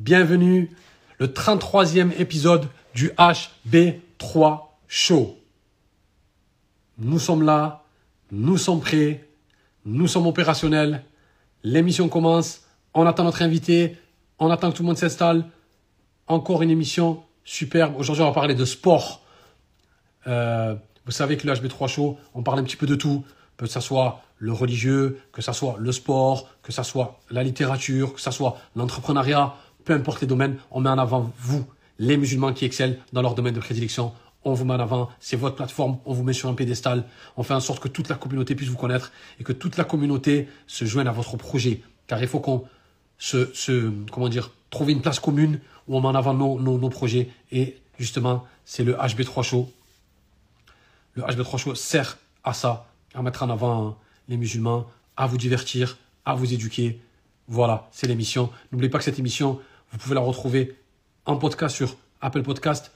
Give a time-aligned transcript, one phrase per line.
[0.00, 0.70] Bienvenue,
[1.18, 5.38] le 33e épisode du HB3 Show.
[6.98, 7.84] Nous sommes là,
[8.32, 9.24] nous sommes prêts,
[9.84, 11.04] nous sommes opérationnels.
[11.62, 12.62] L'émission commence,
[12.92, 13.96] on attend notre invité,
[14.40, 15.44] on attend que tout le monde s'installe.
[16.26, 17.94] Encore une émission superbe.
[17.96, 19.22] Aujourd'hui, on va parler de sport.
[20.26, 20.74] Euh,
[21.06, 23.24] vous savez que le HB3 Show, on parle un petit peu de tout
[23.56, 28.12] que ce soit le religieux, que ce soit le sport, que ce soit la littérature,
[28.12, 29.54] que ce soit l'entrepreneuriat,
[29.84, 31.64] peu importe les domaines, on met en avant vous,
[32.00, 34.12] les musulmans qui excellent dans leur domaine de prédilection.
[34.44, 37.04] On vous met en avant, c'est votre plateforme, on vous met sur un pédestal,
[37.36, 39.84] on fait en sorte que toute la communauté puisse vous connaître et que toute la
[39.84, 41.80] communauté se joigne à votre projet.
[42.08, 42.64] Car il faut qu'on
[43.18, 46.78] se, se, comment dire, trouve une place commune où on met en avant nos, nos,
[46.78, 47.30] nos projets.
[47.52, 49.70] Et justement, c'est le HB3 Show.
[51.14, 53.96] Le HB3 Show sert à ça à mettre en avant
[54.36, 54.86] musulmans,
[55.16, 57.00] à vous divertir, à vous éduquer.
[57.48, 58.50] Voilà, c'est l'émission.
[58.70, 59.60] N'oubliez pas que cette émission,
[59.90, 60.76] vous pouvez la retrouver
[61.26, 62.92] en podcast sur Apple Podcast,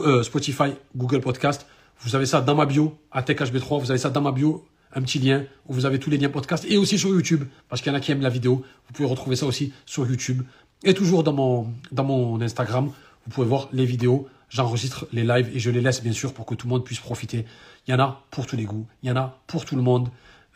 [0.00, 1.66] euh, Spotify, Google Podcast.
[2.00, 3.80] Vous avez ça dans ma bio, à TechHB3.
[3.80, 6.28] Vous avez ça dans ma bio, un petit lien où vous avez tous les liens
[6.28, 8.64] podcast et aussi sur YouTube, parce qu'il y en a qui aiment la vidéo.
[8.86, 10.42] Vous pouvez retrouver ça aussi sur YouTube.
[10.84, 14.28] Et toujours dans mon, dans mon Instagram, vous pouvez voir les vidéos.
[14.50, 17.00] J'enregistre les lives et je les laisse bien sûr pour que tout le monde puisse
[17.00, 17.44] profiter.
[17.86, 19.82] Il y en a pour tous les goûts, il y en a pour tout le
[19.82, 20.08] monde.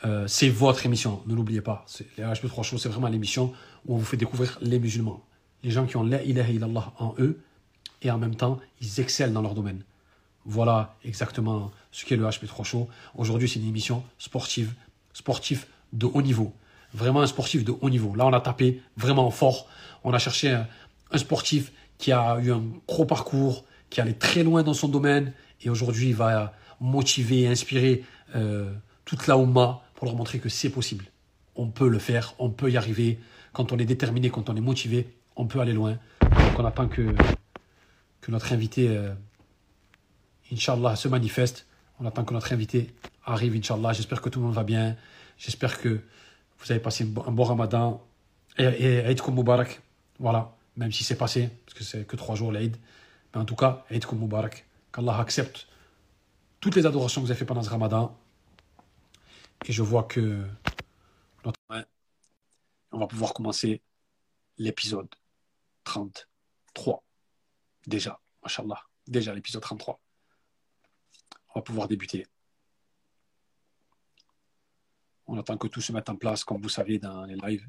[0.04, 1.84] Euh, c'est votre émission, ne l'oubliez pas.
[2.16, 3.52] Les HB3 Show, c'est vraiment l'émission
[3.86, 5.22] où on vous fait découvrir les musulmans.
[5.64, 7.40] Les gens qui ont la ilaha illallah en eux
[8.02, 9.82] et en même temps, ils excellent dans leur domaine.
[10.44, 12.88] Voilà exactement ce qu'est le HP3 Show.
[13.16, 14.72] Aujourd'hui, c'est une émission sportive,
[15.12, 16.52] sportif de haut niveau.
[16.94, 18.14] Vraiment un sportif de haut niveau.
[18.14, 19.66] Là, on a tapé vraiment fort.
[20.04, 24.62] On a cherché un, sportif qui a eu un gros parcours, qui allait très loin
[24.62, 25.32] dans son domaine
[25.62, 28.04] et aujourd'hui, il va motiver et inspirer
[28.36, 28.70] euh,
[29.04, 31.06] toute la Oumma pour leur montrer que c'est possible.
[31.56, 33.18] On peut le faire, on peut y arriver.
[33.52, 35.98] Quand on est déterminé, quand on est motivé, on peut aller loin.
[36.20, 37.12] Donc on attend que,
[38.20, 39.12] que notre invité, euh,
[40.52, 41.66] Inch'Allah, se manifeste.
[41.98, 42.94] On attend que notre invité
[43.24, 43.92] arrive, Inch'Allah.
[43.92, 44.94] J'espère que tout le monde va bien.
[45.36, 46.00] J'espère que
[46.60, 48.00] vous avez passé un bon ramadan.
[48.56, 49.82] Et, Eid Mubarak.
[50.20, 52.76] Voilà, même si c'est passé, parce que c'est que trois jours l'Eid.
[53.34, 54.64] Mais en tout cas, Eid Mubarak.
[54.92, 55.66] Qu'Allah accepte
[56.60, 58.16] toutes les adorations que vous avez fait pendant ce ramadan.
[59.66, 60.46] Et je vois que
[62.90, 63.82] on va pouvoir commencer
[64.56, 65.08] l'épisode
[65.84, 67.02] 33.
[67.86, 68.80] Déjà, machallah.
[69.06, 69.98] Déjà l'épisode 33.
[71.54, 72.26] On va pouvoir débuter.
[75.26, 77.66] On attend que tout se mette en place, comme vous savez, dans les lives.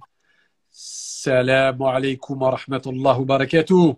[0.71, 3.95] Salam alaikum wa rahmatullah wa barakatuh.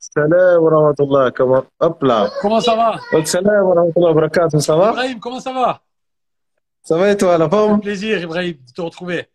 [0.00, 1.30] Salam wa rahmatullah.
[1.30, 2.30] Comment, hop là.
[2.42, 3.00] Comment ça va?
[3.24, 4.60] Salam wa rahmatullah wa barakatuh.
[4.60, 4.90] Ça va?
[4.90, 5.82] Ibrahim, comment ça va?
[6.82, 9.28] Ça va et toi, la Un forme plaisir, Ibrahim, de te retrouver.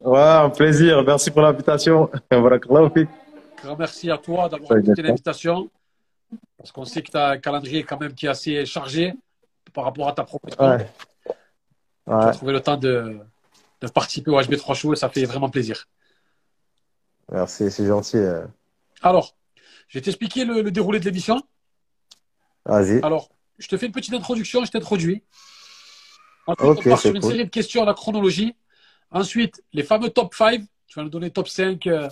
[0.00, 1.02] Ouais, un plaisir.
[1.04, 2.10] Merci pour l'invitation.
[2.30, 5.70] Grand merci à toi d'avoir accepté l'invitation.
[6.58, 9.14] Parce qu'on sait que tu as un calendrier quand même qui est assez chargé
[9.72, 10.62] par rapport à ta profession.
[10.64, 10.90] Ouais.
[11.26, 13.18] Tu as trouvé le temps de,
[13.80, 15.86] de participer au HB3 Show et ça fait vraiment plaisir.
[17.32, 18.18] Merci, c'est gentil.
[18.18, 18.44] euh.
[19.02, 19.34] Alors,
[19.88, 21.42] je vais t'expliquer le, le déroulé de l'émission.
[22.64, 23.00] Vas-y.
[23.02, 23.28] Alors,
[23.58, 25.22] je te fais une petite introduction, je t'introduis.
[26.46, 27.30] Ensuite, Ok, on part sur une cool.
[27.32, 28.54] série de questions à la chronologie.
[29.10, 30.62] Ensuite, les fameux top 5.
[30.86, 32.08] Tu vas nous donner top 5, euh,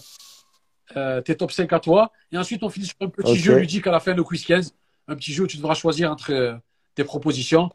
[0.96, 2.10] euh, tes top 5 à toi.
[2.32, 4.74] Et ensuite, on finit sur un petit jeu ludique à la fin de quiz 15.
[5.06, 6.56] Un petit jeu où tu devras choisir entre euh,
[6.94, 7.70] tes propositions.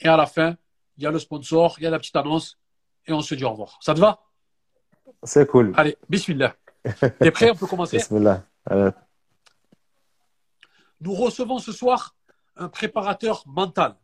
[0.00, 0.56] Et à la fin,
[0.96, 2.58] il y a le sponsor, il y a la petite annonce.
[3.06, 3.78] Et on se dit au revoir.
[3.80, 4.20] Ça te va?
[5.22, 5.72] C'est cool.
[5.76, 6.54] Allez, bismillah.
[7.20, 7.50] T'es prêt?
[7.50, 8.44] On peut commencer Bismillah.
[11.00, 12.14] Nous recevons ce soir
[12.56, 13.96] un préparateur mental,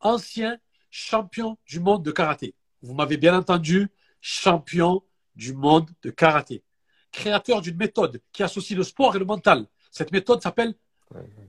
[0.00, 0.58] ancien
[0.92, 2.54] champion du monde de karaté.
[2.82, 5.02] Vous m'avez bien entendu, champion
[5.34, 6.62] du monde de karaté.
[7.10, 9.66] Créateur d'une méthode qui associe le sport et le mental.
[9.90, 10.74] Cette méthode s'appelle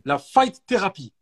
[0.05, 1.13] la fight therapy.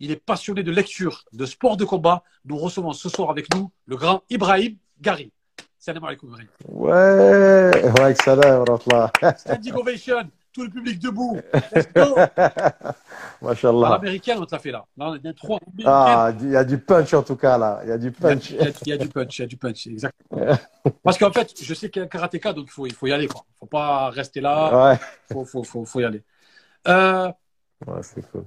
[0.00, 2.22] Il est passionné de lecture, de sport de combat.
[2.44, 5.32] Nous recevons ce soir avec nous le grand Ibrahim Gari.
[5.78, 6.48] Salam alaikum Ibrahim.
[6.68, 8.00] Ouais.
[8.00, 9.36] Ouais, salam wa rahmatullah.
[9.36, 11.38] Standing ovation, tout le public debout.
[13.42, 13.90] Mashallah.
[13.90, 14.86] l'américaine, on te l'a fait là.
[14.96, 15.58] Là, on est trois.
[15.84, 17.80] Ah, il y a du punch en tout cas là.
[17.82, 18.50] Il y a du punch.
[18.50, 20.56] il y a- il y a du punch, il y a du punch, exactement.
[21.02, 23.06] Parce qu'en fait, je sais qu'il y a un karatéka, donc il faut, il faut
[23.06, 23.24] y aller.
[23.24, 24.98] Il ne faut pas rester là, Ouais.
[25.30, 26.22] il faut, faut, faut, faut y aller.
[26.88, 27.30] Euh,
[27.86, 28.44] Ouais, c'est cool.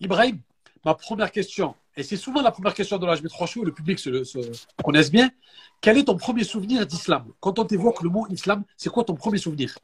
[0.00, 0.38] Ibrahim,
[0.84, 3.98] ma première question, et c'est souvent la première question de l'HB3 Show, et le public
[3.98, 4.38] se, se
[4.82, 5.30] connaisse bien.
[5.80, 7.26] Quel est ton premier souvenir d'islam?
[7.38, 9.76] Quand on t'évoque le mot islam, c'est quoi ton premier souvenir?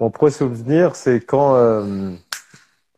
[0.00, 1.54] Mon premier souvenir, c'est quand.
[1.56, 2.14] Euh...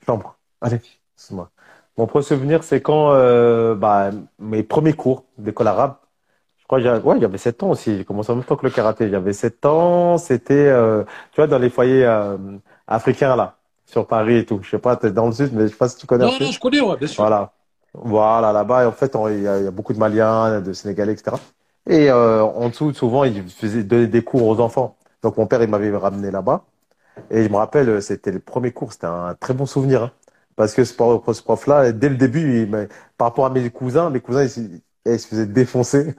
[0.07, 0.37] Chambre.
[0.61, 0.81] Allez,
[1.17, 1.51] excuse-moi.
[1.99, 5.97] Mon premier souvenir, c'est quand euh, bah, mes premiers cours d'école arabe.
[6.59, 7.97] Je crois que j'avais ouais, j'avais 7 ans aussi.
[7.97, 9.11] J'ai commencé en même temps que le karaté.
[9.11, 10.17] J'avais 7 ans.
[10.17, 11.03] C'était, euh,
[11.33, 12.37] tu vois, dans les foyers euh,
[12.87, 14.61] africains, là, sur Paris et tout.
[14.63, 16.33] Je sais pas, t'es dans le sud, mais je sais pas si tu connais Non,
[16.41, 17.23] non, je connais, ouais, bien sûr.
[17.23, 17.53] Voilà.
[17.93, 21.37] Voilà, là-bas, en fait, il y y a beaucoup de Maliens, de Sénégalais, etc.
[21.89, 24.98] Et en dessous, souvent, ils faisaient donner des cours aux enfants.
[25.23, 26.65] Donc, mon père, il m'avait ramené là-bas.
[27.31, 30.03] Et je me rappelle, c'était le premier cours, c'était un très bon souvenir.
[30.05, 30.13] hein.
[30.57, 34.11] Parce que ce prof, ce prof-là, dès le début, il par rapport à mes cousins,
[34.11, 34.61] mes cousins, ils, se
[35.07, 36.15] ils se faisaient défoncer.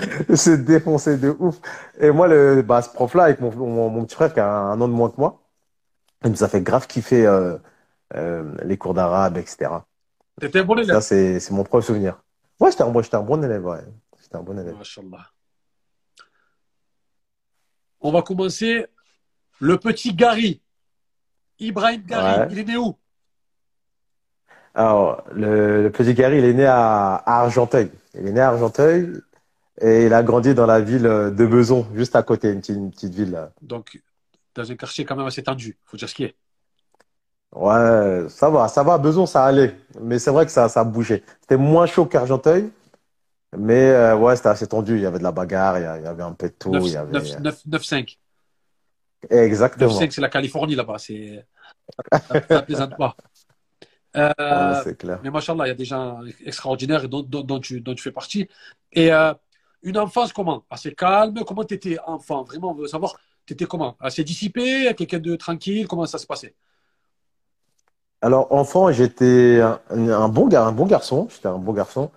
[0.28, 1.60] Ils se défonçaient de ouf.
[2.00, 4.80] Et moi, le, bah, ce prof-là, avec mon, mon, mon petit frère qui a un
[4.80, 5.40] an de moins que moi,
[6.24, 7.58] il nous a fait grave kiffer euh,
[8.16, 9.86] euh, les cours d'arabe, etc.
[10.40, 11.00] T'étais un bon élève.
[11.00, 12.22] c'est, c'est mon premier souvenir.
[12.60, 13.80] Ouais, j'étais un, un bon élève, ouais.
[14.22, 14.76] J'étais un bon élève.
[14.76, 15.33] Machallah.
[18.04, 18.86] On va commencer.
[19.60, 20.60] Le petit Gary.
[21.58, 22.48] Ibrahim Gary, Ouais.
[22.50, 22.96] il est né où?
[24.74, 27.90] Alors, le, le petit Gary, il est né à, à Argenteuil.
[28.14, 29.20] Il est né à Argenteuil
[29.80, 32.90] et il a grandi dans la ville de Beson, juste à côté, une petite, une
[32.90, 33.30] petite ville.
[33.32, 33.50] là.
[33.62, 34.00] Donc,
[34.54, 35.78] dans un quartier quand même assez tendu.
[35.84, 36.34] Faut dire ce qui est.
[37.54, 39.76] Ouais, ça va, ça va, Beson, ça allait.
[40.00, 41.22] Mais c'est vrai que ça, ça a bougé.
[41.40, 42.70] C'était moins chaud qu'Argenteuil,
[43.58, 44.96] mais euh, ouais, c'était assez tendu.
[44.96, 46.70] Il y avait de la bagarre, il y avait un peu de tout.
[46.70, 47.12] 9, Il y avait...
[47.12, 48.18] 9, 9, 9, 5.
[49.30, 49.90] Exactement.
[49.90, 50.98] 9, 5, c'est la Californie là-bas.
[50.98, 51.46] C'est,
[52.28, 53.16] ça, ça plaisante pas.
[54.16, 55.18] Euh, Ouais, clair.
[55.24, 58.12] mais machallah, il y a des gens extraordinaires dont, dont, dont tu, dont tu fais
[58.12, 58.48] partie.
[58.92, 59.34] Et euh,
[59.82, 60.64] une enfance comment?
[60.70, 61.42] Assez calme.
[61.46, 62.44] Comment tu étais enfant?
[62.44, 63.96] Vraiment, on veut savoir, tu étais comment?
[63.98, 64.94] Assez dissipé?
[64.96, 65.88] Quelqu'un de tranquille?
[65.88, 66.54] Comment ça se passait?
[68.22, 71.28] Alors, enfant, j'étais un, un bon gar- un bon garçon.
[71.30, 72.10] J'étais un bon garçon.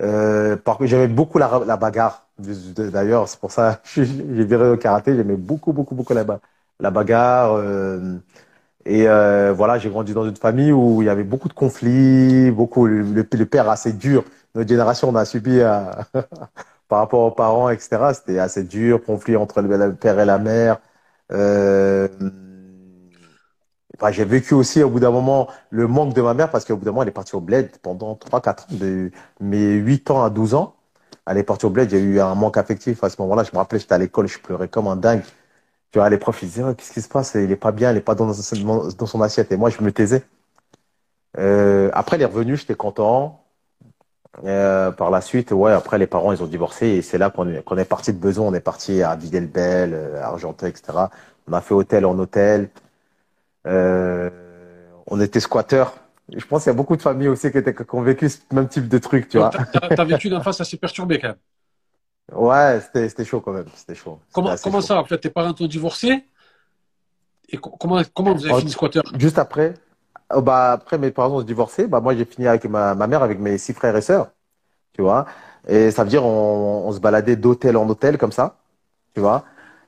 [0.00, 2.28] Euh, par j'aimais beaucoup la, la bagarre.
[2.38, 5.14] D'ailleurs, c'est pour ça que j'ai viré au karaté.
[5.16, 6.40] J'aimais beaucoup, beaucoup, beaucoup la, ba-
[6.80, 7.52] la bagarre.
[7.54, 8.18] euh,
[8.86, 12.50] et euh, voilà, j'ai grandi dans une famille où il y avait beaucoup de conflits,
[12.50, 14.24] beaucoup le, le- père assez dur.
[14.54, 15.84] Notre génération, on a subi euh,
[16.88, 18.14] par rapport aux parents, etc.
[18.14, 20.78] C'était assez dur, conflit entre le, le père et la mère.
[21.32, 22.08] Euh,
[24.04, 26.76] Enfin, j'ai vécu aussi au bout d'un moment le manque de ma mère parce qu'au
[26.76, 29.10] bout d'un moment, elle est partie au bled pendant 3-4 ans, de
[29.40, 30.74] mes 8 ans à 12 ans.
[31.26, 33.44] Elle est partie au bled, a eu un manque affectif à ce moment-là.
[33.44, 35.22] Je me rappelais, j'étais à l'école, je pleurais comme un dingue.
[35.90, 37.32] Tu vois, les profs, ils disaient, Ouais, qu'est-ce qui se passe?
[37.34, 39.52] Il est pas bien, il est pas dans, son- assiette.
[39.52, 40.22] Et moi, je me taisais.
[41.38, 43.42] Euh, après, elle est revenue, j'étais content.
[44.44, 47.48] Euh, par la suite, ouais, après, les parents, ils ont divorcé et c'est là qu'on
[47.48, 48.46] est, parti de Beson.
[48.48, 51.08] On est parti à Villers-le-Bel, euh, à Argenteuil, etc.
[51.48, 52.68] On a fait hôtel en hôtel.
[53.66, 54.30] Euh,
[55.06, 55.94] on était squatteurs.
[56.34, 58.38] Je pense qu'il y a beaucoup de familles aussi qui, étaient, qui ont vécu ce
[58.52, 59.50] même type de truc, tu vois.
[59.50, 61.36] Donc, t'as, t'as vécu une enfance assez perturbée quand même.
[62.32, 63.66] Ouais, c'était, chaud quand même.
[63.74, 64.18] C'était chaud.
[64.32, 64.86] Comment, comment chaud.
[64.86, 66.24] ça, en fait, tes parents t'ont divorcé?
[67.48, 69.00] Et co- comment, comment vous avez Oh, fini squatter?
[69.18, 69.74] Juste après,
[70.34, 73.06] oh, bah, après mes parents ont se divorcé, bah, moi j'ai fini avec ma, ma
[73.06, 74.30] mère, avec mes six frères et sœurs,
[74.94, 75.26] tu vois.
[75.68, 78.58] Et ça veut dire on, on se baladait d'hôtel en hôtel comme ça,
[79.14, 79.44] tu vois.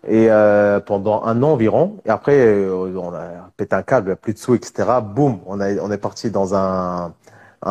[0.09, 1.99] Et euh, pendant un an environ.
[2.05, 5.01] Et après, euh, on a pété un câble, plus de sous, etc.
[5.03, 7.13] Boum, on est parti dans un,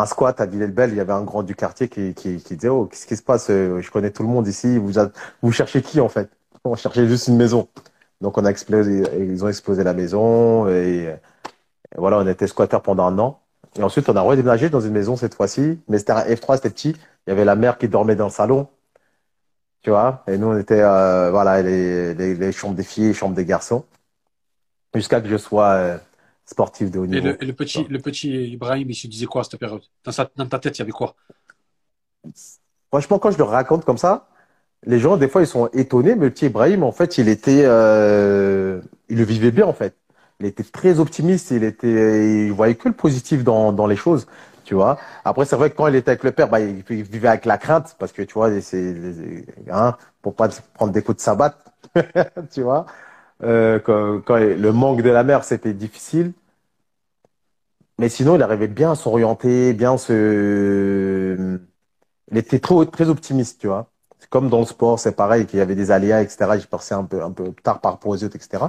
[0.06, 0.92] squat à Villers-le-Bel.
[0.92, 3.48] Il y avait un grand du quartier qui, disait, oh, qu'est-ce qui se passe?
[3.50, 4.78] Euh, Je connais tout le monde ici.
[4.78, 6.30] Vous, cherchez qui en fait?
[6.66, 7.68] On cherchait juste une maison.
[8.22, 11.14] Donc on a explosé, ils ont explosé la maison et,
[11.98, 13.40] voilà, on était squatter pendant un an.
[13.78, 16.70] Et ensuite, on a redéménagé dans une maison cette fois-ci, mais c'était un F3, c'était
[16.70, 16.96] petit.
[17.28, 18.68] Il y avait la mère qui dormait dans le salon,
[19.86, 20.24] tu vois.
[20.28, 23.46] Et nous, on était, euh, voilà, les, les, les chambres des filles, les chambres des
[23.46, 23.86] garçons,
[24.96, 25.98] jusqu'à que je sois euh,
[26.46, 27.28] sportif de haut Et niveau.
[27.28, 29.84] le, et le petit, le petit Ibrahim, il se disait quoi à cette période?
[30.04, 31.16] Dans, sa- dans ta tête, il y avait quoi?
[32.90, 34.28] Franchement, quand je le raconte comme ça,
[34.86, 37.64] les gens, des fois, ils sont étonnés, mais le petit Ibrahim, en fait, il était,
[37.66, 39.96] euh, il le vivait bien, en fait.
[40.40, 44.28] Il était très optimiste, il était, il voyait que le positif dans, dans les choses,
[44.66, 44.98] tu vois.
[45.24, 47.58] Après, c'est vrai que quand il était avec le père, bah, il, vivait avec la
[47.58, 48.96] crainte, parce que, tu vois, c'est,
[49.72, 51.58] hein, pour pas prendre des coups de sabbat,
[52.52, 52.86] tu vois.
[53.44, 53.80] Euh,
[54.58, 56.34] le manque de la mère, c'était difficile.
[57.98, 61.60] Mais sinon, il arrivait bien à s'orienter, bien se,
[62.32, 63.90] il était trop, très optimiste, tu vois.
[64.30, 66.58] Comme dans le sport, c'est pareil, qu'il y avait des aléas, etc.
[66.60, 68.66] J'ai passé un peu, un peu tard par rapport aux autres, etc.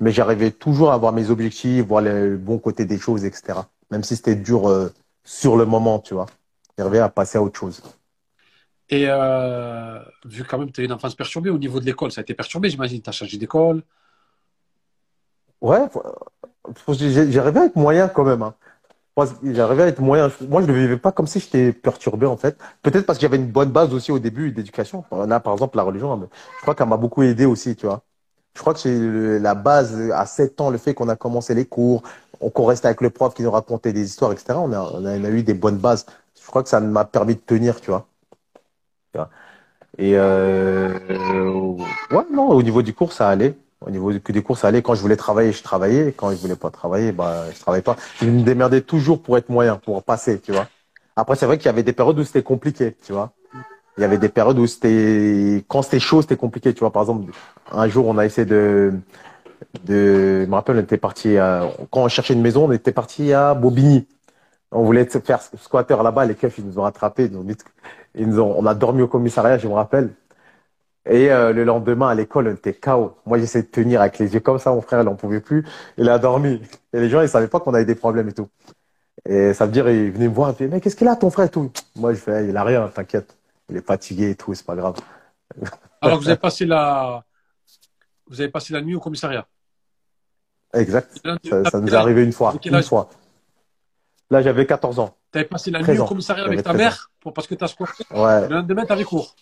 [0.00, 3.60] Mais j'arrivais toujours à avoir mes objectifs, voir le bon côté des choses, etc.
[3.90, 4.92] Même si c'était dur euh,
[5.28, 6.24] sur le moment, tu vois.
[6.78, 7.82] J'arrivais à passer à autre chose.
[8.88, 12.10] Et euh, vu quand même que tu as une enfance perturbée au niveau de l'école,
[12.10, 13.02] ça a été perturbé, j'imagine.
[13.02, 13.82] Tu as changé d'école.
[15.60, 15.80] Ouais,
[16.88, 18.40] j'arrivais à être moyen quand même.
[18.40, 18.54] Hein.
[19.42, 20.30] J'arrivais à être moyen.
[20.48, 22.56] Moi, je ne le vivais pas comme si j'étais perturbé, en fait.
[22.80, 25.04] Peut-être parce que j'avais une bonne base aussi au début d'éducation.
[25.12, 26.18] Là, par exemple, la religion,
[26.56, 28.02] je crois qu'elle m'a beaucoup aidé aussi, tu vois.
[28.54, 31.66] Je crois que c'est la base à 7 ans, le fait qu'on a commencé les
[31.66, 32.02] cours,
[32.38, 34.54] qu'on restait avec le prof qui nous racontait des histoires, etc.
[34.54, 36.06] On a, on a, eu des bonnes bases.
[36.40, 38.06] Je crois que ça m'a permis de tenir, tu vois.
[39.98, 40.96] Et euh,
[42.10, 43.56] ouais, non, au niveau du cours, ça allait.
[43.80, 44.82] Au niveau des cours, ça allait.
[44.82, 46.12] Quand je voulais travailler, je travaillais.
[46.16, 47.96] Quand je voulais pas travailler, bah, je travaillais pas.
[48.20, 50.68] Je me démerdais toujours pour être moyen, pour passer, tu vois.
[51.16, 53.32] Après, c'est vrai qu'il y avait des périodes où c'était compliqué, tu vois.
[53.96, 56.92] Il y avait des périodes où c'était, quand c'était chaud, c'était compliqué, tu vois.
[56.92, 57.32] Par exemple,
[57.72, 58.92] un jour, on a essayé de,
[59.84, 61.36] de, je me rappelle, on était parti,
[61.90, 64.06] quand on cherchait une maison, on était parti à Bobigny.
[64.70, 67.30] On voulait faire squatter là-bas, les keufs, ils nous ont rattrapés,
[68.14, 70.10] ils nous ont, on a dormi au commissariat, je me rappelle.
[71.08, 73.16] Et euh, le lendemain, à l'école, on était KO.
[73.24, 74.70] Moi, j'essayais de tenir avec les yeux comme ça.
[74.70, 75.64] Mon frère, il n'en pouvait plus.
[75.96, 76.60] Il a dormi.
[76.92, 78.48] Et les gens, ils savaient pas qu'on avait des problèmes et tout.
[79.26, 80.54] Et ça veut dire, ils venaient me voir.
[80.60, 81.70] Ils me mais qu'est-ce qu'il a, ton frère et tout?
[81.96, 83.36] Moi, je fais, il a rien, t'inquiète.
[83.70, 84.96] Il est fatigué et tout, c'est pas grave.
[86.02, 87.24] Alors, vous avez passé la,
[88.28, 89.46] vous avez passé la nuit au commissariat
[90.74, 91.18] Exact.
[91.70, 92.54] Ça, nous est arrivé une fois.
[92.62, 93.08] Une fois.
[94.30, 95.16] Là, j'avais 14 ans.
[95.32, 97.68] Tu avais passé la nuit au commissariat avec ta mère pour, parce que tu as
[97.68, 98.04] squatté.
[98.10, 98.48] Ouais.
[98.48, 99.34] Le lendemain, tu avais cours.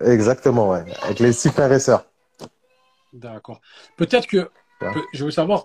[0.00, 0.84] Exactement, ouais.
[1.02, 2.04] Avec les six frères et sœurs.
[3.12, 3.60] D'accord.
[3.96, 4.50] Peut-être que,
[5.12, 5.64] je veux savoir,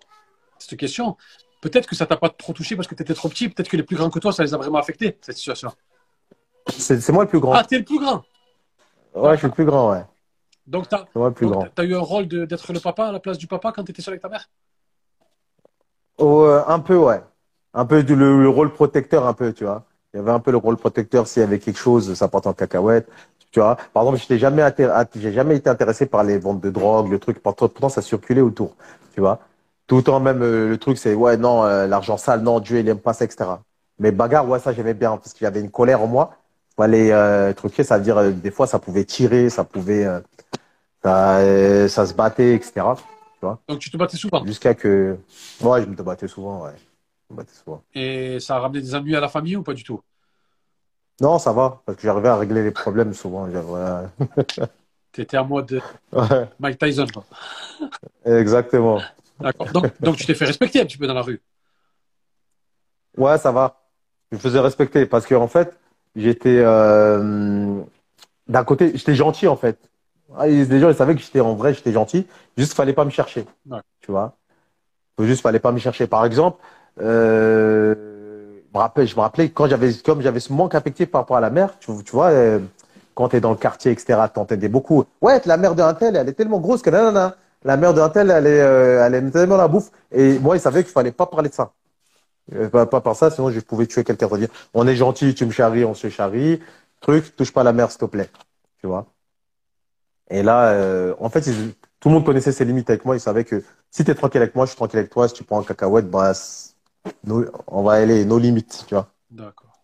[0.58, 1.18] cette question,
[1.62, 3.78] peut-être que ça t'a pas trop touché parce que tu étais trop petit, peut-être que
[3.78, 5.72] les plus grands que toi, ça les a vraiment affectés, cette situation.
[6.70, 7.54] C'est moi le plus grand.
[7.54, 8.24] Ah, t'es le plus grand
[9.14, 10.04] Ouais, je suis le plus grand, ouais.
[10.66, 13.84] Donc, tu as, eu un rôle d'être le papa à la place du papa quand
[13.84, 14.50] tu étais seul avec ta mère?
[16.18, 17.22] Oh, euh, Un peu, ouais.
[17.74, 19.84] Un peu le, rôle protecteur, un peu, tu vois.
[20.14, 22.46] Il y avait un peu le rôle protecteur s'il y avait quelque chose, ça part
[22.46, 23.10] en cacahuète.
[23.52, 24.64] Tu vois, par exemple, je jamais,
[25.16, 27.40] j'ai jamais été intéressé par les ventes de drogue, le truc.
[27.42, 28.76] Pourtant, ça circulait autour.
[29.14, 29.40] Tu vois,
[29.88, 32.80] tout le temps même euh, le truc, c'est ouais, non, euh, l'argent sale, non, Dieu,
[32.80, 33.46] il aime pas ça, etc.
[34.00, 36.36] Mais bagarre, ouais, ça j'aimais bien parce qu'il y avait une colère en moi.
[36.76, 40.08] Fallait euh, truquer, ça veut dire des fois ça pouvait tirer, ça pouvait,
[41.04, 42.74] ça, ça se battait, etc.
[42.74, 42.82] Tu
[43.42, 43.60] vois.
[43.68, 44.46] Donc tu te battais souvent.
[44.46, 45.18] Jusqu'à que,
[45.62, 46.72] ouais, je me battais souvent, ouais.
[47.30, 47.84] Je me battais souvent.
[47.94, 50.02] Et ça a ramené des ennuis à la famille ou pas du tout?
[51.22, 53.48] Non, ça va, parce que j'arrivais à régler les problèmes souvent.
[55.12, 55.82] tu étais en mode
[56.60, 57.06] Mike Tyson.
[58.26, 59.02] Exactement.
[59.40, 59.72] D'accord.
[59.72, 61.42] Donc, donc tu t'es fait respecter un petit peu dans la rue.
[63.18, 63.84] Ouais, ça va.
[64.32, 65.78] Je me faisais respecter parce qu'en en fait,
[66.16, 67.82] j'étais euh,
[68.48, 69.78] d'un côté, j'étais gentil en fait.
[70.38, 72.26] Ah, les gens ils savaient que j'étais en vrai, j'étais gentil.
[72.58, 73.46] Juste fallait pas me chercher.
[74.02, 74.36] Tu vois?
[75.20, 76.08] Juste fallait pas me chercher.
[76.08, 76.60] Par exemple,
[77.02, 77.96] euh,
[78.74, 81.50] me je me rappelais quand j'avais, comme j'avais ce manque affectif par rapport à la
[81.50, 82.60] mère, tu, tu vois, euh,
[83.16, 85.06] quand tu es dans le quartier, etc., t'entendais beaucoup.
[85.22, 87.36] Ouais, la mère d'un tel, elle est tellement grosse que nanana.
[87.64, 89.92] La mère d'un tel, elle est, euh, elle aime tellement la bouffe.
[90.12, 91.72] Et moi, il savait qu'il fallait pas parler de ça.
[92.54, 94.30] Euh, pas, pas par ça, sinon je pouvais tuer quelqu'un.
[94.74, 96.62] on est gentil, tu me charries, on se charrie.
[97.02, 98.30] Truc, touche pas la mère, s'il te plaît.
[98.82, 99.08] Tu vois?
[100.34, 101.42] Et là, en fait,
[102.00, 103.16] tout le monde connaissait ses limites avec moi.
[103.16, 105.28] Il savait que si tu es tranquille avec moi, je suis tranquille avec toi.
[105.28, 106.34] Si tu prends un cacahuète, bah,
[107.68, 109.10] on va aller nos limites, tu vois.
[109.30, 109.80] D'accord.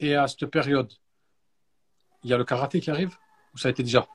[0.00, 0.92] Et à cette période,
[2.24, 3.14] il y a le karaté qui arrive
[3.54, 4.06] ou ça a été déjà?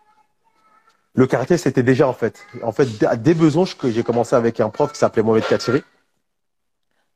[1.14, 2.46] Le karaté, c'était déjà en fait.
[2.62, 2.88] En fait,
[3.22, 5.82] dès besoins, j'ai commencé avec un prof qui s'appelait Mohamed Katiri.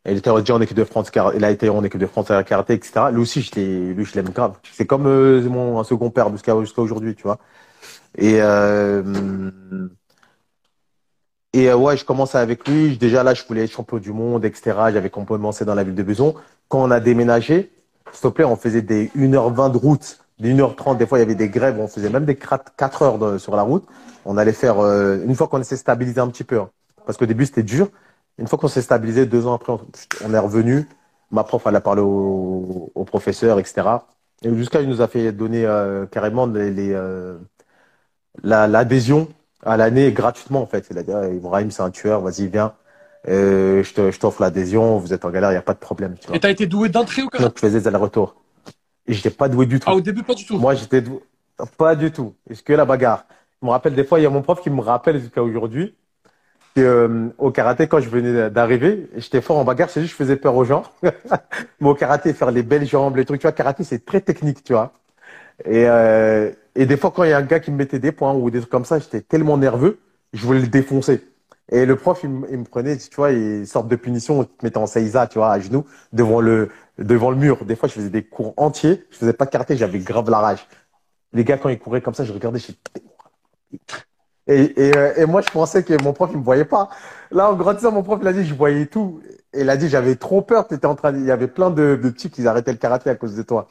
[0.07, 2.43] Il était déjà en équipe de France, il a été en équipe de France à
[2.43, 3.07] karaté, etc.
[3.11, 4.57] Lui aussi, lui, je l'aime grave.
[4.71, 7.39] C'est comme euh, mon second père jusqu'à aujourd'hui, tu vois.
[8.17, 9.03] Et euh,
[11.55, 12.97] et euh, ouais, je commençais avec lui.
[12.97, 14.73] Déjà là, je voulais être champion du monde, etc.
[14.91, 16.35] J'avais commencé dans la ville de Beson.
[16.67, 17.71] Quand on a déménagé,
[18.11, 20.97] s'il te plaît, on faisait des 1h20 de route, des 1h30.
[20.97, 21.79] Des fois, il y avait des grèves.
[21.79, 23.85] On faisait même des 4 heures sur la route.
[24.25, 26.69] On allait faire, euh, une fois qu'on s'est stabilisé un petit peu, hein.
[27.05, 27.87] parce qu'au début, c'était dur.
[28.37, 29.73] Une fois qu'on s'est stabilisé, deux ans après,
[30.25, 30.89] on, est revenu.
[31.31, 33.87] Ma prof, elle a parlé au, professeur, etc.
[34.43, 35.65] Et jusqu'à, il nous a fait donner
[36.11, 36.93] carrément les,
[38.43, 39.27] l'adhésion
[39.63, 40.87] à l'année gratuitement en fait.
[41.13, 42.73] Ah, Ibrahim c'est un tueur, vas-y viens,
[43.27, 46.15] euh, je t'offre l'adhésion, vous êtes en galère, il n'y a pas de problème.
[46.19, 46.35] Tu vois.
[46.35, 48.35] Et t'as été doué d'entrée au karaté je faisais des allers-retours.
[49.07, 49.87] Et j'étais pas doué du tout.
[49.89, 50.57] Ah au début pas du tout.
[50.57, 51.19] Moi j'étais doué,
[51.77, 52.35] pas du tout.
[52.49, 53.25] Est-ce que la bagarre?
[53.61, 55.95] Je me rappelle des fois, il y a mon prof qui me rappelle jusqu'à aujourd'hui.
[56.77, 60.35] Euh, au karaté, quand je venais d'arriver, j'étais fort en bagarre, c'est juste je faisais
[60.35, 60.83] peur aux gens.
[61.79, 64.63] Mais au karaté, faire les belles jambes, les trucs, tu vois, karaté, c'est très technique,
[64.63, 64.91] tu vois.
[65.63, 68.11] Et, euh, et des fois, quand il y a un gars qui me mettait des
[68.11, 69.99] points ou des trucs comme ça, j'étais tellement nerveux,
[70.33, 71.23] je voulais le défoncer.
[71.71, 74.77] Et le prof, il, me prenait, tu vois, une sorte de punition, il te mettait
[74.77, 77.65] en saïsa, tu vois, à genoux, devant le, devant le mur.
[77.65, 80.39] Des fois, je faisais des cours entiers, je faisais pas de karaté, j'avais grave la
[80.39, 80.67] rage.
[81.33, 82.71] Les gars, quand ils couraient comme ça, je regardais, je
[84.47, 86.89] et, et, euh, et moi, je pensais que mon prof, il me voyait pas.
[87.31, 89.21] Là, en grandissant, mon prof, il a dit, je voyais tout.
[89.53, 91.99] Et il a dit, j'avais trop peur, étais en train, il y avait plein de,
[92.01, 93.67] de petits qui arrêtaient le karaté à cause de toi.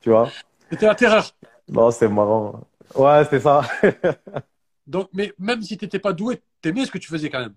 [0.00, 0.28] Tu vois.
[0.70, 1.32] C'était la terreur.
[1.68, 2.60] Non, c'est marrant.
[2.94, 3.62] Ouais, c'est ça.
[4.86, 7.40] Donc, mais même si tu n'étais pas doué, tu aimais ce que tu faisais quand
[7.40, 7.54] même.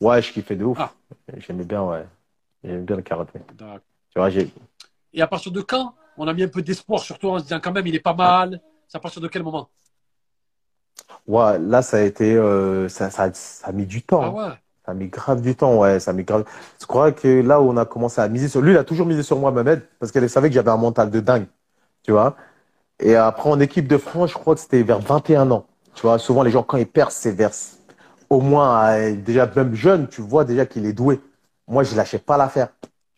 [0.00, 0.78] Ouais, je kiffais de ouf.
[0.80, 0.92] Ah.
[1.38, 2.04] J'aimais bien, ouais.
[2.62, 3.40] J'aimais bien le karaté.
[3.56, 3.64] Tu
[4.18, 4.50] vois, j'ai.
[5.12, 7.44] Et à partir de quand on a mis un peu d'espoir sur toi en se
[7.44, 9.68] disant quand même il est pas mal, C'est à partir de quel moment?
[11.26, 14.22] Ouais, là, ça a été, euh, ça, ça, ça a mis du temps.
[14.22, 14.50] Ah hein.
[14.50, 14.54] ouais.
[14.84, 16.44] Ça a mis grave du temps, ouais, ça a mis grave.
[16.78, 19.06] Je crois que là où on a commencé à miser sur lui, il a toujours
[19.06, 21.46] misé sur moi, Mohamed, parce qu'elle savait que j'avais un mental de dingue,
[22.02, 22.36] tu vois.
[23.00, 25.66] Et après, en équipe de France, je crois que c'était vers 21 ans.
[25.94, 27.50] Tu vois, souvent, les gens, quand ils percent, c'est vers
[28.30, 31.20] au moins, euh, déjà, même jeune, tu vois déjà qu'il est doué.
[31.68, 32.68] Moi, je lâchais pas l'affaire.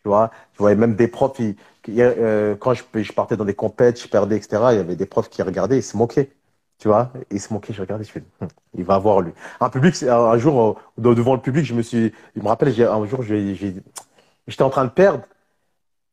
[0.03, 1.55] Tu vois, je voyais même des profs, qui-
[2.01, 5.29] euh, quand je, partais dans des compètes, je perdais, etc., il y avait des profs
[5.29, 6.31] qui regardaient, ils se moquaient.
[6.79, 9.31] Tu vois, ils se moquaient, je regardais, je fais, Hum, il va voir lui.
[9.59, 12.69] Un public, un jour, euh, de- devant le public, je me suis, il me rappelle,
[12.81, 15.23] un jour, j'étais en train de perdre,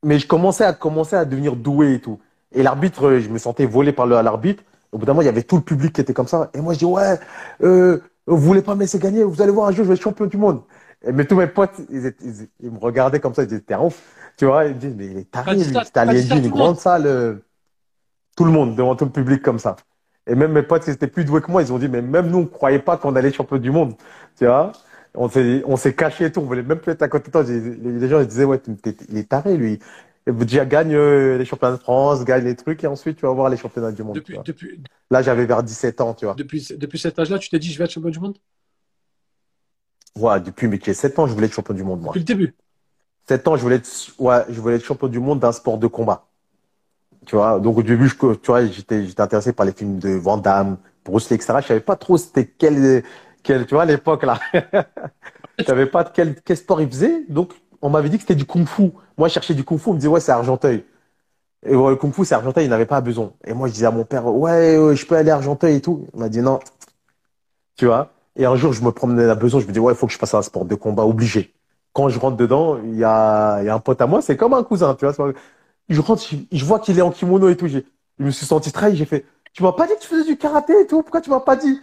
[0.03, 2.19] mais je commençais à commencer à devenir doué et tout.
[2.53, 4.63] Et l'arbitre, euh, je me sentais volé par l'arbitre.
[4.91, 6.49] Au bout d'un moment, il y avait tout le public qui était comme ça.
[6.53, 7.19] Et moi, je dis, ouais,
[7.63, 9.23] euh, vous voulez pas me laisser gagner?
[9.23, 10.61] Vous allez voir un jour, je vais être champion du monde.
[11.05, 13.61] Et, mais tous mes potes, ils, étaient- ils- ils me regardaient comme ça, ils disaient,
[13.61, 14.01] t'es ouf.
[14.37, 17.05] Tu vois, ils me disent, mais il est taré, C'était à Liège, une grande salle,
[17.07, 17.35] euh,
[18.35, 19.75] tout le monde, devant tout le public comme ça.
[20.27, 22.27] Et même mes potes qui étaient plus doués que moi, ils ont dit, mais même
[22.29, 23.93] nous, on croyait pas qu'on allait être champion du monde.
[24.37, 24.71] Tu vois?
[25.13, 26.41] On s'est, on s'est caché et tout.
[26.41, 27.43] On voulait même plus être à côté de toi.
[27.43, 28.59] Les gens, ils disaient, ouais,
[29.09, 29.79] il est taré, lui.
[30.27, 33.31] Et déjà, gagne euh, les championnats de France, gagne les trucs, et ensuite, tu vas
[33.31, 34.15] voir les championnats du monde.
[34.15, 36.33] Depuis, depuis, Là, j'avais vers 17 ans, tu vois.
[36.33, 38.37] depuis, depuis cet âge-là, tu t'es dit, je vais être champion du monde?
[40.17, 42.13] Ouais, depuis, mais j'ai 7 ans, je voulais être champion du monde, moi.
[42.13, 42.55] Depuis le début?
[43.27, 45.87] 7 ans, je voulais être, ouais, je voulais être champion du monde d'un sport de
[45.87, 46.25] combat.
[47.25, 50.09] Tu vois, donc au début, je, tu vois, j'étais, j'étais intéressé par les films de
[50.09, 51.55] Van Damme, Bruce Lee, etc.
[51.61, 53.03] Je savais pas trop c'était quel,
[53.43, 54.39] quel, tu vois, à l'époque, là.
[55.57, 57.23] Je savais pas quel, quel sport il faisait.
[57.29, 58.91] Donc, on m'avait dit que c'était du kung-fu.
[59.17, 59.89] Moi, je cherchais du kung-fu.
[59.89, 60.83] On me disait, ouais, c'est Argenteuil.
[61.65, 62.65] Et ouais, le kung-fu, c'est Argenteuil.
[62.65, 63.33] Il n'avait pas besoin.
[63.45, 66.07] Et moi, je disais à mon père, ouais, je peux aller à Argenteuil et tout.
[66.13, 66.59] Il m'a dit non.
[67.77, 68.11] Tu vois?
[68.35, 69.61] Et un jour, je me promenais à Besançon.
[69.61, 71.53] Je me dis, ouais, il faut que je fasse un sport de combat obligé.
[71.93, 74.21] Quand je rentre dedans, il y a, y a un pote à moi.
[74.21, 75.33] C'est comme un cousin, tu vois.
[75.87, 77.67] Je rentre, je, vois qu'il est en kimono et tout.
[77.67, 77.79] Je
[78.19, 78.95] me suis senti trahi.
[78.95, 81.01] J'ai fait, tu m'as pas dit que tu faisais du karaté et tout.
[81.01, 81.79] Pourquoi tu m'as pas dit?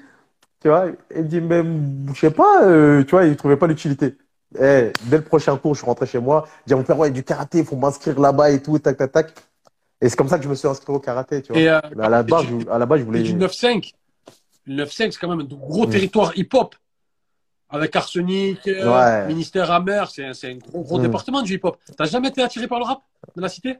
[0.60, 3.66] Tu vois, il me dit, même, je sais pas, euh, tu vois, il trouvait pas
[3.66, 4.16] l'utilité.
[4.60, 6.46] Eh, dès le prochain cours, je suis rentré chez moi.
[6.60, 8.96] J'ai dit à mon père, ouais, du karaté, il faut m'inscrire là-bas et tout, tac,
[8.96, 9.34] tac, tac.
[10.00, 11.60] Et c'est comme ça que je me suis inscrit au karaté, tu vois.
[11.62, 13.22] Et, euh, Mais à la base, je, à la base, je voulais.
[13.22, 13.92] du 9-5.
[14.66, 15.90] Le 9-5, c'est quand même un gros Mm.
[15.90, 16.74] territoire hip-hop.
[17.70, 19.26] Avec Arsenic, euh, Ouais.
[19.28, 21.02] Ministère Hammer, c'est un, gros, gros Mm.
[21.02, 21.78] département du hip-hop.
[21.96, 23.00] T'as jamais été attiré par le rap
[23.34, 23.78] de la cité?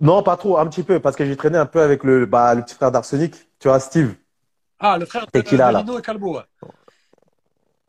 [0.00, 2.54] Non, pas trop, un petit peu, parce que j'ai traîné un peu avec le, bah,
[2.54, 4.14] le petit frère d'Arsenic, tu vois, Steve.
[4.78, 5.72] Ah, le frère de là.
[5.80, 6.36] Lino et Calbo.
[6.38, 6.44] ouais.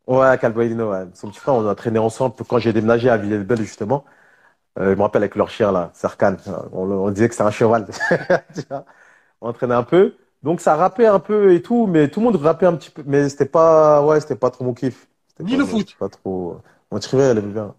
[0.07, 1.05] Ouais, Calboino, ouais.
[1.13, 4.03] Son petit frère, on a traîné ensemble quand j'ai déménagé à Villers-Belle, justement.
[4.79, 6.37] Euh, je me rappelle avec leur chien, là, Serkan.
[6.73, 7.87] On, le- on disait que c'était un cheval.
[9.41, 10.15] On traînait un peu.
[10.43, 13.03] Donc, ça rappait un peu et tout, mais tout le monde rappait un petit peu.
[13.05, 15.07] Mais c'était pas, ouais, c'était pas trop mon kiff.
[15.39, 15.95] Ni pas- le foot.
[15.99, 16.57] Pas trop.
[16.91, 17.75] Mon tiré, elle bien.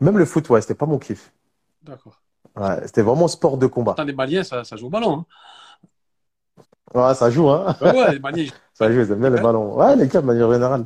[0.00, 1.32] Même le foot, ouais, c'était pas mon kiff.
[1.82, 2.18] D'accord.
[2.56, 3.92] Ouais, c'était vraiment sport de combat.
[3.92, 5.20] Attends, les Maliens, ça, ça joue au ballon.
[5.20, 5.26] hein.
[6.94, 7.76] Ouais, ça joue, hein.
[7.80, 8.48] Ouais, ouais, les Maliens.
[8.74, 9.76] Ça joue, ils aiment bien les ballons.
[9.76, 10.84] Ouais, les gars, de manière générale.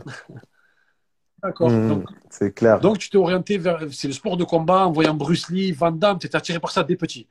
[1.42, 1.70] D'accord.
[1.70, 2.78] Donc, c'est clair.
[2.78, 3.80] donc, tu t'es orienté vers.
[3.90, 6.18] C'est le sport de combat en voyant Bruce Lee, Van Damme.
[6.18, 7.26] Tu étais attiré par ça dès petit.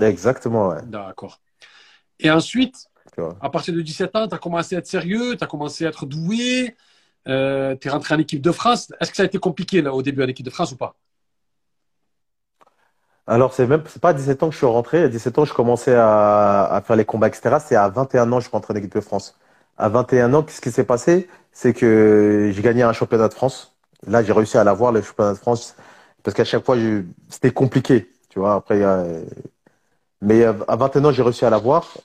[0.00, 0.82] Exactement, ouais.
[0.84, 1.40] D'accord.
[2.20, 2.88] Et ensuite,
[3.40, 5.88] à partir de 17 ans, tu as commencé à être sérieux, tu as commencé à
[5.88, 6.76] être doué,
[7.26, 8.92] euh, tu es rentré en équipe de France.
[9.00, 10.94] Est-ce que ça a été compliqué là, au début en équipe de France ou pas?
[13.26, 15.02] Alors, c'est même, c'est pas à 17 ans que je suis rentré.
[15.02, 17.58] À 17 ans, je commençais à, à faire les combats, etc.
[17.60, 19.36] C'est à 21 ans que je suis rentré en équipe de France.
[19.78, 21.28] À 21 ans, qu'est-ce qui s'est passé?
[21.52, 23.76] C'est que j'ai gagné un championnat de France.
[24.06, 25.76] Là, j'ai réussi à l'avoir, le championnat de France,
[26.22, 26.76] parce qu'à chaque fois,
[27.28, 28.54] c'était compliqué, tu vois.
[28.54, 29.24] Après, euh,
[30.20, 31.96] mais euh, à 21 ans, j'ai réussi à l'avoir.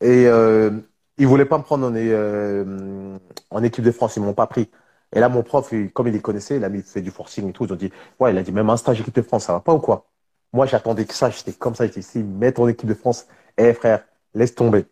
[0.00, 0.70] Et euh,
[1.18, 3.18] ils voulaient pas me prendre en, euh,
[3.62, 4.70] équipe de France, ils m'ont pas pris.
[5.14, 7.52] Et là, mon prof, comme il les connaissait, il a mis, fait du forcing et
[7.52, 7.64] tout.
[7.66, 9.60] Ils ont dit, ouais, il a dit même un stage équipe de France, ça va
[9.60, 10.06] pas ou quoi?
[10.52, 13.26] Moi, j'attendais que ça, j'étais comme ça, j'étais ici, mettre en équipe de France.
[13.58, 14.86] Eh frère, laisse tomber.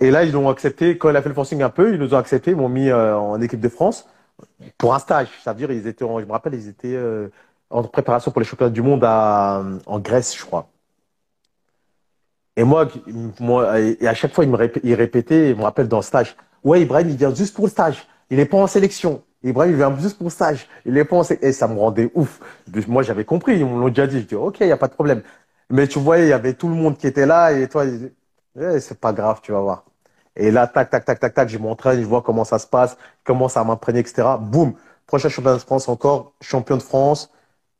[0.00, 0.96] Et là, ils l'ont accepté.
[0.98, 2.88] Quand il a fait le forcing un peu, ils nous ont accepté, ils m'ont mis
[2.90, 4.08] euh, en équipe de France
[4.78, 5.28] pour un stage.
[5.44, 7.28] Ça veut dire, ils étaient, en- je me rappelle, ils étaient euh,
[7.70, 10.68] en préparation pour les championnats du monde à, en Grèce, je crois.
[12.56, 12.88] Et moi,
[14.06, 16.36] à chaque fois, il me répé- il répétait, il me rappelle dans le stage.
[16.64, 18.06] Ouais, Ibrahim, il vient juste pour le stage.
[18.30, 19.22] Il n'est pas en sélection.
[19.44, 20.66] Ibrahim, il vient juste pour le stage.
[20.84, 22.40] Il n'est pas en sé- Et ça me rendait ouf.
[22.88, 23.58] Moi, j'avais compris.
[23.58, 24.20] Ils me l'ont déjà dit.
[24.20, 25.22] Je dis, OK, il n'y a pas de problème.
[25.70, 27.52] Mais tu vois, il y avait tout le monde qui était là.
[27.52, 27.84] Et toi,
[28.60, 29.84] Eh, c'est pas grave, tu vas voir.
[30.38, 32.96] Et là, tac, tac, tac, tac, tac, je m'entraîne, je vois comment ça se passe,
[33.20, 34.38] je commence à m'imprégner, etc.
[34.40, 34.74] Boum.
[35.06, 37.30] Prochain championnat de France encore, champion de France.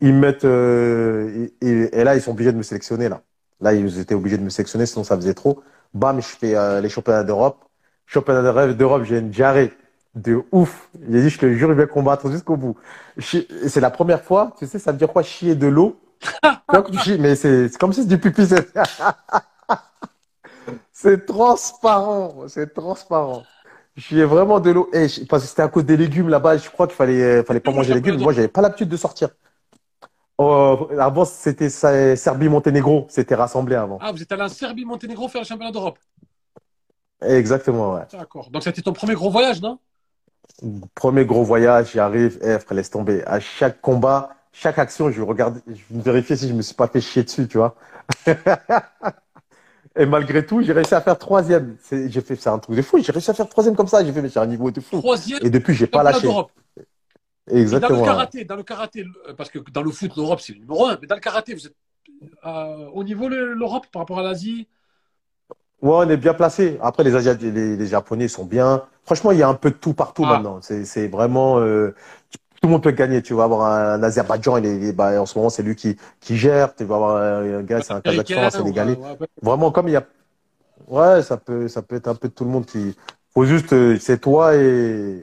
[0.00, 3.22] Ils me mettent, euh, et, et- et là, ils sont obligés de me sélectionner, là.
[3.60, 5.62] Là, ils étaient obligés de me sélectionner, sinon ça faisait trop.
[5.94, 7.64] Bam, je fais euh, les championnats d'Europe.
[8.06, 8.42] Championnat
[8.74, 9.72] d'Europe, j'ai une diarrhée
[10.14, 10.88] de ouf.
[11.10, 12.76] J'ai dit, je te jure, je vais combattre jusqu'au bout.
[13.18, 15.98] C'est la première fois, tu sais, ça veut dire quoi, chier de l'eau
[17.20, 18.42] mais c'est comme si c'est du pipi.
[21.00, 23.44] C'est transparent, c'est transparent.
[23.94, 24.90] J'ai vraiment de l'eau.
[25.28, 27.90] parce que c'était à cause des légumes là-bas, je crois qu'il fallait, fallait pas manger
[27.94, 28.20] les légumes.
[28.20, 29.28] Moi, j'avais pas l'habitude de sortir.
[30.38, 33.06] Oh, avant, c'était Serbie-Monténégro.
[33.10, 33.98] C'était rassemblé avant.
[34.00, 36.00] Ah, vous êtes allé en Serbie-Monténégro faire le championnat d'Europe
[37.22, 38.02] Exactement, ouais.
[38.10, 38.50] D'accord.
[38.50, 39.78] Donc, c'était ton premier gros voyage, non?
[40.96, 42.40] Premier gros voyage, j'arrive.
[42.42, 43.24] Eh, frère, laisse tomber.
[43.24, 47.00] À chaque combat, chaque action, je regarde, je vérifiais si je me suis pas fait
[47.00, 47.76] chier dessus, tu vois.
[49.98, 51.76] Et malgré tout, j'ai réussi à faire troisième.
[51.90, 52.98] J'ai fait, c'est un truc de fou.
[53.02, 54.04] J'ai réussi à faire troisième comme ça.
[54.04, 54.98] J'ai fait, mais un niveau de fou.
[54.98, 55.40] Troisième.
[55.42, 56.28] Et depuis, j'ai pas lâché.
[57.50, 57.98] Exactement.
[57.98, 59.04] dans le karaté, dans le karaté,
[59.36, 60.98] parce que dans le foot, l'Europe, c'est le numéro un.
[61.00, 61.74] Mais dans le karaté, vous êtes
[62.46, 64.68] euh, au niveau de l'Europe par rapport à l'Asie?
[65.80, 66.78] Ouais, on est bien placé.
[66.82, 68.82] Après, les, Asiatiques, les, Japonais sont bien.
[69.04, 70.34] Franchement, il y a un peu de tout partout ah.
[70.34, 70.60] maintenant.
[70.60, 71.58] C'est vraiment.
[71.60, 71.94] Euh,
[72.60, 73.22] tout le monde peut gagner.
[73.22, 76.36] Tu vas avoir un, Azerbaïdjan, il est, bah, en ce moment, c'est lui qui, qui
[76.36, 76.74] gère.
[76.74, 78.98] Tu vas avoir un, gars, c'est un Kazakhstan, un Sénégalais.
[79.42, 80.06] Vraiment, comme il y a.
[80.86, 82.96] Ouais, ça peut, ça peut être un peu de tout le monde qui.
[83.34, 85.22] Faut juste, euh, c'est toi et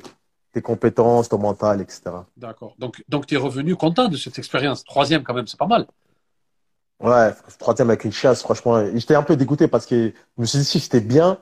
[0.53, 2.03] tes compétences, ton mental, etc.
[2.37, 2.75] D'accord.
[2.79, 4.85] Donc, donc tu es revenu content de cette expérience.
[4.85, 5.87] Troisième, quand même, c'est pas mal.
[7.01, 8.85] Ouais, troisième avec une chasse, franchement.
[8.95, 11.39] J'étais un peu dégoûté parce que je me suis dit, si j'étais bien,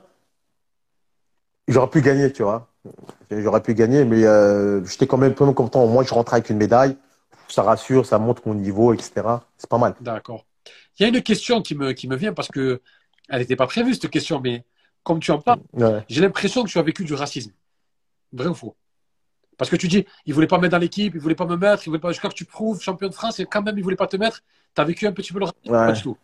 [1.68, 2.73] j'aurais pu gagner, tu vois.
[3.32, 5.88] J'aurais pu gagner, mais euh, j'étais quand même peu content.
[5.88, 6.98] Moi, je rentre avec une médaille.
[7.48, 9.12] Ça rassure, ça montre mon niveau, etc.
[9.58, 9.96] C'est pas mal.
[10.02, 10.46] D'accord.
[11.00, 12.82] Il y a une question qui me, qui me vient parce que
[13.30, 14.66] elle n'était pas prévue, cette question, mais
[15.04, 15.62] comme tu en parles,
[16.08, 17.52] j'ai l'impression que tu as vécu du racisme.
[18.32, 18.76] Vrai ou faux?
[19.58, 21.36] Parce que tu dis, il ne voulait pas me mettre dans l'équipe, il ne voulait
[21.36, 23.62] pas me mettre, il voulait pas, jusqu'à que tu prouves champion de France et quand
[23.62, 24.42] même, il ne voulait pas te mettre.
[24.76, 26.18] Tu as vécu un petit peu le racisme Pas du tout.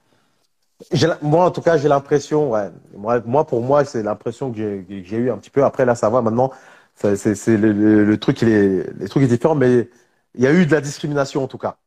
[1.22, 2.70] Moi, en tout cas, j'ai l'impression, ouais.
[2.96, 5.64] Moi, pour moi, c'est l'impression que j'ai eu un petit peu.
[5.64, 6.22] Après, là, ça va.
[6.22, 6.52] Maintenant,
[6.96, 9.90] c'est le, truc, est, le truc est différent, mais
[10.36, 11.78] il y a eu de la discrimination en tout cas.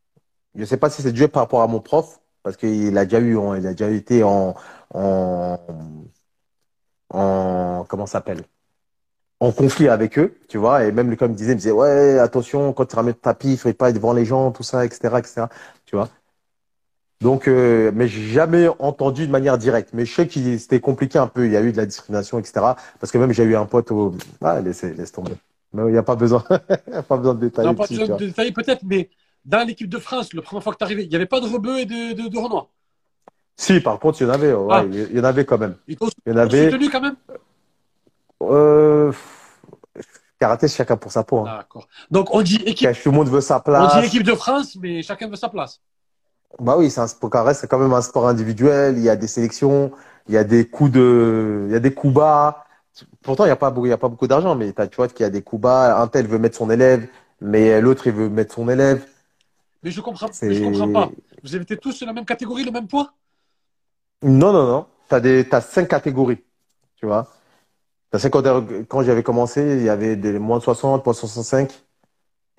[0.54, 3.04] Je ne sais pas si c'est dû par rapport à mon prof, parce qu'il a
[3.06, 4.54] déjà eu, il a déjà été en,
[4.94, 5.58] en,
[7.10, 8.42] en comment s'appelle,
[9.40, 10.84] en conflit avec eux, tu vois.
[10.86, 13.52] Et même comme il disait, il me disait ouais, attention quand tu ramènes ta tapis,
[13.52, 15.48] il faut pas devant les gens, tout ça, etc., etc.
[15.86, 16.08] Tu vois.
[17.22, 19.90] Donc, euh, mais j'ai jamais entendu de manière directe.
[19.92, 21.46] Mais je sais que c'était compliqué un peu.
[21.46, 22.52] Il y a eu de la discrimination, etc.
[23.00, 24.14] Parce que même j'ai eu un pote au.
[24.42, 25.34] Ah, laisse, laisse tomber.
[25.72, 26.44] Mais il n'y a pas besoin,
[27.08, 27.68] pas besoin de détailler.
[27.68, 29.08] Non, pas besoin de détailler peut-être, mais
[29.44, 31.46] dans l'équipe de France, la première fois que tu arrivé, il n'y avait pas de
[31.46, 32.66] Rebeu et de, de, de Renoir?
[33.56, 34.52] Si, par contre, il y en avait.
[34.52, 34.84] Ouais, ah.
[34.84, 35.76] Il y en avait quand même.
[35.86, 36.70] Il y en avait.
[36.70, 37.16] soutenu quand même?
[38.42, 39.12] Euh,
[40.38, 41.40] karaté, chacun pour sa peau.
[41.40, 41.58] Hein.
[41.58, 41.86] D'accord.
[42.10, 42.90] Donc on dit équipe.
[43.00, 43.92] Tout le monde veut sa place.
[43.94, 45.80] On dit équipe de France, mais chacun veut sa place.
[46.58, 48.96] Bah oui, c'est un sport, c'est quand même un sport individuel.
[48.98, 49.92] Il y a des sélections,
[50.28, 52.64] il y a des coups de, il y a des coups bas.
[53.22, 55.08] Pourtant, il n'y a pas beaucoup, il y a pas beaucoup d'argent, mais tu vois
[55.08, 56.00] qu'il y a des coups bas.
[56.00, 57.06] Un tel veut mettre son élève,
[57.40, 59.04] mais l'autre il veut mettre son élève.
[59.82, 61.10] Mais je comprends, mais je comprends pas.
[61.42, 63.14] Vous avez été tous sur la même catégorie, le même poids?
[64.22, 64.86] Non, non, non.
[65.08, 66.38] T'as des, t'as cinq catégories,
[66.96, 67.28] tu vois.
[68.88, 71.82] Quand j'avais commencé, il y avait des moins de 60, moins de 65.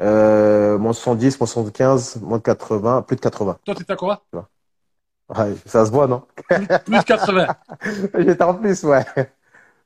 [0.01, 3.57] Euh, moins 70, moins 75, moins de 80, plus de 80.
[3.63, 4.23] Toi, t'étais à quoi?
[4.33, 6.23] Ouais, Ça se voit, non?
[6.49, 7.47] Plus, de 80.
[8.17, 9.05] j'étais en plus, ouais.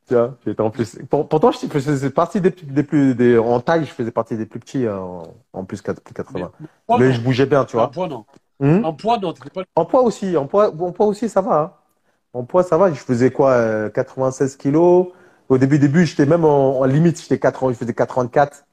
[0.08, 0.98] Tu vois, j'étais en plus.
[1.10, 4.60] pourtant, je faisais partie des, des plus, des, en taille, je faisais partie des plus
[4.60, 6.52] petits hein, en, plus, de 80.
[6.98, 7.88] Mais, je bougeais bien, tu vois.
[7.88, 8.26] En poids, non.
[8.60, 8.86] Hmm?
[8.86, 9.34] En poids, non.
[9.34, 9.64] Pas...
[9.76, 11.60] En poids aussi, en poids, en poids aussi, ça va.
[11.60, 11.74] Hein.
[12.34, 12.92] En poids, ça va.
[12.92, 15.08] Je faisais quoi, 96 euh, kilos.
[15.50, 18.64] Au début, début, j'étais même en, en limite, j'étais 80, je faisais 84.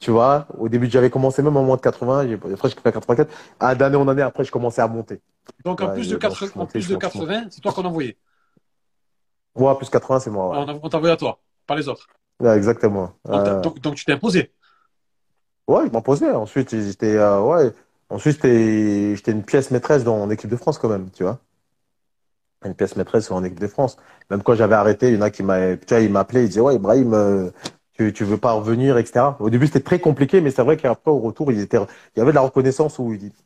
[0.00, 2.26] Tu vois, au début, j'avais commencé même en moins de 80.
[2.54, 3.30] Après, je fait 84.
[3.60, 5.20] À d'année en année, après, je commençais à monter.
[5.62, 8.16] Donc, en plus de 80, plus de 80 c'est toi qu'on envoyait
[9.54, 10.64] Ouais, plus 80, c'est moi.
[10.64, 10.74] Ouais.
[10.82, 12.06] On t'envoyait à toi, pas les autres.
[12.40, 13.12] Ouais, exactement.
[13.26, 14.50] Donc, donc, tu t'es imposé
[15.68, 16.30] Ouais, je m'imposais.
[16.30, 17.72] Ensuite, j'étais euh, ouais.
[18.08, 21.38] Ensuite, j'étais une pièce maîtresse dans l'équipe de France quand même, tu vois.
[22.64, 23.96] Une pièce maîtresse en équipe de France.
[24.30, 26.48] Même quand j'avais arrêté, il y en a qui m'a, tu vois, il m'appelait, il
[26.48, 27.50] disait ouais, Ibrahim, euh,
[28.00, 29.26] tu, tu veux pas revenir, etc.
[29.38, 32.22] Au début, c'était très compliqué, mais c'est vrai qu'après, au retour, il, était, il y
[32.22, 33.36] avait de la reconnaissance où il, tu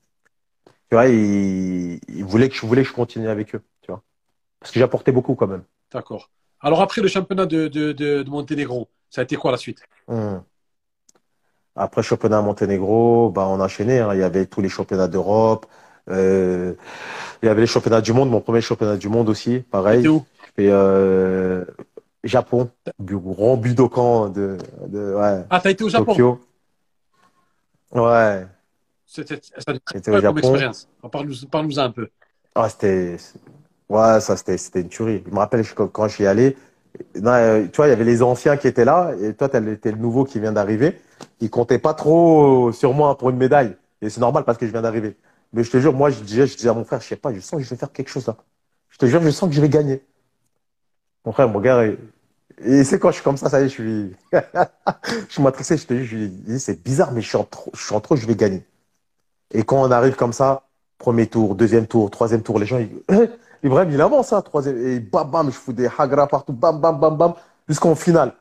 [0.93, 4.03] vois, il, il voulait que je voulais que je continue avec eux, tu vois.
[4.61, 5.65] Parce que j'apportais beaucoup quand même.
[5.93, 6.31] D'accord.
[6.61, 9.81] Alors après le championnat de, de, de, Monténégro, ça a été quoi la suite?
[10.09, 10.39] Hmm.
[11.77, 13.99] Après le championnat Monténégro, bah, on a enchaîné.
[13.99, 14.15] Hein.
[14.15, 15.67] Il y avait tous les championnats d'Europe.
[16.11, 16.75] Euh,
[17.43, 20.07] il y avait les championnats du monde, mon premier championnat du monde aussi, pareil.
[20.07, 20.25] où?
[20.57, 21.65] Et, euh,
[22.25, 24.59] Japon, du grand Budokan de,
[24.89, 26.13] de ouais, Ah, t'as été au Japon?
[26.13, 26.41] Tokyo.
[27.93, 28.47] Ouais.
[29.07, 30.39] C'était au Japon.
[30.39, 32.09] expérience Parle-nous parle un peu.
[32.55, 33.17] Ah, c'était.
[33.89, 35.23] Ouais, ça, c'était une tuerie.
[35.27, 36.57] Je me rappelle quand j'y allais,
[37.17, 39.91] euh, tu vois, il y avait les anciens qui étaient là, et toi, tu étais
[39.93, 41.01] le nouveau qui vient d'arriver.
[41.41, 43.77] Ils comptaient pas trop sur moi pour une médaille.
[44.01, 45.17] Et c'est normal parce que je viens d'arriver.
[45.53, 47.33] Mais je te jure, moi, je disais, je disais à mon frère, je sais pas,
[47.33, 48.37] je sens que je vais faire quelque chose là.
[48.91, 50.03] Je te jure, je sens que je vais gagner.
[51.25, 51.99] Mon frère me regarde et,
[52.65, 55.77] et c'est quand je suis comme ça, ça y est, je suis, je suis matrixé,
[55.77, 57.95] je te jure, je lui dis, c'est bizarre, mais je suis en trop, je suis
[57.95, 58.63] en trop, je vais gagner.
[59.53, 60.63] Et quand on arrive comme ça,
[60.99, 62.91] premier tour, deuxième tour, troisième tour, les gens, ils,
[63.63, 67.01] Ibrahim, il avance, hein, troisième, et bam, bam, je fous des hagra partout, bam, bam,
[67.01, 67.35] bam, bam,
[67.69, 68.35] jusqu'en finale.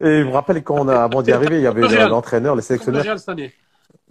[0.00, 2.54] Et je me rappelle quand on a, avant d'y arriver, il y avait Le l'entraîneur,
[2.54, 3.02] les Comme le sélectionneurs.
[3.02, 3.52] Real cette année.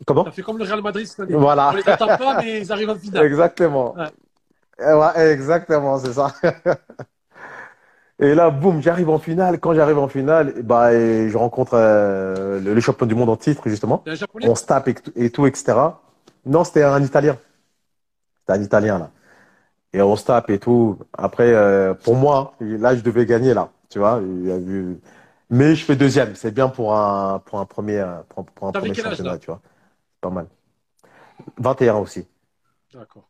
[0.05, 0.25] Comment?
[0.25, 1.33] Ça fait comme le Real Madrid cette année.
[1.33, 1.71] Voilà.
[1.71, 3.25] On les pas, mais ils arrivent en finale.
[3.25, 3.95] Exactement.
[3.95, 4.09] Ouais.
[4.79, 6.31] Ouais, exactement, c'est ça.
[8.19, 9.59] Et là, boum, j'arrive en finale.
[9.59, 13.37] Quand j'arrive en finale, bah, et je rencontre euh, le, le champion du monde en
[13.37, 14.03] titre, justement.
[14.49, 15.77] On se tape et, et tout, etc.
[16.45, 17.37] Non, c'était un Italien.
[18.39, 19.11] C'était un Italien, là.
[19.93, 20.97] Et on se tape et tout.
[21.17, 23.69] Après, euh, pour moi, là, je devais gagner, là.
[23.89, 24.19] Tu vois,
[25.49, 26.35] Mais je fais deuxième.
[26.35, 29.47] C'est bien pour un, pour un premier, pour, pour un T'avais premier âge, championnat, tu
[29.47, 29.61] vois.
[29.63, 30.47] C'est pas mal.
[31.57, 32.25] 21 aussi.
[32.93, 33.29] D'accord.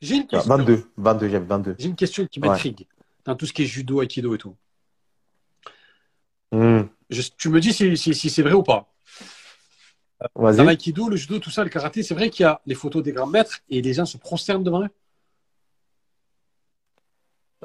[0.00, 0.56] J'ai une question.
[0.56, 1.76] 22, 22, j'avais 22.
[1.78, 2.58] J'ai une question qui Ouais.
[3.26, 4.56] Dans tout ce qui est judo, aikido et tout.
[6.52, 6.82] Hmm.
[7.10, 8.92] Je- tu me dis si, si- si c'est vrai ou pas.
[10.34, 10.64] Dans Vas-y.
[10.64, 13.12] l'aïkido, le judo, tout ça, le karaté, c'est vrai qu'il y a les photos des
[13.12, 14.88] grands maîtres et les gens se prosternent devant eux.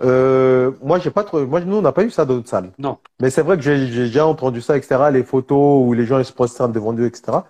[0.02, 1.46] Euh, moi, j'ai pas trop.
[1.46, 2.72] Moi, nous, on n'a pas eu ça dans notre salle.
[2.80, 2.98] Non.
[3.22, 5.12] Mais c'est vrai que j'ai déjà entendu ça, etc.
[5.12, 7.44] Les photos où les gens ils se prosternent devant Dieu, etc.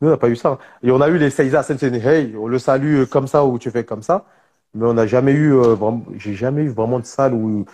[0.00, 0.58] Nous, on n'a pas eu ça.
[0.82, 3.58] Et on a eu les Seiza Sensei Hey, on le salue euh, comme ça ou
[3.58, 4.26] tu fais comme ça.
[4.74, 6.04] Mais on n'a jamais eu euh, vraiment.
[6.16, 7.64] J'ai jamais eu vraiment de salle où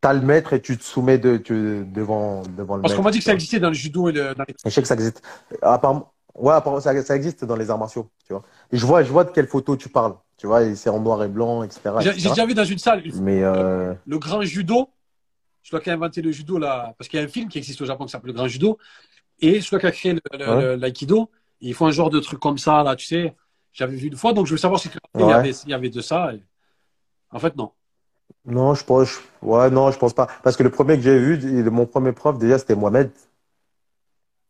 [0.00, 1.36] t'as le maître et tu te soumets de,
[1.92, 3.04] devant devant le Parce qu'on maître.
[3.04, 4.54] m'a dit que ça existait dans le judo et le, dans les...
[4.64, 5.22] Je sais que ça existe.
[5.62, 8.42] Apparemment, ouais, apparemment, ça, ça existe dans les arts martiaux, tu vois.
[8.72, 10.62] Et je vois, je vois de quelle photo tu parles, tu vois.
[10.62, 12.00] Et c'est en noir et blanc, etc.
[12.00, 12.18] J'ai etc.
[12.20, 14.88] j'ai déjà vu dans une salle Mais euh, le grand judo.
[15.62, 17.58] Je crois qu'il a inventé le judo là, parce qu'il y a un film qui
[17.58, 18.78] existe au Japon qui s'appelle Le Grand Judo.
[19.40, 20.56] Et je crois qu'il a créé le- le- Ouais.
[20.56, 21.30] le- l'aïkido.
[21.60, 23.36] Ils font un genre de truc comme ça, là, tu sais.
[23.72, 25.90] J'avais vu une fois, donc je veux savoir si il, y avait, il y avait
[25.90, 26.34] de ça.
[26.34, 26.42] et-
[27.30, 27.72] En fait, non.
[28.44, 30.26] Non, je pense, ouais, non, je pense pas.
[30.42, 33.10] Parce que le premier que j'ai vu, mon premier prof, déjà, c'était Mohamed.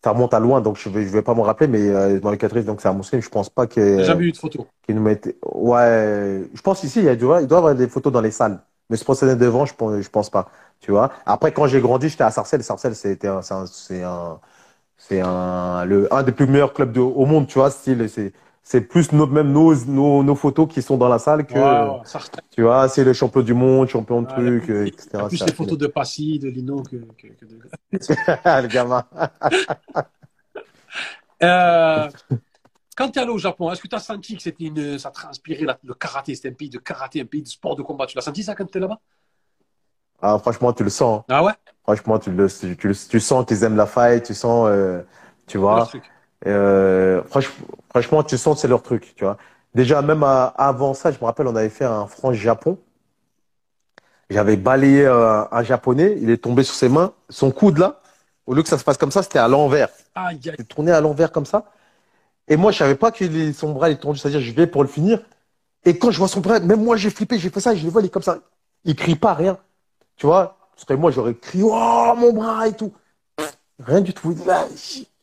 [0.03, 2.31] Ça remonte à loin, donc je vais, je vais pas m'en rappeler, mais euh, dans
[2.31, 4.67] les quatre donc c'est un muslim, je pense pas J'ai que, jamais eu de photo.
[4.83, 7.75] qu'il nous mette, ouais, je pense ici, il y a, du- il doit y avoir
[7.75, 8.61] des photos dans les salles.
[8.91, 11.13] Mais se procéder devant, je pense, je pense pas, tu vois.
[11.27, 12.65] Après, quand j'ai grandi, j'étais à Sarcelles.
[12.65, 14.41] Sarcelles, c'était un, c'est un, c'est un,
[14.99, 18.33] c'est un, le, un des plus meilleurs clubs de, au monde, tu vois, style, c'est,
[18.71, 22.05] c'est plus nos, même nos, nos, nos photos qui sont dans la salle que, Wow,
[22.53, 25.27] tu vois, c'est le champion du monde, champion de Ah, trucs, plus- etc.
[25.27, 27.59] plus les photos de Passy, de Lino que, que, que de...
[27.93, 29.05] le gamin.
[31.43, 32.11] Euh,
[32.97, 35.11] quand tu es allé au Japon, est-ce que tu as senti que c'était une, ça
[35.11, 38.07] transpirait le karaté C'était un pays de karaté, un pays de sport de combat.
[38.07, 39.01] Tu l'as senti ça quand tu es là-bas?
[40.23, 41.23] Ah, franchement, tu le sens.
[41.29, 41.53] Ah ouais?
[41.85, 45.03] Franchement, tu le, tu, le- tu sens qu'ils aiment la fight, tu sens, euh,
[45.47, 45.87] tu Le vois.
[45.87, 46.05] truc.
[46.47, 47.51] Euh, franch-
[47.91, 49.37] franchement, tu sens que c'est leur truc, tu vois.
[49.75, 52.79] Déjà, même à- avant ça, je me rappelle, on avait fait un France-Japon.
[54.29, 58.01] J'avais balayé euh, un japonais, il est tombé sur ses mains, son coude là,
[58.47, 59.89] au lieu que ça se passe comme ça, c'était à l'envers.
[60.15, 60.55] Aïe, aïe.
[60.59, 61.65] Il est tourné à l'envers comme ça.
[62.49, 64.83] Et moi, je savais pas que son bras il est tendu, c'est-à-dire je vais pour
[64.83, 65.23] le finir.
[65.85, 67.91] Et quand je vois son bras, même moi j'ai flippé, j'ai fait ça, je le
[67.91, 68.41] vois, il est comme ça.
[68.85, 69.59] Il crie pas, rien.
[70.17, 72.93] Tu vois, parce que moi j'aurais crié, oh mon bras et tout.
[73.81, 74.37] Rien du tout.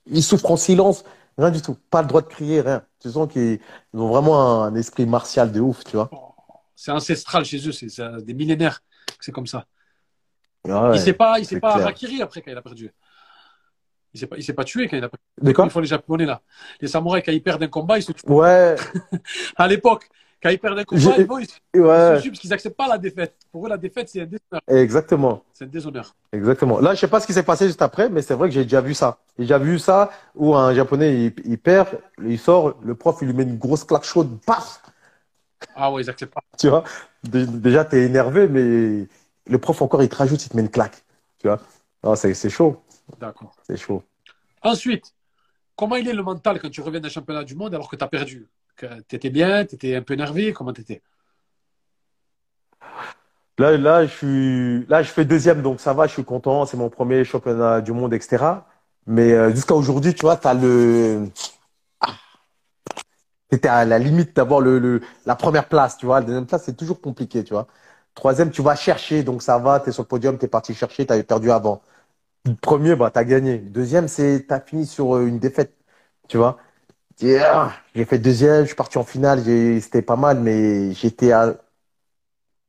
[0.10, 1.04] Il souffre en silence,
[1.38, 1.78] rien du tout.
[1.90, 2.84] Pas le droit de crier, rien.
[3.00, 3.60] Tu sens qu'ils
[3.94, 6.10] ils ont vraiment un esprit martial de ouf, tu vois.
[6.76, 7.88] C'est ancestral chez eux, c'est
[8.24, 9.66] des millénaires que c'est comme ça.
[10.70, 10.98] Ah ouais.
[10.98, 12.92] il s'est pas, il s'est pas après quand il a perdu.
[14.14, 15.54] Il s'est pas, il s'est pas tué quand il a perdu.
[15.54, 15.66] Quoi?
[15.66, 16.42] Ils font les japonais là.
[16.82, 18.28] Les samouraïs quand ils perdent un combat, ils se tuent.
[18.28, 18.76] Ouais,
[19.56, 20.10] À l'époque,
[20.42, 23.38] quand ils perdent un combat, ils, vont, ils ouais, parce qu'ils acceptent pas la défaite.
[23.52, 24.62] Pour eux, la défaite c'est un déshonneur.
[24.68, 25.44] exactement.
[25.54, 26.16] C'est un déshonneur.
[26.34, 26.80] Exactement.
[26.80, 28.64] Là, je sais pas ce qui s'est passé juste après, mais c'est vrai que j'ai
[28.64, 29.20] déjà vu ça.
[29.38, 31.90] J'ai déjà vu ça où un japonais il, il perd,
[32.26, 34.82] il sort, le prof il lui met une grosse claque chaude, paf,
[35.74, 36.42] Ah ouais, ils acceptent pas.
[36.58, 36.84] tu vois?
[37.24, 39.08] Dé- Déjà t'es énervé, mais
[39.48, 41.04] le prof encore il te rajoute, il te met une claque,
[41.40, 41.60] tu vois?
[42.16, 42.82] C'est chaud,
[43.20, 43.58] D'accord.
[43.68, 44.04] c'est chaud.
[44.62, 45.16] Ensuite,
[45.76, 48.04] comment il est le mental quand tu reviens d'un championnat du monde alors que tu
[48.04, 48.48] as perdu?
[49.08, 51.02] T'étais bien, t'étais un peu énervé, comment t'étais?
[53.60, 56.66] Là, là, je suis, là, je fais deuxième, donc ça va, je suis content.
[56.66, 58.68] C'est mon premier championnat du monde, etc.
[59.08, 61.26] Mais euh, jusqu'à aujourd'hui, tu vois, t'as le,
[62.02, 62.16] ah,
[63.50, 66.20] t'étais à la limite d'avoir la première place, tu vois.
[66.20, 67.68] La deuxième place, c'est toujours compliqué, tu vois.
[68.16, 71.24] Troisième, tu vas chercher, donc ça va, t'es sur le podium, t'es parti chercher, t'avais
[71.24, 71.82] perdu avant.
[72.62, 73.60] Premier, bah, t'as gagné.
[73.60, 75.76] Deuxième, c'est, t'as fini sur euh, une défaite,
[76.30, 76.60] tu vois.
[77.20, 79.44] J'ai fait deuxième, je suis parti en finale,
[79.82, 81.56] c'était pas mal, mais j'étais à,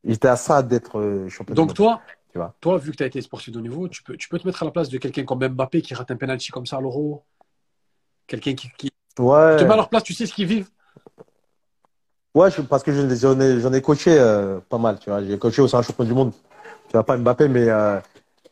[0.03, 1.75] j'étais à ça d'être euh, champion du Donc monde.
[1.75, 2.55] toi, Tu vois.
[2.61, 4.47] toi, vu que tu as été sportif de haut niveau, tu peux, tu peux te
[4.47, 6.81] mettre à la place de quelqu'un comme Mbappé qui rate un penalty comme ça à
[6.81, 7.25] l'euro?
[8.27, 8.89] Quelqu'un qui, qui...
[9.19, 9.57] Ouais.
[9.57, 10.69] Tu te mets à leur place, tu sais ce qu'ils vivent?
[12.35, 15.23] Ouais, je- parce que je- j'en ai, j'en ai coaché euh, pas mal, tu vois.
[15.23, 16.31] J'ai coaché aussi un champion du monde.
[16.87, 17.99] Tu vois, pas Mbappé, mais euh,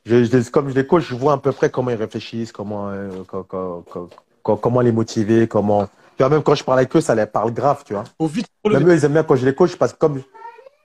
[0.06, 3.24] je, comme je les coach, je vois à peu près comment ils réfléchissent, comment, euh,
[3.26, 5.86] co- co- co- co- comment les motiver, comment.
[5.86, 8.04] Tu vois, même quand je parle avec eux, ça les parle grave, tu vois.
[8.20, 9.98] Faut vite se Même relever, eux, ils aiment bien quand je les coach parce que
[9.98, 10.22] comme.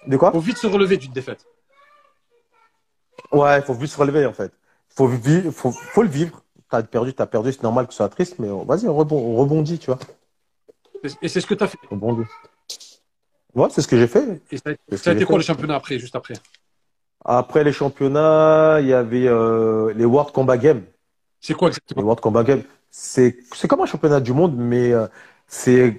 [0.06, 0.32] De quoi?
[0.32, 1.46] faut vite se relever d'une défaite.
[3.30, 4.52] Ouais, il faut vite se relever, en fait.
[4.94, 6.42] Faut vivre, faut, faut le vivre.
[6.68, 9.36] T'as perdu, t'as perdu, c'est normal que ce soit triste, mais vas-y, on rebond- on
[9.36, 9.98] rebondit, tu vois.
[11.20, 11.78] Et c'est ce que tu as fait.
[11.90, 12.22] On rebondit.
[13.54, 14.40] Ouais, c'est ce que j'ai fait.
[14.50, 15.38] Et ça a, ça été quoi fait.
[15.38, 16.34] le championnat après, juste après?
[17.24, 20.82] Après les championnats, il y avait euh, les World Combat Games.
[21.40, 22.02] C'est quoi Les exactement?
[22.02, 25.08] World Combat Games, c'est c'est comme un championnat du monde, mais euh,
[25.48, 25.98] c'est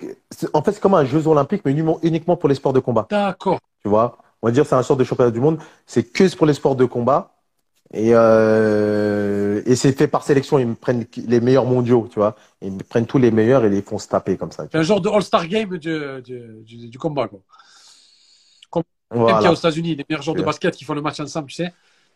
[0.53, 3.09] en fait c'est comme un Jeux Olympiques, mais uniquement pour les sports de combat.
[3.09, 3.59] D'accord.
[3.83, 6.47] Tu vois, on va dire c'est un sort de championnat du monde, c'est que pour
[6.47, 7.33] les sports de combat
[7.93, 10.59] et euh, et c'est fait par sélection.
[10.59, 13.71] Ils me prennent les meilleurs mondiaux, tu vois, ils me prennent tous les meilleurs et
[13.71, 14.67] les font se taper comme ça.
[14.71, 17.41] C'est un genre de All-Star Game du, du, du, du combat, quoi.
[18.71, 18.83] vois.
[19.25, 19.55] Même qu'il y a aux Voilà.
[19.55, 21.71] États-Unis, les meilleurs joueurs de basket qui font le match ensemble, tu sais.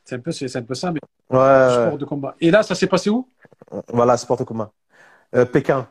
[0.07, 2.33] C'est un peu, c'est un peu ça, mais Ouais, sport de combat.
[2.39, 3.27] Et là, ça s'est passé où?
[3.91, 4.71] Voilà, sport de combat.
[5.35, 5.89] Euh, Pékin,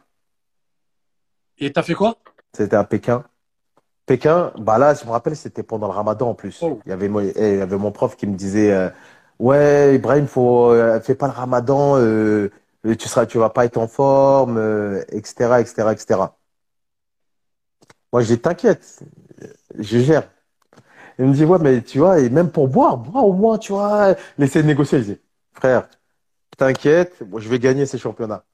[1.58, 2.16] Et t'as fait quoi?
[2.54, 3.24] c'était à Pékin.
[4.06, 6.60] Pékin, bah là, je me rappelle, c'était pendant le Ramadan en plus.
[6.62, 6.80] Oh.
[6.86, 8.90] Il y avait, mo- eh, il y avait mon prof qui me disait, euh,
[9.38, 12.50] ouais, Ibrahim, faut, euh, fais pas le Ramadan, euh,
[12.98, 14.58] tu seras, tu vas pas être en forme,
[15.10, 16.38] etc., etc., etc.
[18.12, 19.04] Moi, je dis, t'inquiète,
[19.78, 20.30] je gère.
[21.18, 23.72] Il me dit, ouais, mais tu vois, et même pour boire, bois au moins, tu
[23.72, 24.98] vois, laissez de négocier.
[25.02, 25.20] Je dis,
[25.54, 25.88] frère,
[26.58, 28.44] t'inquiète, moi, je vais gagner ces championnats.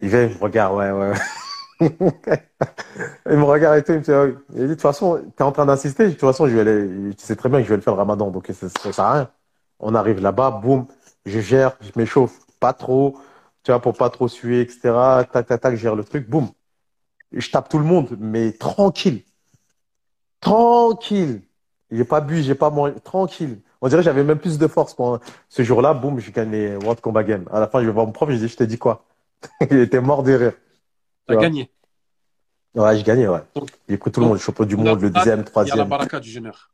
[0.00, 1.12] Il vient, il me regarde, ouais, ouais.
[3.30, 4.34] Il me regarde et tout, il me dit, ouais.
[4.50, 7.14] Il dit, de toute façon, t'es en train d'insister, de toute façon, je vais aller,
[7.16, 9.04] tu sais très bien que je vais le faire le ramadan, donc ça, ça sert
[9.04, 9.30] à rien.
[9.80, 10.86] On arrive là-bas, boum,
[11.26, 13.18] je gère, je m'échauffe pas trop,
[13.64, 15.24] tu vois, pour pas trop suer, etc.
[15.32, 16.48] Tac, tac, tac, je gère le truc, boum.
[17.32, 19.24] Je tape tout le monde, mais tranquille.
[20.42, 21.40] Tranquille.
[21.90, 23.60] J'ai pas bu, j'ai pas mangé, tranquille.
[23.80, 26.76] On dirait que j'avais même plus de force pendant ce jour-là, boum, je gagne les
[26.76, 27.44] World Combat Games.
[27.50, 29.04] À la fin, je vais voir mon prof, je dis, je t'ai dit quoi?
[29.70, 30.52] Il était mort de rire.
[31.26, 31.70] T'as gagné.
[32.74, 33.40] Ouais, j'ai gagné, ouais.
[33.88, 35.76] J'ai pris tout le monde, le champion du on monde, le deuxième, Il y a
[35.76, 35.88] la troisième.
[35.88, 36.70] baraka du jeûneur.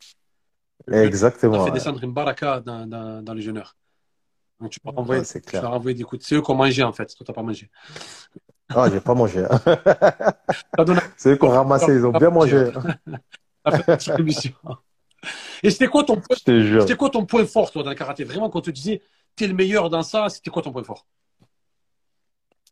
[0.88, 1.58] On a Exactement.
[1.58, 1.70] fait ouais.
[1.72, 3.42] descendre une baraka dans, dans, dans les.
[4.60, 5.62] Donc tu peux renvoyer, Ouais, c'est tu clair.
[5.62, 6.24] leur envoyer des coups.
[6.24, 7.06] C'est eux qui ont mangé, en fait.
[7.16, 7.68] Toi, t'as pas mangé.
[8.70, 9.44] Ah, j'ai pas mangé.
[9.44, 9.60] hein.
[11.16, 12.70] C'est eux qui ont ramassé, ils ont bien mangé.
[13.70, 14.52] Petite émission.
[15.62, 16.82] Et c'était quoi ton point, Je te jure.
[16.82, 18.24] c'était quoi ton point fort, toi, dans le karaté?
[18.24, 19.02] Vraiment, quand on te disait,
[19.36, 21.06] t'es le meilleur dans ça, c'était quoi ton point fort?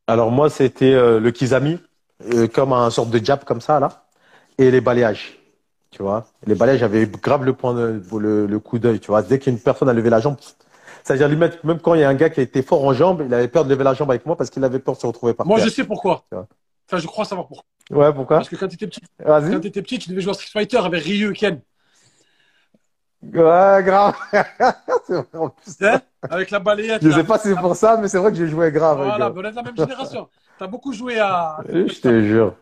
[0.07, 1.79] Alors moi, c'était euh, le kizami,
[2.33, 4.07] euh, comme un sorte de jab comme ça, là,
[4.59, 5.39] et les balayages.
[5.91, 9.01] Tu vois, les balayages, j'avais grave le point de, le, le coup d'œil.
[9.01, 10.37] Tu vois, dès qu'une personne a levé la jambe,
[11.05, 13.33] c'est-à-dire limite, même quand il y a un gars qui était fort en jambes, il
[13.33, 15.35] avait peur de lever la jambe avec moi parce qu'il avait peur de se retrouver
[15.35, 15.67] par Moi, terre.
[15.67, 16.25] je sais pourquoi.
[16.87, 17.65] Enfin, je crois savoir pourquoi.
[17.91, 18.39] Ouais, pourquoi?
[18.39, 21.03] Parce que quand t'étais petit, quand t'étais petit, tu devais jouer à Street Fighter avec
[21.03, 21.61] Ryu et Ken.
[23.23, 24.15] Ouais, grave.
[25.09, 25.77] Vrai, en plus.
[25.83, 27.03] Hein avec la balayette.
[27.03, 28.99] Je sais pas si c'est pour ça, mais c'est vrai que j'ai joué grave.
[28.99, 30.29] Voilà, on est de la même génération.
[30.59, 31.59] T'as beaucoup joué à.
[31.69, 32.55] Je te jure.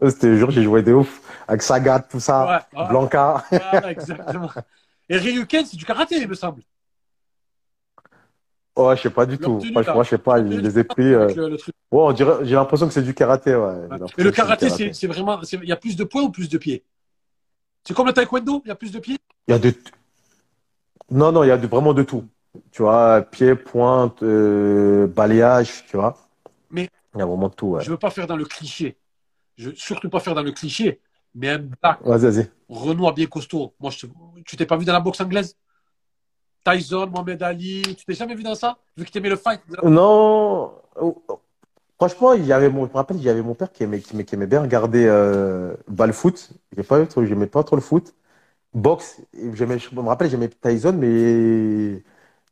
[0.00, 1.20] Je te jure, j'ai joué de ouf.
[1.46, 2.62] Avec Sagat, tout ça.
[2.72, 3.44] Ouais, Blanca.
[3.50, 4.50] voilà, exactement.
[5.08, 6.62] Et Ryuken, c'est du karaté, il me semble.
[8.80, 9.58] Oh, je sais pas du tout.
[9.58, 10.02] tenue, Franchement, là.
[10.04, 11.12] je sais pas, je les ai pris.
[11.12, 11.74] euh, le- le truc.
[11.90, 13.58] Ouais, on dirait, j'ai l'impression que c'est du karaté, ouais.
[13.90, 13.98] Ouais.
[14.18, 15.40] le karaté, c'est c'est vraiment.
[15.52, 16.84] Il y a plus de points ou plus de pieds?
[17.84, 19.16] C'est comme le taekwondo, il y a plus de pieds?
[19.48, 19.72] Il y a de.
[21.10, 22.24] Non, non, il y a de, vraiment de tout.
[22.70, 26.16] Tu vois, pied, pointe, euh, balayage, tu vois.
[26.70, 27.84] Mais- Il y a vraiment de tout, ouais.
[27.84, 28.96] Je veux pas faire dans le cliché.
[29.56, 31.00] Je veux surtout pas faire dans le cliché.
[31.34, 32.50] Mais un black, Vas-y, vas-y.
[32.68, 33.74] Renoir bien costaud.
[33.80, 34.12] Moi, je te-
[34.44, 35.56] tu t'es pas vu dans la boxe anglaise?
[36.64, 39.60] Tyson, Mohamed Ali, tu t'es jamais vu dans ça Vu que t'aimais le fight?
[39.82, 40.72] Non.
[41.00, 41.40] oh, oh.
[41.98, 44.00] Franchement, il y avait mon, je me rappelle, il y avait mon père qui aimait,
[44.00, 46.50] qui aimait, bien regarder euh, balle foot.
[46.76, 48.14] J'ai pas j'aimais pas trop le foot.
[48.74, 52.02] Boxe, je me rappelle, j'aimais Tyson, mais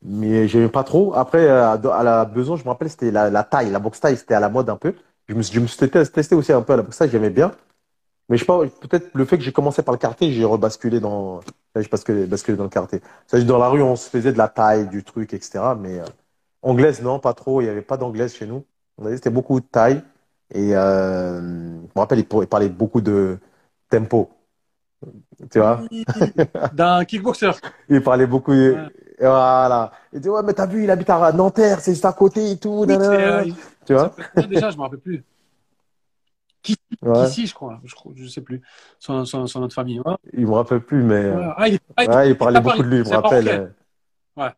[0.03, 1.15] mais j'aimais pas trop.
[1.15, 4.17] Après, à, à la besoin, je me rappelle, c'était la, la taille, la boxe taille,
[4.17, 4.95] c'était à la mode un peu.
[5.29, 7.31] Je me, je me suis testé, testé aussi un peu à la boxe taille, j'aimais
[7.31, 7.53] bien.
[8.29, 10.99] Mais je sais pas, peut-être le fait que j'ai commencé par le karaté, j'ai rebasculé
[10.99, 11.41] dans,
[11.77, 13.01] j'ai basculé, basculé dans le karaté.
[13.27, 15.75] Ça, dans la rue, on se faisait de la taille, du truc, etc.
[15.79, 16.05] Mais euh,
[16.63, 17.61] anglaise, non, pas trop.
[17.61, 18.65] Il y avait pas d'anglaise chez nous.
[18.99, 20.03] On avait, c'était beaucoup de taille.
[20.53, 23.39] Et euh, je me rappelle, il, parlait beaucoup de
[23.89, 24.31] tempo.
[25.51, 25.83] Tu vois?
[26.73, 27.53] Dans Kickboxer.
[27.89, 28.53] Il parlait beaucoup.
[28.53, 28.75] Ouais.
[29.19, 29.93] et Voilà.
[30.13, 32.57] Il dit, ouais, mais t'as vu, il habite à Nanterre, c'est juste à côté et
[32.57, 32.85] tout.
[32.87, 33.45] Oui, c'est, euh,
[33.87, 34.13] Tu vois?
[34.49, 35.25] déjà, je me rappelle plus.
[37.03, 37.27] Ouais.
[37.27, 37.81] Ici, je crois.
[37.85, 38.63] Je, je sais plus.
[38.99, 40.01] Son, son, son nom de famille.
[40.01, 40.15] Ouais.
[40.33, 41.15] Il me rappelle plus, mais.
[41.15, 41.51] euh.
[41.57, 43.45] Ah, il, ah, il- Ouais, il parlait beaucoup de lui, je C'est me rappelle.
[43.45, 43.63] marocain.
[44.39, 44.43] euh.
[44.43, 44.51] Ouais.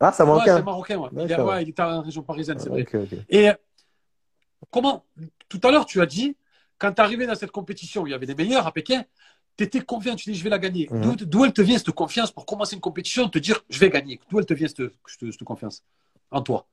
[0.00, 0.94] Ah, ça Ouais, manque c'est marocain.
[1.12, 2.86] Il, ouais, il était en région parisienne, c'est vrai.
[3.28, 3.54] Et euh,
[4.70, 5.04] comment
[5.48, 6.36] Tout à l'heure, tu as dit
[6.78, 9.04] quand tu es arrivé dans cette compétition, il y avait les meilleurs à Pékin,
[9.56, 10.88] tu étais confiant, tu dis je vais la gagner.
[10.90, 11.14] Mhm.
[11.16, 13.90] D'où- D'où elle te vient cette confiance pour commencer une compétition, te dire je vais
[13.90, 14.18] gagner?
[14.30, 15.84] D'où elle te vient cette, cette- cette confiance
[16.32, 16.66] en toi?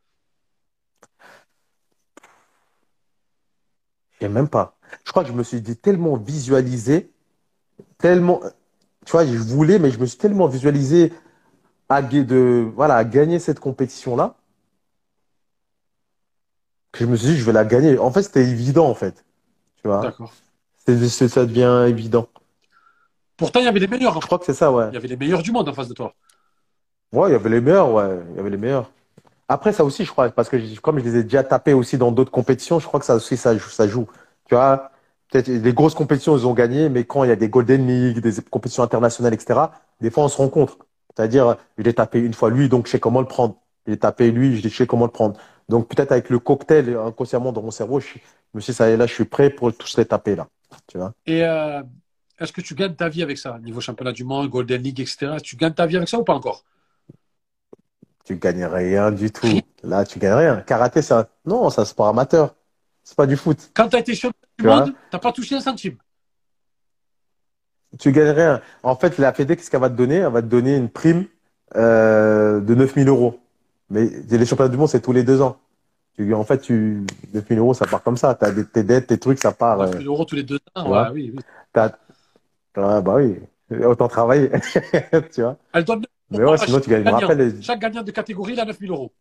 [4.22, 4.76] Sais même pas.
[5.06, 7.12] Je crois que je me suis dit tellement visualisé,
[7.98, 8.42] tellement,
[9.06, 11.14] tu vois, je voulais, mais je me suis tellement visualisé
[11.88, 14.36] à, de, voilà, à gagner cette compétition-là,
[16.92, 17.98] que je me suis dit, je vais la gagner.
[17.98, 19.24] En fait, c'était évident, en fait.
[19.78, 20.34] Tu vois, D'accord.
[20.86, 22.28] ça devient évident.
[23.38, 24.18] Pourtant, il y avait les meilleurs.
[24.18, 24.20] hein.
[24.22, 24.88] Je crois que c'est ça, ouais.
[24.90, 26.14] Il y avait les meilleurs du monde en face de toi.
[27.14, 28.20] Ouais, il y avait les meilleurs, ouais.
[28.32, 28.92] Il y avait les meilleurs.
[29.52, 32.12] Après, ça aussi, je crois, parce que comme je les ai déjà tapés aussi dans
[32.12, 34.08] d'autres compétitions, je crois que ça aussi, ça, joue-.
[34.46, 34.92] Tu vois,
[35.32, 38.20] peut-être les grosses compétitions, ils ont gagné, mais quand il y a des Golden League,
[38.20, 39.60] des compétitions internationales, etc.,
[40.02, 40.78] des fois, on se rencontre.
[41.18, 43.56] C'est-à-dire, je l'ai tapé une fois lui, donc je sais comment le prendre.
[43.88, 45.40] Je l'ai tapé lui, je sais comment le prendre.
[45.68, 48.08] Donc, peut-être avec le cocktail inconsciemment dans mon cerveau, je,
[48.54, 50.48] me suis dit, ça là, je suis prêt pour tous les taper, là.
[51.26, 51.82] Et euh,
[52.40, 55.38] est-ce que tu gagnes ta vie avec ça Niveau championnat du monde, Golden League, etc.
[55.44, 56.64] Tu gagnes ta vie avec ça ou pas encore?
[58.30, 59.48] Tu gagnes rien du tout.
[59.82, 60.58] Là, tu gagnes rien.
[60.58, 61.26] Karaté, c'est un...
[61.48, 62.54] non, c'est un sport amateur.
[63.04, 63.72] C'est pas du foot.
[63.74, 65.98] Quand tu as été champion du Tu monde, tu pas touché un centime.
[67.98, 68.62] Tu gagnes rien.
[68.84, 70.18] En fait, la Fédé, qu'est-ce qu'elle va te donner?
[70.18, 71.26] Elle va te donner une prime
[71.76, 73.40] euh, de 9000 euros.
[73.90, 75.58] Mais les championnats du monde, c'est tous les deux ans.
[76.16, 78.36] Tu, en fait, tu, 9000 euros, ça part comme ça.
[78.36, 79.80] T'as des, tes dettes, tes trucs, ça part.
[79.80, 80.92] 9 euh, 000 euros tous les deux ans.
[80.92, 81.42] ouais, oui, oui.
[81.74, 81.94] t'as,
[82.76, 83.40] ah, bah oui.
[83.84, 84.52] Autant travailler.
[85.34, 85.58] Tu vois.
[85.74, 87.04] Elle donne Mais ouais, sinon, tu gagnes.
[87.04, 87.20] Gagnant.
[87.20, 89.12] rappelle, Chaque gagnant de catégorie, il a 9 000 euros.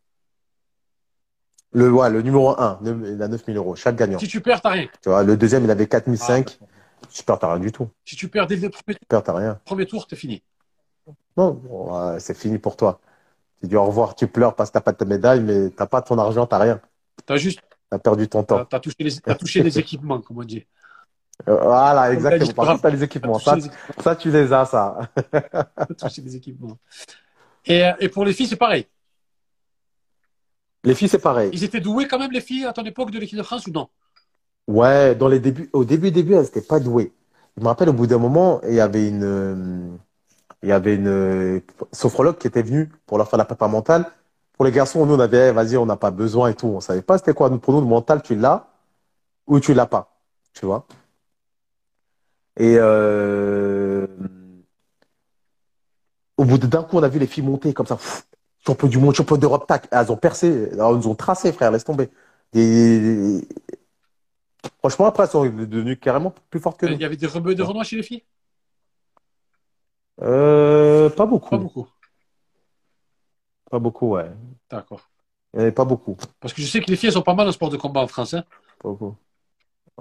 [1.73, 3.75] le, ouais, le numéro 1, il a 9000 euros.
[3.77, 4.19] Chaque gagnant.
[4.19, 4.89] Si tu perds, t'as rien.
[5.03, 6.59] Tu vois, le deuxième, il avait Ah, 4005.
[7.11, 7.89] Tu perds, t'as rien du tout.
[8.05, 9.61] si tu perds dès le premier, Tu perds, t'as rien.
[9.65, 10.43] premier tour, t'es fini.
[11.37, 13.01] Non, c'est fini pour toi.
[13.61, 16.03] Tu dis au revoir, tu pleures parce que t'as pas ta médaille, mais t'as pas
[16.03, 16.81] ton argent, t'as rien.
[17.27, 18.65] T'as juste T'as perdu ton temps.
[18.67, 20.67] t'as, touché, les, t'as touché les équipements, comme on dit.
[21.47, 22.53] Voilà, exactement.
[22.53, 23.39] Par contre, t'as les T'as équipements.
[23.39, 23.63] Ça, les,
[24.03, 24.99] ça, tu les as, ça.
[25.99, 26.79] touché les équipements.
[27.65, 28.87] Et, euh, et pour les filles, c'est pareil.
[30.85, 31.51] Les filles, c'est pareil.
[31.53, 33.71] Ils étaient doués quand même, les filles, à ton époque de l'équipe de France ou
[33.71, 33.89] non?
[34.67, 37.13] Ouais, dans les débuts, au début, début, elles n'étaient pas douées.
[37.57, 39.97] Je me rappelle, au bout d'un moment, il y avait une, euh,
[40.63, 41.61] il y avait une euh,
[41.93, 44.05] sophrologue qui était venue pour leur faire la prépa mentale.
[44.53, 46.69] Pour les garçons, nous, on avait, eh, vas-y, on n'a pas besoin et tout.
[46.69, 47.51] On savait pas c'était quoi.
[47.59, 48.69] Pour nous, le mental, tu l'as
[49.47, 50.17] ou tu l'as pas.
[50.53, 50.87] Tu vois?
[52.59, 54.07] Et euh,
[56.37, 57.97] au bout d'un coup, on a vu les filles monter comme ça.
[57.97, 58.27] Pff,
[58.67, 59.89] champion du monde, champion d'Europe, tac.
[59.91, 60.69] Elles ont percé.
[60.73, 62.11] Elles nous ont tracé, frère, laisse tomber.
[62.55, 63.41] Et
[64.79, 66.99] franchement, après, elles sont devenues carrément plus fortes que Il nous.
[66.99, 68.25] y avait des rebeux de Renoir chez les filles?
[70.21, 71.51] Euh, pas beaucoup.
[71.51, 71.89] Pas beaucoup.
[73.71, 74.31] Pas beaucoup, ouais.
[74.71, 75.09] D'accord.
[75.57, 76.17] Il pas beaucoup.
[76.41, 78.01] Parce que je sais que les filles, elles sont pas mal en sport de combat
[78.01, 78.35] en France.
[78.35, 78.45] hein.
[78.83, 79.17] Pas beaucoup.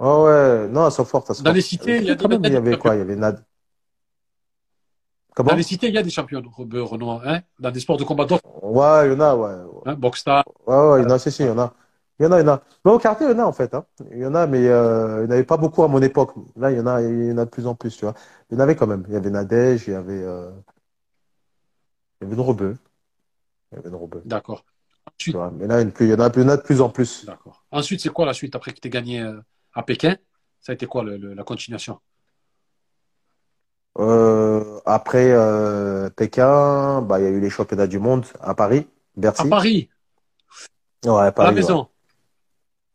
[0.00, 1.28] Oh ouais, non, elles sont fortes.
[1.30, 2.94] elles sont Dans les cités, il y a des- même, il y avait quoi?
[2.94, 3.44] Il y avait Nad.
[5.34, 5.50] Comment?
[5.50, 7.22] Dans les cités, il y a des champions de Renoir.
[7.26, 8.26] Hein Dans des sports de combat.
[8.62, 9.54] Ouais, il y en a, ouais.
[9.86, 10.44] Hein Boxstar.
[10.66, 11.74] Ouais, ouais, il y en a, si, si, il y en a.
[12.20, 12.62] Il y en a, il y en a.
[12.84, 13.84] Mais au karaté, il y en a, en fait, hein.
[14.12, 16.32] Il y en a, mais euh, il n'y en avait pas beaucoup à mon époque.
[16.56, 18.14] Là, il y en a, il y en a de plus en plus, tu vois.
[18.50, 19.04] Il y en avait quand même.
[19.08, 20.50] Il y avait Nadège, il y avait, euh,
[22.20, 22.76] il y avait une rebeu.
[23.72, 24.64] Il y avait une rebeu, D'accord.
[25.18, 25.50] tu Ensuite, vois.
[25.52, 27.26] Mais là, il y en a il y en a, de plus en plus.
[27.26, 27.64] d'accord.
[27.70, 29.40] Ensuite, c'est quoi la suite après que tu gagné euh,
[29.78, 30.18] à Pékin
[30.60, 32.00] Ça a été quoi le- le- la continuation?
[33.98, 38.86] Euh, après euh, Pékin, bah, il y a eu les championnats du monde à Paris,
[39.36, 39.46] À Bercy.
[39.46, 39.88] Paris,
[41.04, 41.62] Ouais, à la Paris, ouais.
[41.62, 41.88] maison?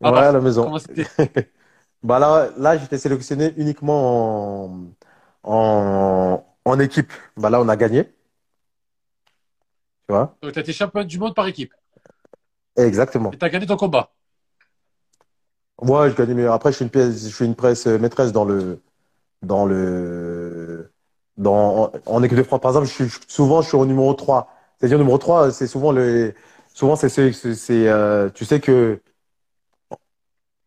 [0.01, 0.61] Ouais, Alors, à la maison.
[0.61, 1.07] Comment c'était?
[2.03, 4.93] Bah là, là, j'étais sélectionné uniquement en,
[5.43, 7.11] en, en équipe.
[7.37, 8.03] Bah là, on a gagné.
[8.05, 8.11] Tu
[10.13, 10.37] vois?
[10.43, 11.73] Tu as été champion du monde par équipe?
[12.75, 13.33] Exactement.
[13.33, 14.13] Et tu as gagné ton combat?
[15.81, 18.31] Moi, je gagne, mais après, je suis une pièce, je suis une presse euh, maîtresse
[18.31, 18.81] dans le,
[19.43, 20.91] dans le,
[21.37, 22.61] dans, en, en équipe de France.
[22.61, 24.49] Par exemple, je suis, souvent, je suis au numéro 3.
[24.79, 26.33] C'est-à-dire, numéro 3, c'est souvent le,
[26.73, 29.01] souvent, c'est, c'est, c'est, euh, tu sais que,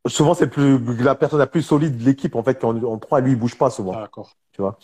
[0.06, 3.20] souvent, c'est plus, la personne la plus solide de l'équipe, en fait, en, en 3,
[3.20, 3.92] lui, il bouge pas souvent.
[3.94, 4.30] D'accord.
[4.52, 4.78] Tu vois?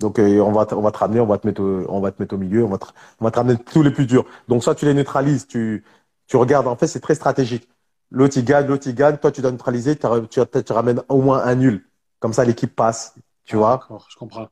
[0.00, 2.00] Donc, euh, on va, te- on va te ramener, on va te mettre au, on
[2.00, 2.86] va te mettre au milieu, on va te,
[3.20, 4.26] on va te ramener tous les plus durs.
[4.48, 5.84] Donc, ça, tu les neutralises, tu,
[6.28, 6.66] tu regardes.
[6.68, 7.68] En fait, c'est très stratégique.
[8.10, 9.16] L'autre, il gagne, l'autre, il gagne.
[9.18, 11.86] Toi, tu dois neutraliser, tu, tu, tu ramènes au moins un nul.
[12.20, 13.14] Comme ça, l'équipe passe.
[13.44, 13.78] Tu vois?
[13.78, 14.48] D'accord, je comprends.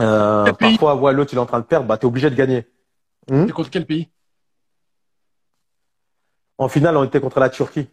[0.00, 2.66] Euh, parfois, ouais, l'autre, il est en train de perdre, bah, t'es obligé de gagner.
[3.28, 4.10] C'est contre quel pays?
[6.58, 7.88] En finale, on était contre la Turquie.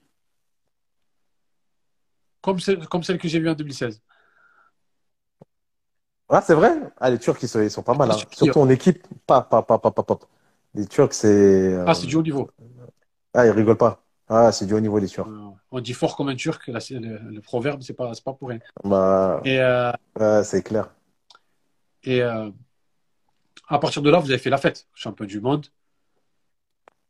[2.42, 4.02] comme celle, comme celle que j'ai vue en 2016.
[6.30, 6.72] Ah, c'est vrai?
[6.98, 8.16] Ah, les Turcs, ils sont, ils sont pas mal, hein.
[8.32, 9.06] Surtout en équipe.
[9.28, 10.20] Pas, pas, pas, pas, pas, pas.
[10.74, 12.50] Les Turcs, c'est, euh, Ah, c'est du haut niveau.
[13.34, 14.01] ah, ils rigolent pas.
[14.34, 15.28] Ah, c'est du haut niveau, est sûr.
[15.28, 18.32] Euh, On dit fort comme un turc, là, le, le proverbe, c'est pas, c'est pas
[18.32, 18.60] pour rien.
[18.86, 19.92] Bah, Et, euh,
[20.44, 20.90] c'est clair.
[22.04, 22.50] et euh,
[23.68, 25.66] à partir de là, vous avez fait la fête, champion du monde.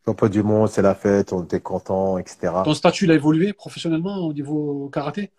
[0.04, 2.54] Champion du monde, c'est la fête, on était contents, etc.
[2.66, 5.32] Ton statut, il a évolué professionnellement au niveau karaté?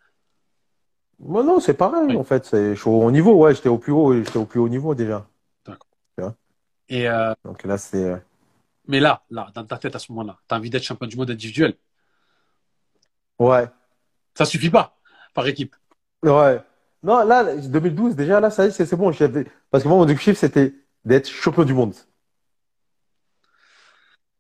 [1.19, 2.17] Moi, non, c'est pareil, Oui.
[2.17, 2.45] en fait.
[2.45, 4.69] C'est, je suis au haut niveau, ouais, j'étais au plus haut, j'étais au plus haut
[4.69, 5.27] niveau déjà.
[6.89, 8.23] Et, euh, Donc là, c'est,
[8.87, 11.17] mais là, là, dans ta tête à ce moment-là, tu as envie d'être champion du
[11.17, 11.75] monde individuel.
[13.39, 13.69] ouais,
[14.35, 14.97] Ça suffit pas
[15.35, 15.75] par équipe.
[16.23, 16.61] ouais.
[17.03, 19.13] Non, là, 2012, déjà, là, ça y est, c'est bon.
[19.71, 20.73] Parce que moi, mon objectif, c'était
[21.05, 21.95] d'être champion du monde.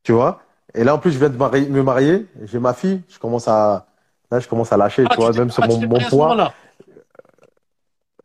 [0.04, 0.42] Tu vois?
[0.74, 3.86] Et là, en plus, je viens de me marier, j'ai ma fille, je commence à,
[4.30, 6.54] là, je commence à lâcher, Ah, tu vois, même sur ah, mon, poids.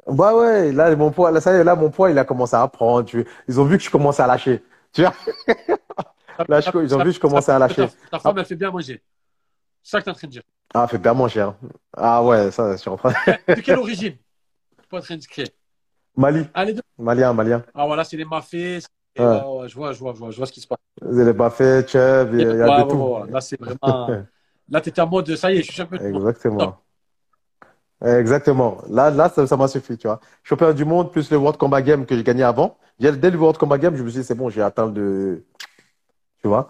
[0.07, 2.55] Bah ouais, là, mon poids, là, ça y est, là, mon poids, il a commencé
[2.55, 3.05] à prendre.
[3.05, 3.28] Tu...
[3.47, 4.63] Ils ont vu que je commençais à lâcher.
[4.94, 5.14] Tu vois?
[6.48, 7.88] Là, je- ils ont vu que je commençais à lâcher.
[8.12, 9.02] Ta, femme, elle fait bien manger.
[9.84, 10.44] C'est ça que tu es en train de dire.
[10.74, 11.42] Ah, fait bien manger.
[11.42, 11.56] hein.
[11.96, 13.14] Ah ouais, ça, je suis en train.
[13.56, 14.18] De quelle origine?
[14.90, 15.46] Pas très indiscret.
[16.16, 16.82] Mali, Allez, deux.
[16.98, 17.64] malien, malien.
[17.74, 18.80] Ah voilà, c'est les mafés.
[18.82, 19.26] c'est- Ouais.
[19.26, 20.78] ouais, je vois, je vois, je vois, je vois ce qui se passe.
[21.02, 23.32] Avez pas fait, chef, il y a, Ouais, de ouais, tout.
[23.32, 24.08] Là, c'est vraiment.
[24.70, 25.98] Là, tu étais en mode, ça y est, je suis champion.
[26.00, 26.82] Exactement.
[28.06, 28.78] Exactement.
[28.89, 30.20] Là, là, ça, m'a suffi, tu vois.
[30.43, 32.78] Championnat du monde plus le World Combat Game que j'ai gagné avant.
[33.00, 35.45] Dès le World Combat Game, je me suis dit, c'est bon, j'ai atteint le,
[36.41, 36.70] tu vois.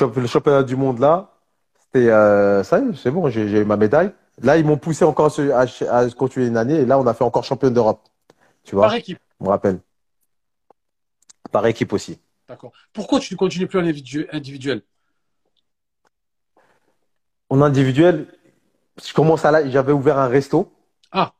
[0.00, 1.30] Le championnat du monde là,
[1.78, 4.12] c'était, euh, ça c'est bon, j'ai eu ma médaille.
[4.42, 7.44] Là, ils m'ont poussé encore à, continuer une année et là, on a fait encore
[7.44, 8.00] champion d'Europe.
[8.64, 9.18] Tu vois, Par équipe.
[9.40, 9.80] je me rappelle.
[11.52, 12.18] Par équipe aussi.
[12.48, 12.72] D'accord.
[12.92, 14.82] Pourquoi tu ne continues plus en individu- individuel?
[17.48, 18.26] En individuel,
[19.02, 20.72] je commence à là, j'avais ouvert un resto.
[21.12, 21.34] Ah.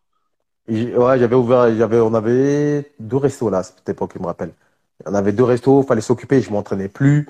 [0.69, 4.27] Et- Ouais, j'avais ouvert, j'avais, on avait deux restos là, à cette époque, je me
[4.27, 4.53] rappelle.
[5.07, 7.29] On avait deux restos, fallait s'occuper, je m'entraînais plus.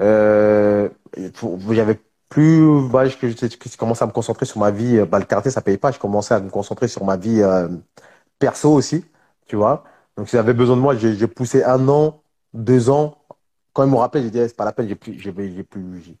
[0.00, 0.88] Euh,
[1.70, 5.00] j'avais plus, bah, je, je, je commençais à me concentrer sur ma vie.
[5.10, 5.92] Bah, le karaté, ça payait pas.
[5.92, 7.68] Je commençais à me concentrer sur ma vie euh,
[8.38, 9.04] perso aussi,
[9.46, 9.84] tu vois.
[10.16, 12.22] Donc, s'ils avaient besoin de moi, j'ai poussé un an,
[12.54, 13.18] deux ans.
[13.74, 16.16] Quand ils m'ont rappelé, j'ai dit, Eh, c'est pas la peine, j'ai plus, j'ai plus,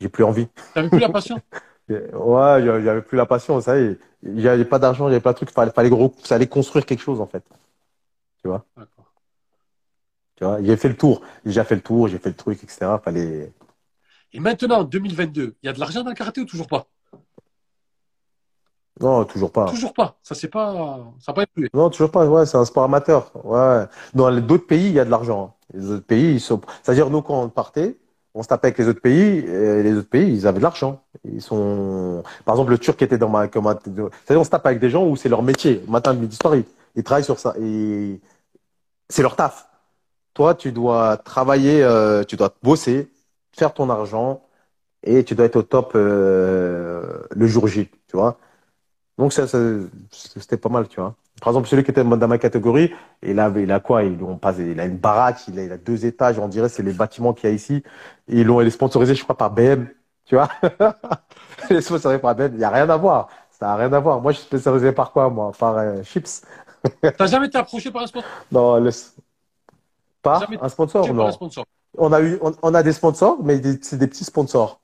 [0.00, 0.48] j'ai plus envie.
[0.74, 1.40] T'avais plus la passion
[1.88, 3.98] Ouais, il y avait plus la passion, ça y est.
[4.22, 6.14] Il n'y avait pas d'argent, il n'y avait pas de truc, fallait, fallait gros,
[6.50, 7.44] construire quelque chose en fait.
[8.44, 8.64] D'accord.
[10.36, 12.86] Tu vois, j'ai fait le tour, j'ai fait le tour, j'ai fait le truc, etc.
[13.02, 13.52] Fallait.
[14.32, 16.86] Et maintenant, en 2022, il y a de l'argent dans le karaté ou toujours pas?
[19.00, 19.66] Non, toujours pas.
[19.66, 20.16] Toujours pas.
[20.22, 20.72] Ça, c'est pas.
[21.20, 21.68] Ça n'a pas évolué.
[21.74, 22.26] Non, toujours pas.
[22.26, 23.30] Ouais, c'est un sport amateur.
[23.44, 23.86] Ouais.
[24.14, 25.56] Dans d'autres pays, il y a de l'argent.
[25.72, 26.60] Les autres pays, ils sont.
[26.82, 27.96] C'est-à-dire, nous, quand on partait,
[28.34, 31.02] on se tapait avec les autres pays, et les autres pays, ils avaient de l'argent.
[31.24, 32.22] Ils sont.
[32.44, 33.48] Par exemple, le Turc était dans ma.
[33.48, 34.10] comme C'est-à-dire,
[34.40, 35.82] on se tape avec des gens où c'est leur métier.
[35.88, 36.54] Matin, midi, soir,
[36.96, 37.54] ils, travaillent sur ça.
[39.08, 39.68] C'est leur taf.
[40.34, 43.10] Toi, tu dois travailler, euh, tu dois bosser,
[43.52, 44.42] faire ton argent,
[45.04, 48.38] et tu dois être au top euh, le jour J, tu vois.
[49.18, 49.46] Donc ça-
[50.10, 51.14] c'était pas mal, tu vois.
[51.40, 54.04] Par exemple, celui qui était dans ma catégorie, il a, il a quoi?
[54.04, 56.68] Il, on passe, il a une baraque, il a, il a deux étages, on dirait
[56.68, 57.82] c'est les bâtiments qu'il y a ici.
[58.28, 59.88] Et ils l'ont, il est sponsorisé, je crois, par BM,
[60.24, 60.48] tu vois?
[61.70, 63.28] Il est sponsorisé par BM, il n'y a rien à voir.
[63.50, 64.20] Ça n'a rien à voir.
[64.20, 65.52] Moi, je suis sponsorisé par quoi, moi?
[65.58, 66.42] Par euh, Chips.
[67.16, 68.30] T'as jamais été approché par un sponsor?
[68.50, 68.90] Non, le...
[70.40, 71.06] Jamais un sponsor?
[71.06, 71.26] par Non?
[71.26, 71.64] un sponsor.
[71.96, 74.80] On a eu, on, on a des sponsors, mais c'est des petits sponsors.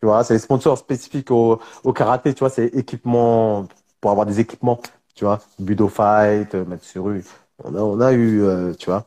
[0.00, 3.66] Tu vois, c'est des sponsors spécifiques au, au karaté, tu vois, c'est équipement,
[4.00, 4.80] pour avoir des équipements,
[5.18, 7.24] tu vois, Budo Fight, euh, Matsuru.
[7.64, 9.06] On a, on a eu, euh, tu vois,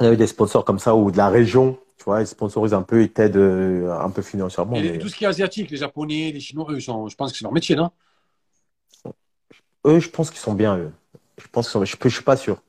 [0.00, 2.74] on a eu des sponsors comme ça, ou de la région, tu vois, ils sponsorisent
[2.74, 4.80] un peu, ils t'aident euh, un peu financièrement.
[4.80, 7.32] Et mais tout ce qui est asiatique, les Japonais, les Chinois, eux, sont- je pense
[7.32, 7.90] que c'est leur métier, non?
[9.86, 10.92] Eux, je pense qu'ils sont bien, eux.
[11.38, 12.62] Je pense qu'ils sont, je, je suis pas sûr.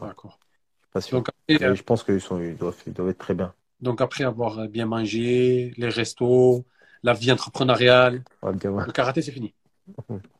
[0.00, 0.38] D'accord.
[0.80, 1.18] Je suis pas sûr.
[1.18, 1.28] Donc
[1.58, 3.54] après, je pense qu'ils sont, ils doivent, ils doivent être très bien.
[3.80, 6.66] donc après avoir bien mangé, les restos,
[7.02, 8.84] la vie entrepreneuriale, Ouais, bien, ouais.
[8.84, 9.54] le karaté, c'est fini.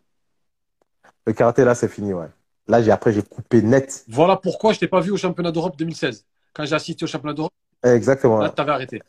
[1.27, 2.27] Le karaté, là, c'est fini, ouais.
[2.69, 4.05] Là, j'ai, après, j'ai coupé net.
[4.09, 6.25] Voilà pourquoi je t'ai pas vu au championnat d'Europe 2016.
[6.53, 7.53] Quand j'ai assisté au championnat d'Europe,
[7.83, 8.41] Exactement.
[8.41, 9.03] là, t'avais arrêté.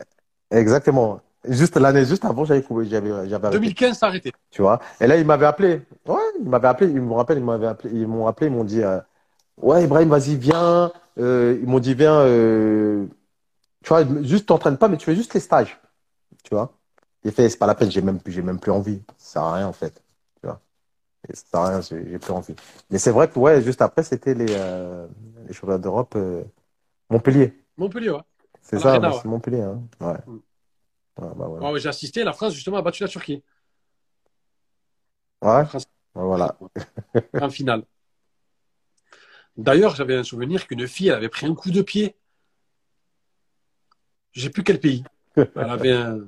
[0.51, 1.22] Exactement.
[1.47, 4.32] Juste l'année juste avant, j'avais coupé, j'avais, j'avais arrêté, 2015, t'as arrêté.
[4.49, 4.80] tu vois.
[4.99, 5.82] Et là, ils m'avaient appelé.
[6.07, 6.89] Ouais, ils m'avaient appelé.
[6.91, 7.93] Ils me rappellent, ils m'avaient appelé.
[7.93, 8.99] Ils m'ont appelé, ils m'ont dit, euh,
[9.61, 10.91] ouais, Ibrahim, vas-y, viens.
[11.20, 12.16] Euh, ils m'ont dit, viens.
[12.20, 13.05] euh,
[13.84, 15.80] tu vois, juste t'entraînes pas, mais tu fais juste les stages,
[16.43, 16.74] tu vois.
[17.24, 17.91] J'ai fait, c'est pas la peine.
[17.91, 19.01] J'ai même, plus- j'ai même plus envie.
[19.18, 19.93] Ça sert à rien en fait,
[20.41, 20.59] tu vois.
[20.59, 20.61] Et ça
[20.99, 21.14] sert à
[21.53, 21.82] rien.
[21.82, 22.55] J'ai j'ai plus envie.
[22.89, 25.07] Mais c'est vrai que ouais, juste après, c'était les, euh,
[25.47, 26.43] les championnats d'Europe, euh,
[27.09, 27.53] Montpellier.
[27.78, 28.21] Montpellier, ouais.
[28.61, 29.19] C'est ça, bah, ouais.
[29.21, 29.82] c'est Montpellier, hein.
[30.01, 30.17] Ouais.
[30.26, 30.39] Mm.
[31.17, 31.47] Ouais, bah.
[31.47, 32.23] Ouais, ouais, j'ai assisté.
[32.23, 33.43] La France, justement, a battu la Turquie.
[35.41, 36.57] Ouais, La France, ouais, voilà.
[37.41, 37.84] en finale.
[39.57, 42.15] D'ailleurs, j'avais un souvenir qu'une fille, elle avait pris un coup de pied.
[44.34, 45.03] Je sais plus quel pays.
[45.38, 46.26] Elle avait un,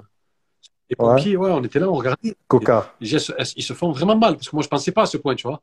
[0.89, 2.35] Les pompiers, ouais, on était là, on regardait.
[2.47, 2.93] Coca.
[3.01, 4.35] Ils se font vraiment mal.
[4.35, 5.61] Parce que moi, je pensais pas à ce point, tu vois.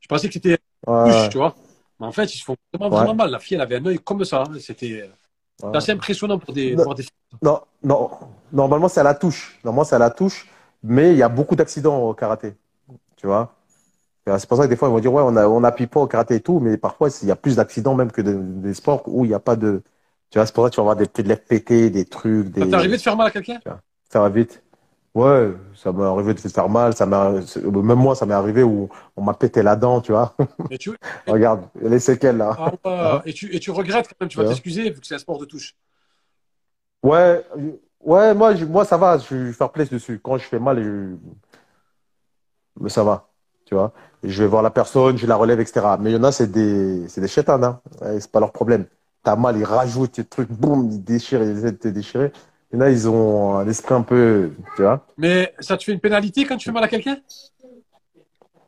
[0.00, 1.54] Je pensais que c'était Ouais, tu vois.
[1.98, 3.30] Mais en fait, ils se font vraiment, vraiment mal.
[3.30, 4.42] La fille, elle avait un œil comme ça.
[4.42, 4.52] hein.
[4.60, 5.08] C'était
[5.62, 5.76] ouais.
[5.76, 6.84] assez impressionnant pour des, Non.
[6.84, 7.04] pour des.
[7.42, 8.10] Non, non.
[8.52, 9.58] Normalement, c'est à la touche.
[9.64, 10.46] Normalement, c'est à la touche.
[10.82, 12.54] Mais il y a beaucoup d'accidents au karaté.
[13.16, 13.54] Tu vois?
[14.26, 15.86] Et C'est pour ça que des fois, ils vont dire, ouais, on a, on appuie
[15.86, 18.34] pas au karaté et tout, mais parfois, il y a plus d'accidents même que de-
[18.34, 19.82] des sports où il n'y a pas de.
[20.30, 22.48] Tu vois, c'est pour ça que tu vas avoir des petites lèvres pétées, des trucs,
[22.50, 22.62] des.
[22.62, 23.60] Ça t'est arrivé de faire mal à quelqu'un?
[24.12, 24.62] Ça va vite.
[25.16, 26.94] Ouais, ça m'est arrivé de se faire mal.
[26.94, 30.34] Ça m'a, même moi, ça m'est arrivé où on m'a pété la dent, tu vois.
[30.70, 30.90] et tu,
[31.26, 32.58] Regarde, les séquelles là.
[32.84, 33.22] ah, ouais.
[33.26, 34.48] et, tu, et tu regrettes quand même, tu vas Ouais.
[34.50, 35.74] t'excuser vu que c'est un sport de touche.
[37.02, 39.18] Ouais, euh, ouais, moi, je- moi, ça va.
[39.18, 40.20] Je suis fair play dessus.
[40.22, 41.16] Quand je fais mal, je...
[42.80, 43.28] mais ça va,
[43.64, 43.92] tu vois.
[44.22, 45.96] Je vais voir la personne, je la relève, etc.
[45.98, 47.80] Mais il y en a, c'est des, c'est des chétanes, hein.
[48.20, 48.86] C'est pas leur problème.
[49.22, 52.32] T'as mal, ils rajoutent des trucs, boum, ils déchirent, ils essaient de te déchirer.
[52.74, 55.06] En a, ils ont un esprit un peu, tu vois.
[55.18, 57.18] Mais ça te fait une pénalité quand tu fais mal à quelqu'un?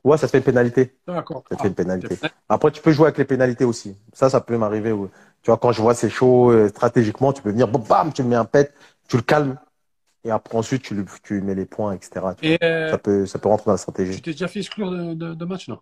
[0.04, 0.94] Ouais, ça te fait une pénalité.
[1.06, 1.42] D'accord.
[1.50, 2.16] Ça te fait une pénalité.
[2.22, 3.96] Ah, Après, tu peux jouer avec les pénalités aussi.
[4.12, 4.92] Ça, ça peut m'arriver.
[4.92, 5.10] où-
[5.42, 8.28] Tu vois, quand je vois c'est chaud, euh, stratégiquement, tu peux venir, bam, tu le
[8.28, 8.72] mets un pet,
[9.08, 9.58] tu le calmes.
[10.24, 12.34] Et après, ensuite, tu, tu mets les points, etc.
[12.34, 12.46] Tu.
[12.48, 14.22] Et euh, Ça peut, ça peut rentrer dans la tu stratégie.
[14.22, 15.80] t'es déjà fait exclure de, de, de match, non?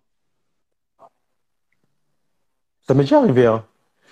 [2.87, 3.63] Ça m'est déjà arrivé, hein.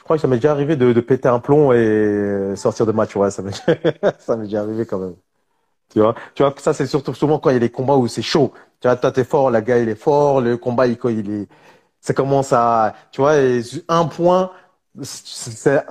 [0.05, 2.91] Je crois que ça m'est déjà arrivé de, de péter un plomb et sortir de
[2.91, 3.15] match.
[3.15, 3.55] Ouais, ça m'est,
[4.19, 5.15] ça m'est déjà arrivé quand même.
[5.91, 8.07] Tu vois, tu vois, ça, c'est surtout souvent quand il y a des combats où
[8.07, 8.53] c'est chaud.
[8.81, 10.93] Tu vois, toi, t'es fort, la gars, il est fort, le combat, il,
[11.31, 11.47] est,
[12.01, 14.51] ça commence à, tu vois, et un point,
[15.01, 15.83] c'est,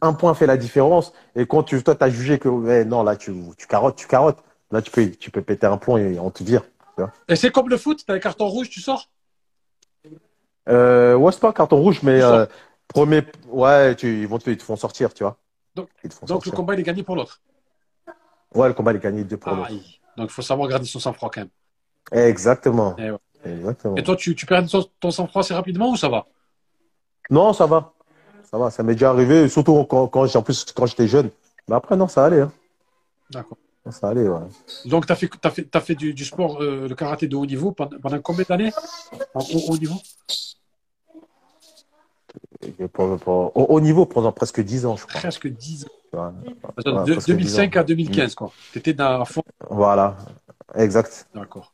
[0.00, 1.12] un point fait la différence.
[1.34, 4.38] Et quand tu, toi, t'as jugé que, ouais, non, là, tu, tu carottes, tu carottes.
[4.70, 6.62] Là, tu peux, tu peux péter un plomb et on te vire.
[7.26, 9.08] Et c'est comme le foot, t'as un carton rouge, tu sors?
[10.68, 12.46] Euh, ouais, c'est pas un carton rouge, mais euh,
[12.92, 15.36] premier, ouais, tu, ils vont te, ils te font sortir, tu vois.
[15.74, 15.88] Donc-
[16.26, 17.40] Donc le combat, il est gagné pour l'autre.
[18.54, 19.70] Ouais, le combat, il est gagné deux pour l'autre.
[20.16, 22.26] Donc il faut savoir garder son sang-froid quand même.
[22.28, 22.94] Exactement.
[22.98, 23.18] Eh ouais.
[23.44, 23.96] Exactement.
[23.96, 26.26] Et toi, tu, tu perds ton, ton sang-froid assez rapidement ou ça va?
[27.30, 27.92] Non, ça va.
[28.50, 31.30] Ça va, ça m'est déjà arrivé, surtout quand, quand, j'ai- en plus, quand j'étais jeune.
[31.68, 32.52] Mais après, non, ça allait, hein.
[33.30, 33.56] D'accord.
[33.90, 34.38] Ça allait, ouais.
[34.84, 37.34] Donc tu as fait, t'as fait, t'as fait du, du sport, euh, le karaté de
[37.34, 38.72] haut niveau pendant, pendant combien d'années?
[39.34, 39.96] En haut, niveau?
[40.28, 40.34] Et
[42.92, 45.20] pour- pour- au niveau pendant presque 10 ans, je crois.
[45.20, 45.88] Presque 10 ans.
[46.12, 46.32] Voilà.
[46.32, 47.80] De- Ouais, de- presque 2005 10 ans.
[47.80, 48.52] à 2015, quoi.
[48.72, 49.42] Tu étais dans fond.
[49.70, 50.16] Voilà.
[50.74, 51.28] Exact.
[51.34, 51.72] D'accord.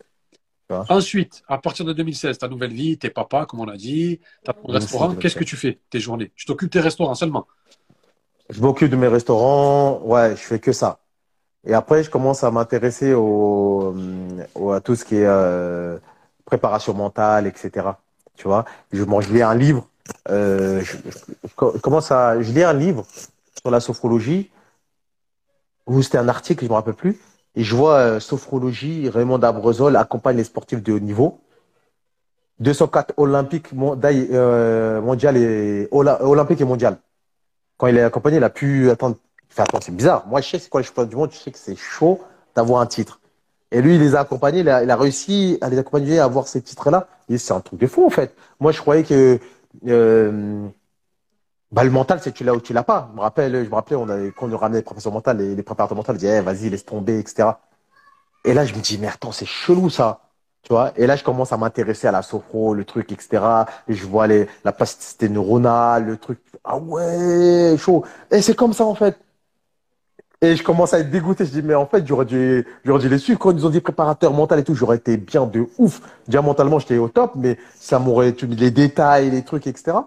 [0.91, 4.53] Ensuite, à partir de 2016, ta nouvelle vie, t'es papa, comme on a dit, t'as
[4.53, 5.15] ton restaurant.
[5.15, 6.31] Qu'est-ce que tu fais tes journées?
[6.37, 7.47] Tu t'occupes tes restaurants seulement?
[8.51, 10.01] Je m'occupe de mes restaurants.
[10.05, 11.01] Ouais, je fais que ça.
[11.67, 13.95] Et après, je commence à m'intéresser au,
[14.55, 15.99] au- à tout ce qui est euh,
[16.45, 17.87] préparation mentale, etc.
[18.37, 19.89] Tu vois, je, bon, je lis un livre.
[20.31, 23.07] Euh, je, je- commence à, je lis un livre
[23.61, 24.51] sur la sophrologie.
[25.87, 27.19] Ou c'était un article, je me rappelle plus.
[27.55, 29.09] Et je vois euh, sophrologie.
[29.09, 31.41] Raymond Dabrezol accompagne les sportifs de haut niveau.
[32.61, 36.99] 204 olympiques euh, mondial et olympique et mondial.
[37.77, 39.17] Quand il est accompagné, il a pu attendre.
[39.81, 40.27] C'est bizarre.
[40.27, 41.31] Moi, je sais c'est quoi les championnats du monde.
[41.33, 42.21] Je sais que c'est chaud
[42.55, 43.21] d'avoir un titre.
[43.71, 44.61] Et lui, il les a accompagnés.
[44.61, 47.09] Il a, réussi à les accompagner à avoir ces titres-là.
[47.37, 48.35] C'est un truc de fou, en fait.
[48.61, 49.39] Moi, je croyais que
[49.89, 50.69] euh,
[51.71, 53.09] bah, le mental, c'est tu l'as ou tu l'as pas.
[53.11, 55.55] Je me rappelle, je me rappelais, on quand on nous ramenait les professeurs mentaux, les,
[55.55, 57.61] les préparateurs mentaux, ils disaient, Eh, vas-y, laisse tomber, etc.
[58.45, 60.21] Et là, je me dis, mais attends, c'est chelou, ça.
[60.63, 63.67] Tu vois, et là, je commence à m'intéresser à la sophro, le truc, etc.
[63.89, 66.41] Et je vois les, la plasticité neuronale, le truc.
[66.65, 68.05] Ah ouais, chaud.
[68.31, 69.19] Et c'est comme ça, en fait.
[70.41, 71.45] Et je commence à être dégoûté.
[71.45, 73.39] Je dis, mais en fait, j'aurais dû, j'aurais dû les suivre.
[73.39, 76.01] Quand ils ont dit préparateur mental et tout, j'aurais été bien de ouf.
[76.29, 79.99] Déjà, mentalement, j'étais au top, mais ça m'aurait, les détails, les trucs, etc.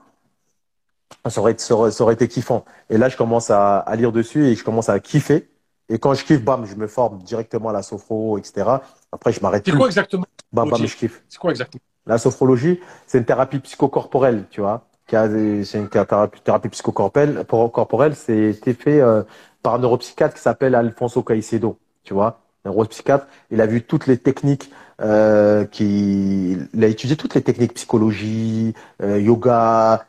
[1.28, 2.66] Ça aurait, ça aurait, ça aurait été kiffant.
[2.90, 5.50] Et là, je commence à, à lire dessus et je commence à kiffer.
[5.90, 8.70] Et quand je kiffe, bam, je me forme directement à la sophro, etc.
[9.12, 11.22] Après, je m'arrête C'est quoi exactement Bam, bam, je kiffe.
[11.28, 11.82] C'est quoi exactement?
[12.08, 14.88] La sophrologie, c'est une thérapie psychocorporelle, tu vois.
[15.12, 17.44] C'est une thérapie, thérapie psychocorporelle.
[17.46, 19.24] corporelle, c'est été fait euh,
[19.62, 22.42] par un neuropsychiatre qui s'appelle Alfonso Caicedo, tu vois.
[22.66, 27.42] Un neuropsychiatre, il a vu toutes les techniques, euh, qui, il a étudié toutes les
[27.42, 30.06] techniques psychologie, euh, yoga,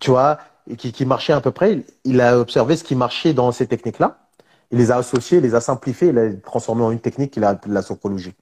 [0.00, 0.38] tu vois,
[0.78, 1.84] qui, qui marchaient à peu près.
[2.04, 4.18] Il, a observé ce qui marchait dans ces techniques-là.
[4.70, 7.44] Il les a associées, il les a simplifiées, il a transformé en une technique qu'il
[7.44, 8.34] a appelée la sophrologie.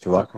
[0.00, 0.28] Tu vois.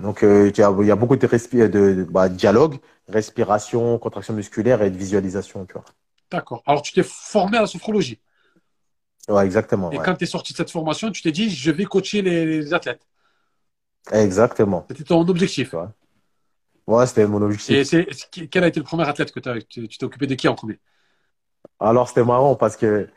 [0.00, 1.26] Donc, euh, il y a, il y a beaucoup de,
[1.68, 2.78] de- bah, dialogue,
[3.08, 5.84] respiration, contraction musculaire et de visualisation, tu vois.
[6.30, 6.62] D'accord.
[6.66, 8.20] Alors, tu t'es formé à la sophrologie.
[9.28, 9.90] Ouais, exactement.
[9.90, 10.04] Et ouais.
[10.04, 12.74] quand tu es sorti de cette formation, tu t'es dit, je vais coacher les, les
[12.74, 13.02] athlètes.
[14.12, 14.86] Exactement.
[14.88, 15.74] C'était ton objectif.
[16.86, 17.92] Ouais, c'était mon objectif.
[17.92, 20.54] Et quel a été le premier athlète que tu tu t'es occupé de qui en
[20.54, 20.78] premier?
[21.80, 23.08] Alors, c'était marrant parce que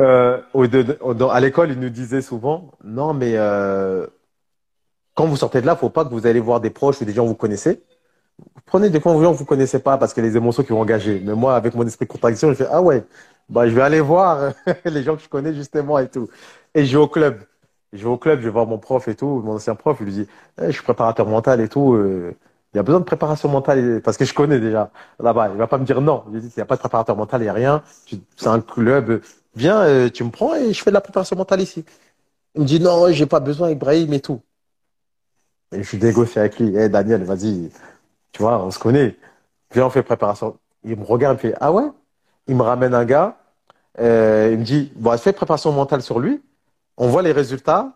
[0.00, 4.08] Euh, au- de- au- dans- à l'école, ils nous disaient souvent, non, mais euh,
[5.14, 7.12] quand vous sortez de là, faut pas que vous allez voir des proches ou des
[7.12, 7.84] gens que vous connaissez.
[8.66, 11.20] Prenez des gens que vous connaissez pas parce que les émotions qui vont engager.
[11.24, 13.04] Mais moi, avec mon esprit de contradiction, je fais, ah ouais,
[13.48, 14.52] bah, je vais aller voir
[14.84, 16.28] les gens que je connais justement et tout.
[16.74, 17.42] Et je vais au club.
[17.92, 20.06] Je vais au club, je vais voir mon prof et tout, mon ancien prof, il
[20.06, 20.26] lui dit,
[20.60, 21.94] Eh, je suis préparateur mental et tout.
[21.94, 22.34] euh,
[22.74, 25.50] il y a besoin de préparation mentale parce que je connais déjà là-bas.
[25.52, 26.24] Il va pas me dire non.
[26.32, 27.82] Il dit, il n'y a pas de préparateur mental, il n'y a rien.
[28.36, 29.20] C'est un club.
[29.54, 31.84] Viens, euh, tu me prends et je fais de la préparation mentale ici.
[32.56, 34.40] Il me dit, non, j'ai pas besoin, Ibrahim et tout.
[35.72, 36.72] Et je suis négocié avec lui.
[36.76, 37.70] Eh, Daniel, vas-y.
[38.34, 39.16] Tu vois, on se connaît.
[39.72, 40.58] Viens, on fait préparation.
[40.84, 41.84] Il me regarde, il me fait, ah ouais?
[42.48, 43.38] Il me ramène un gars.
[44.00, 46.42] euh, il me dit, bon, fais préparation mentale sur lui.
[46.98, 47.94] On voit les résultats.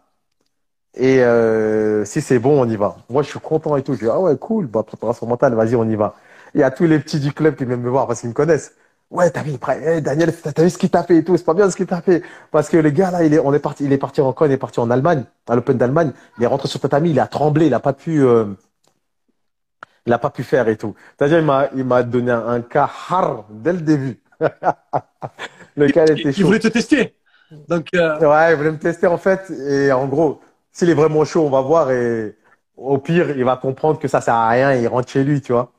[0.95, 2.97] Et euh, si c'est bon, on y va.
[3.11, 3.95] Moi, je suis content et tout.
[3.95, 6.14] Je dis, ah ouais, cool, bah, préparation mentale, vas-y, on y va.
[6.55, 8.34] Il y a tous les petits du club qui viennent me voir parce qu'ils me
[8.34, 8.74] connaissent.
[9.11, 9.53] Ouais, t'as vu,
[10.03, 11.36] Daniel, t'as t'as vu ce qu'il t'a fait et tout.
[11.36, 12.22] C'est pas bien ce qu'il t'a fait.
[12.51, 14.53] Parce que le gars, là, il est, on est parti, il est parti encore, il
[14.53, 16.12] est parti en Allemagne, à l'Open d'Allemagne.
[16.39, 18.47] Il est rentré sur tatami, il a tremblé, il a pas pu, euh,
[20.09, 20.95] il a pas pu faire et tout.
[21.17, 21.39] C'est-à-dire,
[21.75, 24.19] il m'a, donné un, cas hard dès le début.
[25.77, 26.47] Le cas, était Il, il chaud.
[26.47, 27.15] voulait te tester.
[27.69, 29.49] Donc, euh, Ouais, il voulait me tester en fait.
[29.51, 30.41] Et en gros,
[30.73, 31.91] s'il est vraiment chaud, on va voir.
[31.91, 32.35] Et
[32.77, 35.41] au pire, il va comprendre que ça sert à rien et il rentre chez lui,
[35.41, 35.71] tu vois.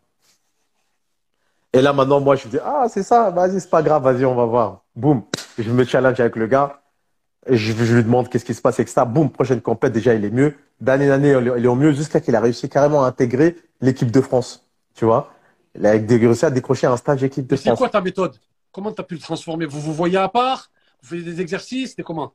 [1.74, 4.36] Et là, maintenant, moi, je dis, ah, c'est ça, vas-y, c'est pas grave, vas-y, on
[4.36, 4.84] va voir.
[4.96, 5.24] Boum.
[5.58, 6.79] Je me challenge avec le gars.
[7.50, 9.06] Je, je lui demande qu'est-ce qui se passe avec ça.
[9.06, 10.56] Boum, prochaine compète, déjà, il est mieux.
[10.82, 14.12] D'année en année, il est au mieux jusqu'à qu'il a réussi carrément à intégrer l'équipe
[14.12, 14.70] de France.
[14.95, 15.32] Tu vois.
[15.76, 17.80] Il a réussi à décrocher un stage équipe de mais c'est France.
[17.80, 18.36] quoi ta méthode?
[18.72, 19.66] Comment tu as pu le transformer?
[19.66, 20.72] Vous vous voyez à part?
[21.02, 21.91] Vous faisiez des exercices?
[21.91, 22.34] C'était comment?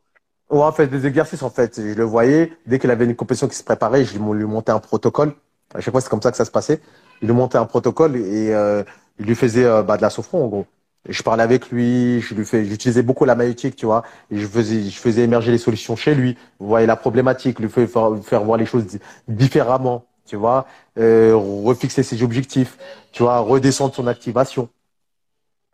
[0.50, 1.80] Ouais, on fait des exercices en fait.
[1.80, 4.78] Je le voyais, dès qu'il avait une compétition qui se préparait, je lui montais un
[4.78, 5.34] protocole.
[5.74, 6.80] À chaque fois, c'est comme ça que ça se passait.
[7.22, 8.82] Il lui montait un protocole et euh,
[9.18, 10.66] il lui faisait euh, bah, de la sophro en gros.
[11.08, 14.04] Je parlais avec lui, je lui fais, j'utilisais beaucoup la maïeutique, tu vois.
[14.30, 16.36] Et je faisais, je faisais émerger les solutions chez lui.
[16.58, 20.66] Voyez la problématique, lui faire, voir les choses di- différemment, tu vois.
[20.98, 22.78] Euh, refixer ses objectifs,
[23.12, 24.68] tu vois, redescendre son activation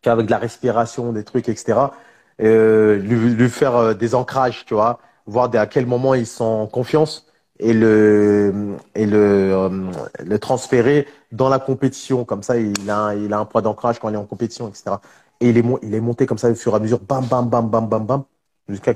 [0.07, 1.93] avec de la respiration, des trucs, etc.
[2.41, 6.67] Euh, lui, lui faire euh, des ancrages, tu vois, voir à quel moment ils sont
[6.67, 7.27] confiance
[7.61, 9.91] et le et le euh,
[10.25, 12.25] le transférer dans la compétition.
[12.25, 14.69] Comme ça, il a un, il a un point d'ancrage quand il est en compétition,
[14.69, 14.97] etc.
[15.41, 17.49] Et il est il est monté comme ça au fur et à mesure, bam bam
[17.49, 18.25] bam bam bam bam,
[18.69, 18.95] jusqu'à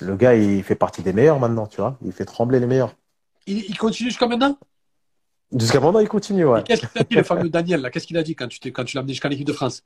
[0.00, 1.96] le gars il fait partie des meilleurs maintenant, tu vois.
[2.04, 2.94] Il fait trembler les meilleurs.
[3.46, 4.58] il, il continue jusqu'à maintenant?
[5.56, 6.62] Jusqu'à maintenant, il continue, ouais.
[6.62, 7.90] Qu'est-ce qu'il a dit, le fameux Daniel là?
[7.90, 9.82] Qu'est-ce qu'il a dit quand tu quand tu l'as amené jusqu'à l'équipe de France?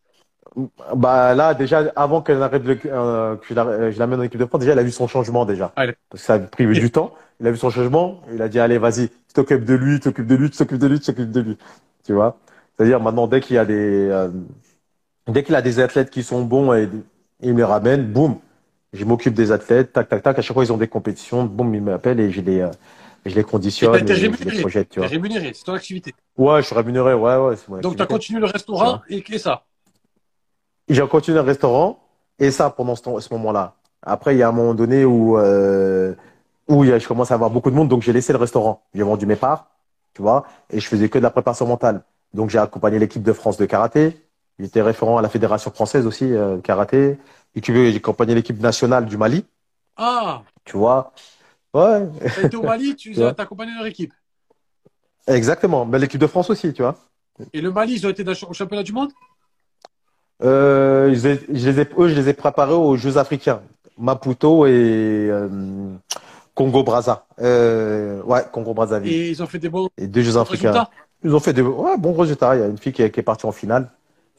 [0.96, 4.40] Bah là, déjà, avant que, j'arrête le- euh, que je la- je l'amène en équipe
[4.40, 5.72] de France, déjà, il a vu son changement déjà.
[5.76, 7.14] Ah, il- Parce que ça a pris du temps.
[7.40, 8.20] Il a vu son changement.
[8.32, 10.78] Il a dit, allez, vas-y, tu t'occupes de lui, tu t'occupes de lui, tu t'occupes
[10.78, 11.58] de lui, tu t'occupes de lui.
[12.04, 12.36] Tu vois?
[12.76, 14.28] C'est-à-dire, maintenant, dès qu'il y a des, euh,
[15.28, 16.88] dès qu'il a des athlètes qui sont bons et
[17.42, 18.36] il me les ramène, boum,
[18.92, 20.38] je m'occupe des athlètes, tac, tac, tac.
[20.38, 22.70] À chaque fois, ils ont des compétitions, boum, il m'appelle et je les, euh,
[23.26, 24.60] je les conditionne Et et je les rémunéré.
[24.62, 25.08] projette, tu vois.
[25.08, 26.14] rémunéré, c'est ton activité.
[26.36, 29.38] Ouais, je suis rémunéré, ouais, ouais, mon Donc, tu as continué le restaurant et, et
[29.38, 29.64] ça.
[30.88, 32.00] J'ai continué un restaurant
[32.38, 33.74] et ça pendant ce, temps- ce moment-là.
[34.02, 36.14] Après, il y a un moment donné où, euh,
[36.68, 38.82] où je commence à avoir beaucoup de monde, donc j'ai laissé le restaurant.
[38.94, 39.70] J'ai vendu mes parts,
[40.14, 42.02] tu vois, et je faisais que de la préparation mentale.
[42.34, 44.16] Donc j'ai accompagné l'équipe de France de karaté.
[44.58, 47.18] J'étais référent à la fédération française aussi, euh, de karaté.
[47.54, 49.44] Et tu veux, j'ai accompagné l'équipe nationale du Mali,
[49.96, 51.12] Ah, tu vois?
[51.74, 52.08] Ouais,
[52.50, 54.12] tu au Mali, tu as accompagné leur équipe?
[55.26, 55.84] exactement.
[55.86, 56.96] Mais l'équipe de France aussi, tu vois.
[57.54, 59.10] Et le Mali, ils ont été au championnat du monde?
[60.42, 63.62] Euh, je les ai- je les ai- eux, je les ai préparés aux Jeux africains.
[63.98, 64.70] Maputo et
[65.30, 65.48] euh,
[66.54, 67.26] Congo-Brazza.
[67.40, 69.12] Euh, ouais, Congo-Brazzaville.
[69.12, 70.72] et ils ont fait des bons Et deux Jeux africains.
[70.72, 70.90] résultats.
[71.24, 72.56] Ils ont fait de ouais, bons résultats.
[72.56, 73.90] Il y a une fille qui est, qui est partie en finale.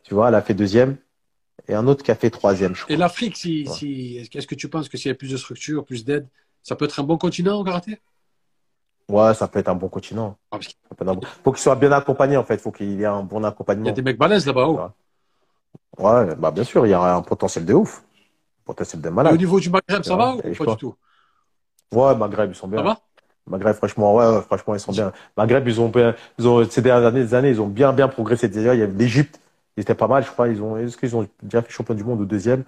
[0.03, 0.97] Tu vois, elle a fait deuxième.
[1.69, 3.73] Et un autre qui a fait troisième, je Et l'Afrique, si, Ouais.
[3.73, 6.27] si, est-ce que tu penses que s'il y a plus de structures, plus d'aide,
[6.61, 7.99] ça peut être un bon continent au karaté?
[9.07, 10.35] Ouais, ça peut être un bon continent.
[10.51, 12.57] Ah, parce qu'il Ça peut être un bon- Faut qu'il soit bien accompagné, en fait.
[12.57, 13.91] Faut qu'il y ait un bon y a accompagnement.
[13.91, 14.67] des mecs balèzes là-bas.
[14.67, 14.79] oh.
[15.97, 18.03] Ouais, bah, bien sûr, il y a un potentiel de ouf.
[18.65, 19.37] Potentiel de Et au malade.
[19.37, 20.95] niveau du Maghreb, ça va ou pas du tout?
[21.91, 22.79] Ouais, Maghreb, ils sont bien.
[22.79, 23.01] Ça va?
[23.47, 25.11] Maghreb, franchement, ouais, ouais, franchement, ils sont bien.
[25.37, 28.49] Maghreb, ils ont, bien- ils ont, ces dernières années, ils ont bien, bien progressé.
[28.49, 29.39] Déjà, il y avait l'Égypte,
[29.77, 30.47] ils étaient pas mal, je crois.
[30.49, 32.63] Ils ont, est-ce qu'ils ont déjà fait champion du monde au deuxième?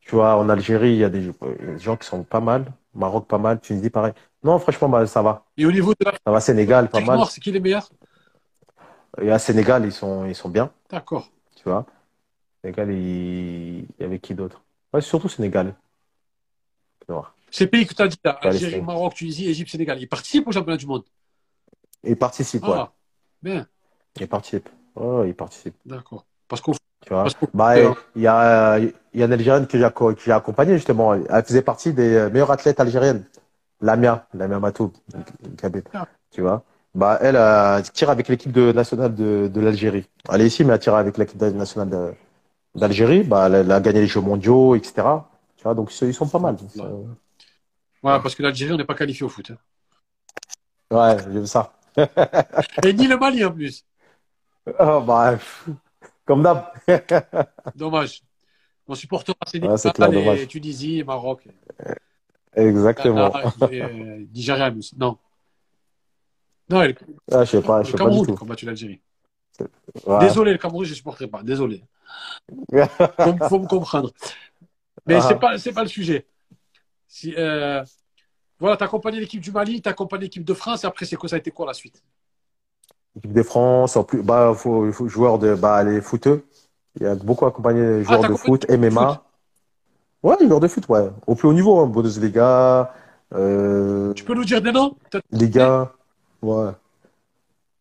[0.00, 2.66] Tu vois, en Algérie, il y a des, des gens qui sont pas mal.
[2.94, 3.60] Maroc, pas mal.
[3.60, 4.12] Tunisie, pareil.
[4.44, 5.44] Non, franchement, bah, ça va.
[5.56, 6.40] Et au niveau de l'Afrique Ça va.
[6.40, 7.26] Sénégal, pas mal.
[7.30, 7.88] c'est qui les meilleurs?
[9.20, 11.30] Et à Sénégal, ils sont, ils sont bien, D'accord.
[11.56, 11.86] tu vois?
[12.62, 14.62] Sénégal, il, y avait qui d'autre?
[14.92, 15.74] Ouais, surtout Sénégal.
[17.08, 17.34] Noir.
[17.50, 20.52] Ces pays que tu as dit, là, Algérie, Maroc, Tunisie, Égypte, Sénégal, ils participent au
[20.52, 21.04] championnat du monde
[22.04, 22.74] Ils participent, ouais.
[22.76, 22.92] Ah,
[23.42, 23.66] bien,
[24.20, 24.68] Ils participent.
[24.94, 25.76] Ouais, ils participent.
[25.84, 26.26] d'accord.
[26.46, 27.26] Parce qu'au Tu vois?
[27.54, 27.78] Bah,
[28.14, 31.14] il y a, y a une Algérienne que j'ai accompagnée, justement.
[31.14, 33.24] Elle faisait partie des meilleures athlètes algériennes.
[33.80, 34.92] Lamia, Lamia Matou.
[35.94, 36.06] Ah.
[36.30, 36.64] Tu vois?
[36.94, 40.06] Bah, elle, euh, tire avec l'équipe de, nationale de, de l'Algérie.
[40.30, 42.14] Elle est ici, mais elle tire avec l'équipe nationale de-
[42.74, 43.22] d'Algérie.
[43.22, 45.06] Bah, elle, elle a gagné les Jeux mondiaux, etc.
[45.56, 46.56] Tu vois, donc ils sont pas mal.
[46.76, 46.84] Ouais.
[48.02, 49.50] Voilà, parce que l'Algérie, on n'est pas qualifié au foot.
[49.50, 49.58] hein.
[50.90, 51.72] Ouais, j'ai vu ça.
[52.84, 53.84] Et ni le Mali en plus.
[54.78, 55.38] Oh, bah,
[56.24, 56.66] comme d'hab.
[57.74, 58.22] Dommage.
[58.88, 60.46] Mon supporter c'est Ouais.
[60.46, 61.46] Tunisie, Maroc,
[62.54, 63.32] Exactement.
[63.70, 64.72] Et, euh, Nigeria.
[64.96, 65.18] Non.
[66.68, 66.94] Non, le,
[67.30, 68.34] Ah, je sais pas, je sais pas du Cameroun tout.
[68.34, 69.00] combattu l'Algérie.
[70.06, 70.18] Ouais.
[70.20, 71.42] Désolé, le Cameroun, je ne supporterai pas.
[71.42, 71.84] Désolé.
[73.18, 74.10] Faut, faut me comprendre.
[75.06, 75.20] Mais Ah.
[75.28, 76.26] c'est pas, c'est pas le sujet.
[77.08, 77.82] Si, euh,
[78.58, 81.06] voilà, tu as accompagné l'équipe du Mali, tu as accompagné l'équipe de France, et après,
[81.06, 82.02] c'est quoi, ça a été quoi la suite?
[83.16, 86.44] Équipe de France, en plus, bah, faut, faut joueurs de, bah, les footeux.
[86.96, 89.24] Il y a beaucoup accompagné les joueurs Ah, t'as de foot, MMA.
[90.22, 91.08] Ouais, les joueurs de foot, ouais.
[91.26, 91.86] Au plus haut niveau, hein.
[91.86, 92.92] Bundesliga,
[93.34, 94.96] euh, Tu peux nous dire des noms?
[95.30, 95.92] Liga.
[96.42, 96.70] Ouais.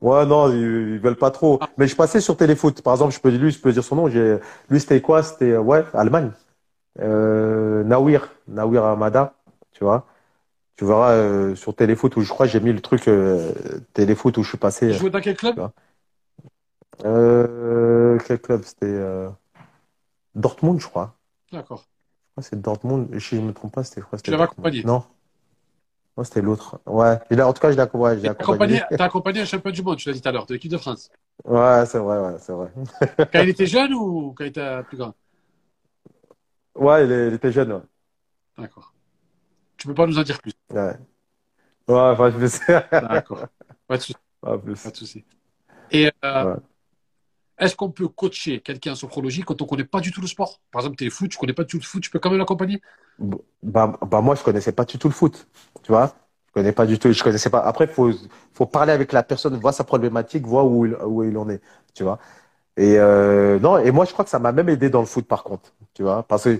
[0.01, 1.57] Ouais, non, ils, ils veulent pas trop.
[1.61, 1.69] Ah.
[1.77, 2.81] Mais je passais sur Téléfoot.
[2.81, 4.09] Par exemple, je peux, lui, je peux dire son nom.
[4.09, 4.37] J'ai,
[4.69, 5.23] lui, c'était quoi?
[5.23, 6.31] C'était, euh, ouais, Allemagne.
[6.99, 9.33] Euh, Nawir, Nawir Hamada,
[9.71, 10.05] tu vois.
[10.75, 13.51] Tu verras, euh, sur Téléfoot où je crois j'ai mis le truc, euh,
[13.93, 14.87] Téléfoot où je suis passé.
[14.87, 15.69] Tu jouais dans quel club?
[17.01, 18.63] quel club?
[18.63, 18.99] C'était
[20.35, 21.15] Dortmund, je crois.
[21.51, 21.79] D'accord.
[21.79, 23.19] Je crois que c'est Dortmund.
[23.19, 25.03] Si je me trompe pas, c'était que Tu l'avais accompagné Non.
[26.17, 26.79] Non, c'était l'autre.
[26.85, 27.19] Ouais.
[27.41, 28.75] En tout cas, je l'ai accompagné.
[28.75, 30.71] ouais, t'as accompagné un champion du monde, tu l'as dit tout à l'heure, de l'équipe
[30.71, 31.09] de France.
[31.45, 32.71] Ouais, c'est vrai, ouais, c'est vrai.
[33.31, 35.13] Quand il était jeune ou quand il était plus grand?
[36.75, 37.73] Ouais, il, était jeune.
[37.73, 37.81] Ouais.
[38.57, 38.93] D'accord.
[39.77, 40.53] Tu peux pas nous en dire plus?
[40.71, 40.97] Ouais,
[41.87, 42.85] ouais je sais.
[42.91, 43.45] D'accord.
[43.87, 44.19] Pas de souci.
[44.41, 44.83] Pas plus.
[44.83, 45.25] Pas de souci.
[45.91, 46.59] Et euh, Ouais.
[47.59, 50.59] Est-ce qu'on peut coacher quelqu'un en sophrologie quand on connaît pas du tout le sport?
[50.71, 52.29] Par exemple, tu es foot, tu connais pas du tout le foot, tu peux quand
[52.29, 52.81] même l'accompagner?
[53.61, 55.47] Bah, bah, moi, je connaissais pas du tout le foot.
[55.83, 56.13] Tu vois?
[56.47, 57.11] Je connais pas du tout.
[57.11, 57.59] Je connaissais pas.
[57.59, 58.11] Après, faut,
[58.53, 61.61] faut parler avec la personne, voir sa problématique, voir où il, où il en est.
[61.93, 62.19] Tu vois?
[62.77, 65.27] Et, euh, non, et moi, je crois que ça m'a même aidé dans le foot,
[65.27, 65.73] par contre.
[65.93, 66.23] Tu vois?
[66.23, 66.59] Parce que,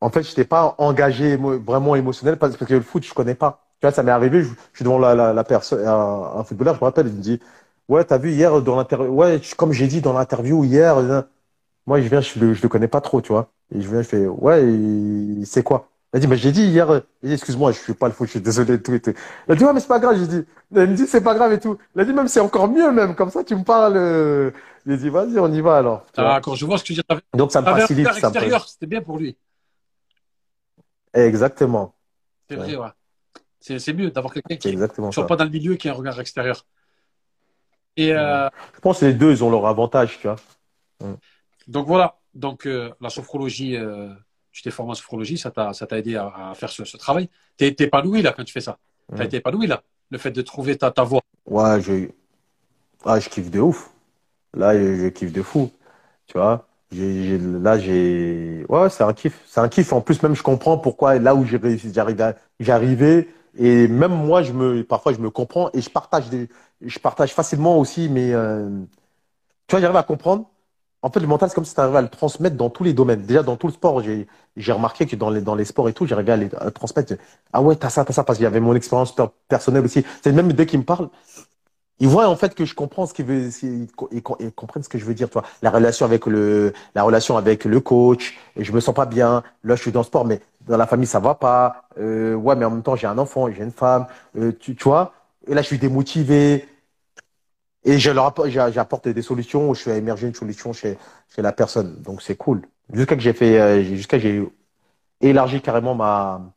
[0.00, 3.64] en fait, je n'étais pas engagé vraiment émotionnel parce que le foot, je connais pas.
[3.80, 6.84] Tu vois, ça m'est arrivé, je, suis devant la, la, personne, un footballeur, je me
[6.84, 7.40] rappelle, il me dit,
[7.88, 11.22] ouais, t'as vu hier dans l'interview, ouais, comme j'ai dit dans l'interview hier, euh,
[11.86, 13.50] moi, je viens, je le, je le connais pas trop, tu vois.
[13.74, 15.88] Et je viens, je fais, ouais, il- c'est quoi?
[16.14, 18.26] Il a dit, mais j'ai dit hier, euh, dit, excuse-moi, je suis pas le foot,
[18.28, 19.12] je suis désolé, et tout, et tout.
[19.48, 21.34] Il a dit, ouais, mais c'est pas grave, j'ai dit, il me dit, c'est pas
[21.34, 21.78] grave et tout.
[21.96, 24.50] Il a dit, même, c'est encore mieux, même, comme ça, tu me parles, euh.
[24.86, 26.04] Il a dit, vas-y, on y va, alors.
[26.12, 26.30] Tu vois.
[26.34, 27.02] D'accord, je vois ce que tu.
[27.04, 29.36] T'avais Donc, ça me facilite, ça me extérieur, c'était bien pour lui.
[31.14, 31.94] Exactement.
[32.48, 32.62] C'est Ouais.
[32.64, 32.88] vrai, ouais.
[33.60, 35.28] C'est c'est mieux d'avoir quelqu'un C'est qui ne soit ça.
[35.28, 36.66] pas dans le milieu qui a un regard extérieur.
[37.96, 40.36] Et euh, Je pense que les deux, ils ont leur avantage, tu vois.
[41.66, 44.08] donc voilà, donc euh, la sophrologie, euh,
[44.50, 46.96] tu t'es formé en sophrologie, ça t'a ça t'a aidé à, à faire ce, ce
[46.96, 47.28] travail.
[47.56, 48.78] T'es t'es épanoui là quand tu fais ça.
[49.14, 51.20] T'as été épanoui là, le fait de trouver ta, ta voie.
[51.46, 52.08] Ouais, je,
[53.04, 53.90] ah, je kiffe de ouf.
[54.54, 55.70] Là, je, je kiffe de fou.
[56.26, 59.40] Tu vois, là, j'ai, ouais, c'est un kiff.
[59.46, 59.92] C'est un kiff.
[59.92, 61.92] En plus, même, je comprends pourquoi là où j'ai réussi,
[62.60, 63.28] j'arrivais.
[63.58, 66.48] Et même moi, je me, parfois, je me comprends et je partage des,
[66.84, 68.68] je partage facilement aussi, mais, euh,
[69.66, 70.46] tu vois, j'arrive à comprendre.
[71.02, 72.92] En fait, le mental, c'est comme si tu arrivais à le transmettre dans tous les
[72.92, 73.22] domaines.
[73.22, 74.26] Déjà, dans tout le sport, j'ai,
[74.72, 77.14] remarqué que dans les, dans les sports et tout, j'arrivais à, le transmettre.
[77.52, 80.04] Ah ouais, t'as ça, t'as ça, parce qu'il y avait mon expérience per- personnelle aussi.
[80.22, 81.08] C'est même dès qu'ils me parlent,
[81.98, 83.50] ils voient en fait que je comprends ce qu'ils veulent,
[84.10, 84.22] ils,
[84.52, 85.44] comprennent ce que je veux dire, tu vois.
[85.62, 89.42] La relation avec le, la relation avec le coach, et je me sens pas bien.
[89.64, 91.84] Là, je suis dans le sport, mais dans la famille, ça va pas.
[91.98, 94.06] Euh, ouais, mais en même temps, j'ai un enfant, j'ai une femme,
[94.36, 95.12] euh, tu, tu vois.
[95.46, 96.66] Et là, je suis démotivé.
[97.84, 100.96] Et je leur apporte, des solutions, ou je fais émerger une solution chez,
[101.36, 102.00] la personne.
[102.02, 102.62] Donc, c'est cool.
[102.92, 104.48] Jusqu'à que j'ai fait, euh, jusqu'à que j'ai
[105.20, 106.52] élargi carrément ma,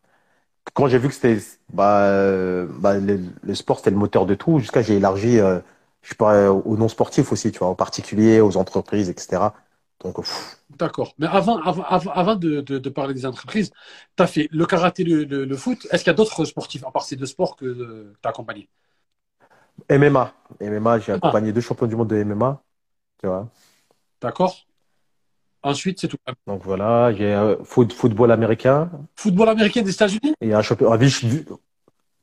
[0.73, 1.39] quand j'ai vu que c'était
[1.73, 5.59] bah, euh, bah, le, sport c'était le moteur de tout, jusqu'à j'ai élargi euh,
[6.01, 9.41] je sais pas, euh, aux non sportifs aussi, tu vois, aux particuliers, aux entreprises, etc.
[10.01, 10.17] Donc
[10.77, 11.13] D'accord.
[11.17, 13.71] Mais avant, avant, avant, de, parler des entreprises,
[14.17, 15.87] tu as fait le karaté, le, le, foot.
[15.89, 18.69] Est-ce qu'il y a d'autres sportifs à part ces deux sports que tu as accompagnés?
[19.89, 22.61] MMA, MMA, j'ai accompagné deux champions du monde de MMA,
[23.21, 23.49] tu vois.
[24.21, 24.65] D'accord
[25.63, 26.17] Ensuite, c'est tout.
[26.47, 30.35] Donc voilà, j'ai euh, foot, football américain Football américain des États-Unis?
[30.41, 31.45] Et un champion, un vice, du-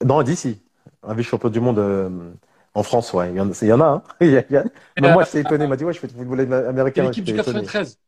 [0.04, 0.62] non d'ici,
[1.02, 2.32] un vice champion du monde euh,
[2.74, 4.02] en France, ouais, il y en, il y en a, hein.
[4.20, 4.64] Il y a- il y a-
[4.98, 7.02] Même Euh, moi, j'étais étonné, il m'a dit ouais, je fais du football C'est américain,
[7.02, 7.64] l'équipe du j'étais étonné.
[7.64, 7.98] 93.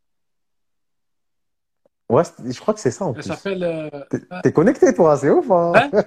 [2.09, 3.29] Ouais, je crois que c'est ça en Elle plus.
[3.29, 3.63] s'appelle.
[3.65, 5.75] euh, T'es t'es connecté, toi, c'est ouf, hein.
[5.75, 5.91] Hein?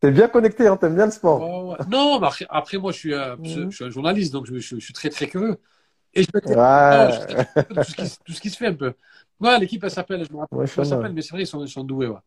[0.00, 1.52] T'es bien connecté, hein, t'aimes bien le sport.
[1.52, 1.78] oh, ouais.
[1.86, 3.70] Non, mais après, moi, je suis, euh, je, Mhm.
[3.70, 5.60] je suis un journaliste, donc je, je- je suis très, très curieux.
[6.14, 6.56] Et je Ouais.
[7.70, 8.94] je tout, ce qui, tout ce qui se fait un peu.
[9.40, 11.64] Ouais, l'équipe, elle s'appelle, je me rappelle Ouais, elle s'appelle, mais c'est vrai, ils sont,
[11.64, 12.18] ils sont doués, ouais.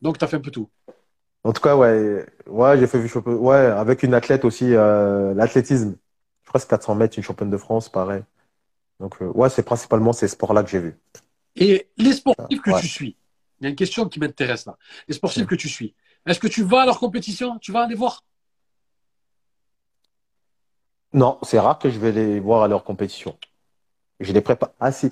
[0.00, 0.70] Donc, tu as fait un peu tout.
[1.44, 5.96] En tout cas, ouais, ouais, j'ai fait ouais, avec une athlète aussi, euh, l'athlétisme.
[6.44, 8.22] Je crois que c'est 400 mètres, une championne de France, pareil.
[9.00, 10.98] Donc, euh, ouais, c'est principalement ces sports-là que j'ai vus.
[11.56, 13.17] Et les sportifs que tu suis,
[13.60, 14.76] il y a une question qui m'intéresse là.
[15.08, 15.94] Les sportifs que tu suis,
[16.26, 17.58] est-ce que tu vas à leur compétition?
[17.58, 18.24] Tu vas aller voir?
[21.12, 23.36] Non, c'est rare que je vais les voir à leur compétition.
[24.20, 24.70] Je les prépare.
[24.80, 25.10] Ah, si.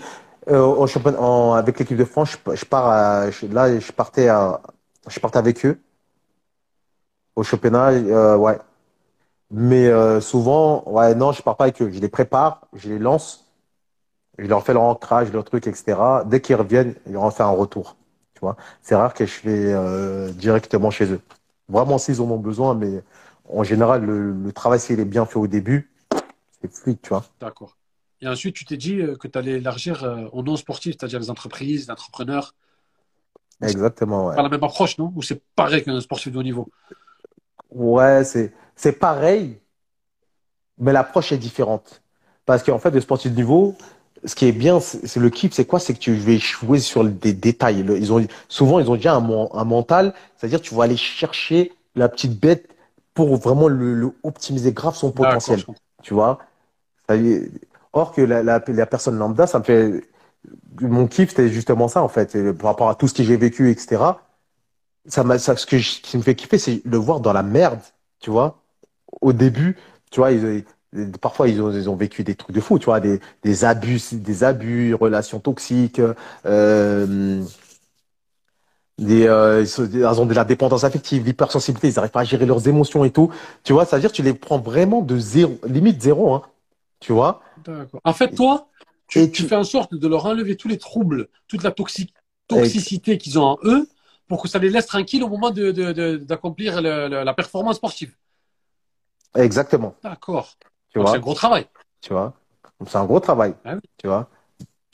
[0.48, 3.92] Euh, au championnat, en- avec l'équipe de France, je, je pars à, je- là, je
[3.92, 4.60] partais à,
[5.08, 5.80] je partais avec eux.
[7.36, 8.58] Au championnat, euh, ouais.
[9.50, 11.90] Mais euh, souvent, ouais, non, je pars pas avec eux.
[11.92, 13.46] Je les prépare, je les lance,
[14.38, 16.24] je leur fais leur ancrage, leur truc, etc.
[16.26, 17.96] Dès qu'ils reviennent, ils leur fait un retour.
[18.36, 21.20] Tu vois, c'est rare que je vais euh, directement chez eux.
[21.70, 23.02] Vraiment, s'ils en ont besoin, mais
[23.48, 25.90] en général, le, le travail, s'il est bien fait au début,
[26.60, 27.24] c'est fluide, tu vois.
[27.40, 27.78] D'accord.
[28.20, 31.30] Et ensuite, tu t'es dit euh, que tu allais élargir euh, au non-sportif, c'est-à-dire les
[31.30, 32.54] entreprises, les entrepreneurs.
[33.62, 34.36] Exactement, ouais.
[34.36, 35.12] Pas la même approche, non?
[35.16, 36.68] Ou c'est pareil qu'un sportif de haut niveau?
[37.70, 39.58] Ouais, c'est, c'est pareil,
[40.78, 42.02] mais l'approche est différente.
[42.44, 43.74] Parce qu'en fait, le sportif de niveau,
[44.26, 45.80] ce qui est bien, c'est le kiff, c'est quoi?
[45.80, 47.80] C'est que tu vas jouer sur des détails.
[47.80, 51.72] Ils ont, souvent, ils ont déjà un, men- un mental, c'est-à-dire tu vas aller chercher
[51.94, 52.68] la petite bête
[53.14, 55.64] pour vraiment le, le optimiser grave son potentiel.
[56.02, 56.40] Tu vois?
[57.92, 60.04] Or que la, la, la personne lambda, ça me fait,
[60.80, 63.70] mon kiff, c'était justement ça, en fait, par rapport à tout ce que j'ai vécu,
[63.70, 64.22] etc.
[65.08, 67.32] Ça m'a, ça, ce que je- ce qui me fait kiffer, c'est le voir dans
[67.32, 67.80] la merde,
[68.20, 68.62] tu vois?
[69.22, 69.76] Au début,
[70.10, 70.64] tu vois, ils-
[71.20, 74.00] parfois ils ont, ils ont vécu des trucs de fou, tu vois, des, des abus,
[74.12, 76.00] des abus, relations toxiques,
[76.46, 77.42] euh,
[78.98, 82.66] des, euh, ils, ont de la dépendance affective, l'hypersensibilité, ils n'arrivent pas à gérer leurs
[82.66, 83.30] émotions et tout.
[83.62, 86.42] Tu vois, c'est-à-dire que tu les prends vraiment de zéro, limite zéro, hein,
[87.00, 87.42] tu vois?
[87.58, 88.00] D'accord.
[88.04, 88.68] En fait, toi,
[89.08, 91.70] tu, Et tu tu- fais en sorte de leur enlever tous les troubles, toute la
[91.70, 92.10] toxi-
[92.48, 93.86] toxicité qu'ils ont en eux,
[94.28, 98.14] pour que ça les laisse tranquilles au moment de- de- de- d'accomplir la performance sportive.
[99.34, 100.56] Exactement, D'accord.
[100.96, 101.12] Tu Donc, vois.
[101.12, 101.66] C'est un gros travail.
[102.00, 102.34] Tu vois,
[102.86, 103.54] c'est un gros travail.
[103.64, 103.80] Ah oui.
[103.98, 104.28] Tu vois.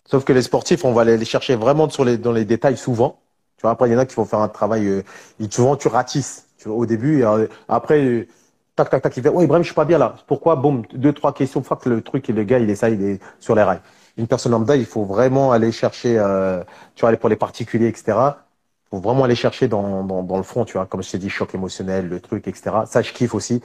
[0.06, 2.76] Sauf que les sportifs, on va aller les chercher vraiment sur les, dans les détails
[2.76, 3.20] souvent.
[3.56, 4.86] Tu vois, après, il y en a qui vont faire un travail.
[4.86, 5.02] Euh,
[5.50, 6.48] souvent, tu ratisses.
[6.58, 8.28] Tu vois, au début, et, euh, après, euh,
[8.76, 10.16] tac, tac, tac, il fait, ouais, Ibrahim, je suis pas bien là.
[10.26, 10.56] Pourquoi?
[10.56, 11.62] Boum, deux, trois questions.
[11.62, 13.80] Fuck, le truc et le gars, il est ça, il est sur les rails.
[14.16, 16.62] Une personne lambda, il faut vraiment aller chercher, euh,
[16.94, 18.42] tu vois, pour les particuliers, etc.
[18.86, 21.18] Il faut vraiment aller chercher dans, dans, dans le fond, tu vois, comme je t'ai
[21.18, 22.86] dit, choc émotionnel, le truc, etc.
[22.86, 23.62] Ça, je kiffe aussi.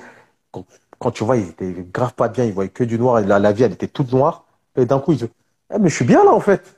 [0.99, 3.39] Quand, tu vois, il était grave pas bien, il voyait que du noir, et la,
[3.39, 4.45] la vie, elle était toute noire.
[4.75, 5.25] Et d'un coup, il dit,
[5.73, 6.77] eh, mais je suis bien là, en fait.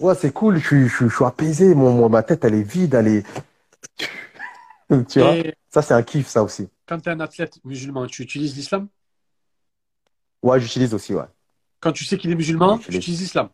[0.00, 2.62] Ouais, c'est cool, je suis, je je suis apaisé, mon, mon- ma tête, elle est
[2.62, 3.24] vide, elle est.
[5.08, 5.38] Tu vois?
[5.40, 6.68] Et Ça, c'est un kiff, ça aussi.
[6.86, 8.88] quand tu es un athlète musulman, tu utilises l'islam?
[10.42, 11.24] Ouais, j'utilise aussi, ouais.
[11.80, 13.50] Quand tu sais qu'il est musulman, tu utilises l'islam?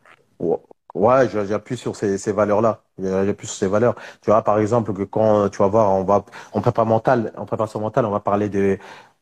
[0.94, 2.82] Ouais, j'appuie sur ces, ces valeurs-là.
[2.98, 3.94] J'appuie sur ces valeurs.
[4.22, 7.46] Tu vois, par exemple, que quand tu vas voir, on va, en prépa mentale, en
[7.46, 8.78] préparation mentale, on va parler de,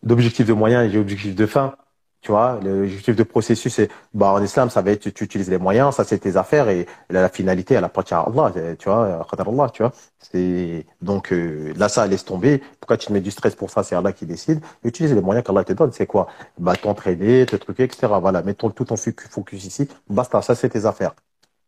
[0.06, 1.76] d'objectifs de moyens et d'objectifs de fin.
[2.22, 5.58] Tu vois, l'objectif de processus, c'est, bah, en islam, ça va être, tu utilises les
[5.58, 9.24] moyens, ça c'est tes affaires et la, la finalité, elle appartient à Allah, tu vois,
[9.30, 9.92] qadar Allah, tu vois.
[10.18, 12.62] C'est, donc, euh, là, ça, laisse tomber.
[12.80, 13.84] Pourquoi tu te mets du stress pour ça?
[13.84, 14.60] C'est Allah qui décide.
[14.82, 15.92] Utilise les moyens qu'Allah te donne.
[15.92, 16.26] C'est quoi?
[16.58, 18.18] Bah, t'entraîner, te truquer, etc.
[18.20, 18.42] Voilà.
[18.42, 19.88] Mets ton, tout ton focus ici.
[20.10, 20.42] Basta.
[20.42, 21.14] Ça, c'est tes affaires.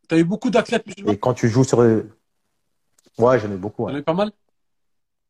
[0.08, 1.78] Tu as eu beaucoup d'athlètes musulmans Et quand tu joues sur.
[3.18, 3.84] Ouais, j'en ai beaucoup.
[3.86, 3.96] Tu en Ouais.
[3.96, 4.32] as eu pas mal?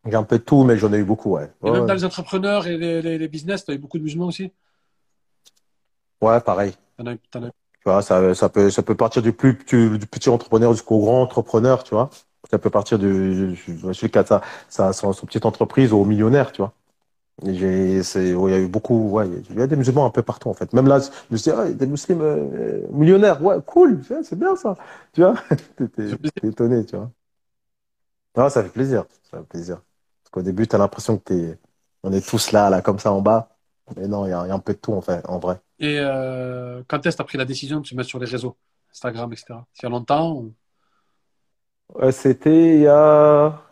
[0.07, 1.33] J'ai un peu de tout, mais j'en ai eu beaucoup.
[1.37, 3.79] Ouais, Et ouais, même dans les entrepreneurs et les, les- les business, tu as eu
[3.79, 4.53] beaucoup de musulmans aussi?
[6.21, 6.75] Ouais, pareil.
[6.97, 7.53] T'en as t'en as
[7.85, 10.99] Tu vois, ça, ça peut, ça peut partir du plus du, du petit entrepreneur jusqu'au
[11.01, 12.11] grand entrepreneur, tu vois.
[12.51, 13.57] Ça peut partir du,
[13.93, 16.73] celui qui a sa, sa, son, son petite entreprise au millionnaire, tu vois.
[17.47, 20.11] J'ai, c'est, ouais, il y a eu beaucoup, ouais, il y a des musulmans un
[20.11, 20.73] peu partout, en fait.
[20.75, 23.57] Même là, je me suis dit, ah, il y a des musulmans euh, millionnaires, ouais,
[23.67, 24.77] cool, c'est bien ça,
[25.15, 25.35] tu vois.
[25.97, 27.11] T'es étonné, tu vois.
[28.37, 29.83] Non, ça fait plaisir, ça fait plaisir.
[30.31, 31.59] Parce qu'au début, t'as l'impression que t'es,
[32.03, 33.57] on est tous là, là, comme ça, en bas.
[33.97, 35.39] Mais non, il y a, il y a un peu de tout, en fait, en
[35.39, 35.61] vrai.
[35.79, 38.27] Et euh, quand est-ce que tu as pris la décision de te mettre sur les
[38.27, 38.57] réseaux?
[38.93, 39.67] Instagram, etc.
[39.81, 40.55] Il y a longtemps ou-
[41.95, 43.63] Ouais, c'était il y a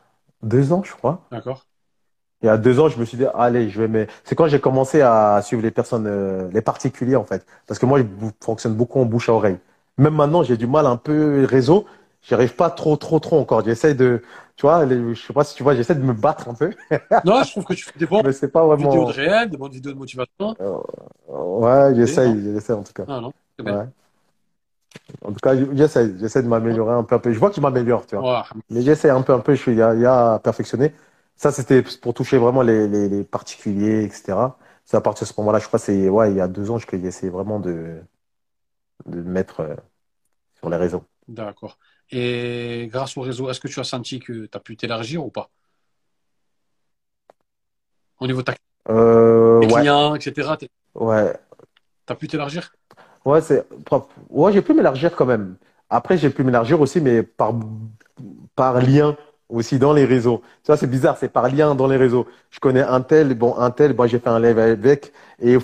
[0.43, 1.31] deux ans, je crois.
[1.31, 1.69] D'accord.
[2.43, 4.47] Il y a deux ans, je me suis dit, allez, je vais mais C'est quand
[4.47, 7.47] j'ai commencé à suivre les personnes, euh, les particuliers, en fait.
[7.67, 8.05] Parce que moi, je
[8.45, 9.59] fonctionne beaucoup en bouche à oreille.
[9.99, 11.87] Même maintenant, j'ai du mal un peu réseau.
[12.23, 13.65] J'y arrive pas trop, trop, trop encore.
[13.65, 14.23] J'essaie de,
[14.57, 16.71] tu vois, les- je sais pas si tu vois, j'essaie de me battre un peu.
[17.23, 19.05] Non, je trouve que tu fais des bonnes Mais c'est pas vidéos vraiment.
[19.05, 20.57] de réel, des bonnes vidéos de motivation.
[21.29, 22.37] Ouais, j'essaie, non.
[22.43, 23.07] j'essaie en tout cas.
[23.07, 23.33] Non, non.
[23.59, 23.79] bien.
[23.79, 23.87] Ouais.
[25.23, 27.33] En tout cas, j'essaie, j'essaie de m'améliorer un peu, un peu.
[27.33, 28.27] Je vois que je m'améliore, tu vois.
[28.33, 28.43] Ouais.
[28.71, 30.39] Mais j'essaie un peu, un peu, je suis, il y a, il y a à
[30.39, 30.93] perfectionner.
[31.37, 34.59] Ça, c'était pour toucher vraiment les, les, les particuliers, etc.
[34.85, 36.79] C'est à partir de ce moment-là, je crois, c'est ouais, il y a deux ans,
[36.79, 38.01] que essayé vraiment de,
[39.07, 39.75] de me mettre euh,
[40.61, 41.05] sur les réseaux.
[41.29, 41.79] D'accord.
[42.11, 45.31] Et grâce au réseau, est-ce que tu as senti que tu as pu t'élargir ou
[45.31, 45.51] pas?
[48.21, 48.55] Au niveau de ta
[48.89, 50.57] Euh, tes ouais, clients, etc.
[50.57, 51.35] Tu ouais,
[52.09, 52.73] as pu t'élargir?
[53.25, 54.09] Ouais, c'est propre.
[54.31, 55.57] Ouais, j'ai pu m'élargir quand même.
[55.91, 57.55] Après, j'ai pu m'élargir aussi, mais par,
[58.55, 59.17] par lien
[59.49, 60.43] aussi dans les réseaux.
[60.63, 62.27] Tu vois, c'est bizarre, c'est par lien dans les réseaux.
[62.51, 65.59] Je connais un tel, bon, un tel, moi j'ai fait un live avec, et,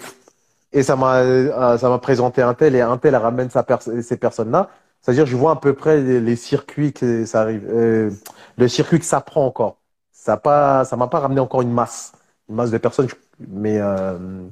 [0.72, 3.82] et ça m'a, euh, ça m'a présenté un tel, et un tel ramène sa pers
[3.82, 4.70] ces personnes-là.
[5.02, 8.10] C'est-à-dire, je vois à peu près les, les circuits que ça arrive, euh,
[8.56, 9.78] le circuit que ça prend encore.
[10.12, 12.12] Ça pas, ça m'a pas ramené encore une masse,
[12.48, 13.08] une masse de personnes,
[13.40, 14.48] mais euh,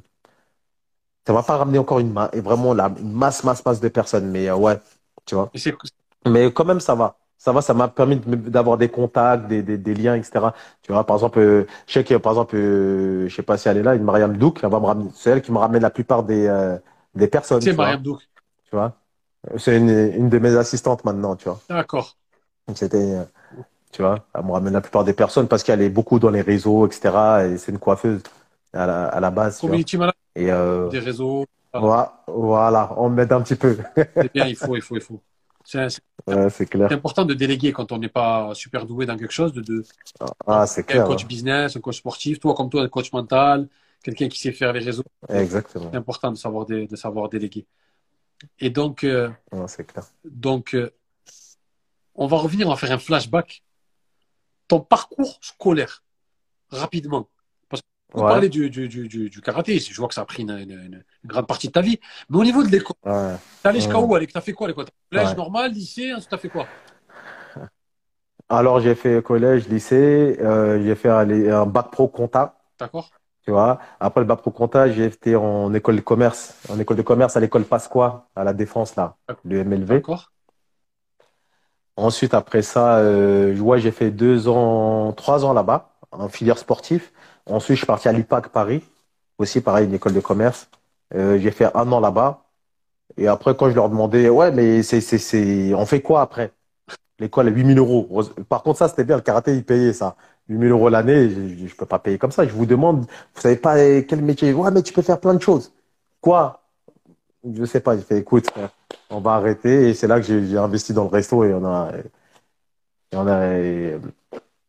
[1.27, 3.89] ça m'a pas ramené encore une masse, et vraiment la une masse, masse, masse de
[3.89, 4.31] personnes.
[4.31, 4.79] Mais euh, ouais,
[5.27, 5.53] tu vois.
[6.27, 7.19] Mais quand même, ça va.
[7.39, 10.55] Ça va, ça m'a permis d'avoir des contacts, des, des, des liens, etc.
[10.83, 13.69] Tu vois, par exemple, euh, je sais que, par exemple, euh, je sais pas si
[13.69, 15.83] elle est là, une Mariam Douk, elle va me ramener, c'est elle qui me ramène
[15.83, 16.49] la plupart des,
[17.15, 17.77] des personnes, c'est.
[17.77, 18.23] Mariam Douk.
[18.65, 19.00] Tu vois?
[19.59, 21.61] C'est une, une de mes assistantes maintenant, tu vois.
[21.69, 22.17] D'accord.
[22.75, 23.25] C'était, euh,
[23.93, 26.43] tu vois, elle me ramène la plupart des personnes parce qu'elle est beaucoup dans les
[26.43, 27.47] réseaux, etc.
[27.47, 28.23] Et c'est une coiffeuse
[28.75, 29.63] à la, à la base.
[29.63, 31.47] Community manager Et euh, des réseaux.
[31.77, 33.79] voilà, voilà, on m'aide un petit peu.
[34.23, 35.23] C'est bien, il faut, il faut, il faut.
[35.65, 35.89] C'est
[36.27, 36.51] Ouais,
[36.91, 39.87] important de déléguer quand on n'est pas super doué dans quelque chose, de, de
[40.47, 41.03] Ah, c'est un clair.
[41.03, 43.69] coach business, un coach sportif, toi comme toi, un coach mental,
[44.03, 45.05] quelqu'un qui sait faire les réseaux.
[45.29, 45.93] Exactement.
[45.93, 47.67] C'est important de savoir, dé- de savoir déléguer.
[48.59, 50.05] Et donc, euh, Ouais, c'est clair.
[50.25, 50.91] donc euh,
[52.15, 53.63] on va revenir, on va faire un flashback.
[54.69, 56.05] Ton parcours scolaire,
[56.71, 57.29] rapidement.
[57.69, 57.83] Parce
[58.13, 58.29] qu'on Ouais.
[58.29, 61.47] parlait du, du, du, karaté, je vois que ça a pris une, une- une grande
[61.47, 61.99] partie de ta vie.
[62.29, 63.37] Mais au niveau de l'école, Ouais.
[63.63, 64.87] t'es allé jusqu'à où, Alec T'as fait quoi, l'école?
[65.11, 66.67] Collège normal, lycée, t'as fait quoi?
[68.49, 73.11] Alors, j'ai fait collège, lycée, euh, j'ai fait un, un bac pro compta, D'accord
[73.45, 73.79] tu vois.
[74.01, 77.37] Après le bac pro compta, j'ai été en école de commerce, en école de commerce
[77.37, 79.95] à l'école Pasqua, à la Défense, là, le MLV.
[79.95, 80.33] D'accord
[81.97, 87.11] Ensuite, après ça, euh, ouais, j'ai fait deux ans, trois ans là-bas, en filière sportive.
[87.47, 88.83] Ensuite, je suis parti à l'IPAC Paris,
[89.39, 90.71] aussi pareil, une école de commerce.
[91.15, 92.45] Euh, j'ai fait un an là-bas.
[93.19, 96.53] Et après, quand je leur demandais, ouais, mais c'est, c'est, c'est, on fait quoi après?
[97.21, 98.09] L'école à 8000 euros.
[98.49, 100.17] Par contre, ça, c'était bien, le karaté, il payait ça.
[100.49, 102.47] 8000 euros l'année, je, je peux pas payer comme ça.
[102.47, 104.53] Je vous demande, vous savez pas euh, quel métier?
[104.53, 105.73] Ouais, mais tu peux faire plein de choses.
[106.21, 106.63] Quoi?
[107.49, 107.97] Je sais pas.
[107.97, 108.49] J'ai fait, écoute,
[109.11, 109.91] on va arrêter.
[109.91, 111.91] Et c'est là que j'ai investi dans le resto et on a,
[113.13, 113.99] et on a, et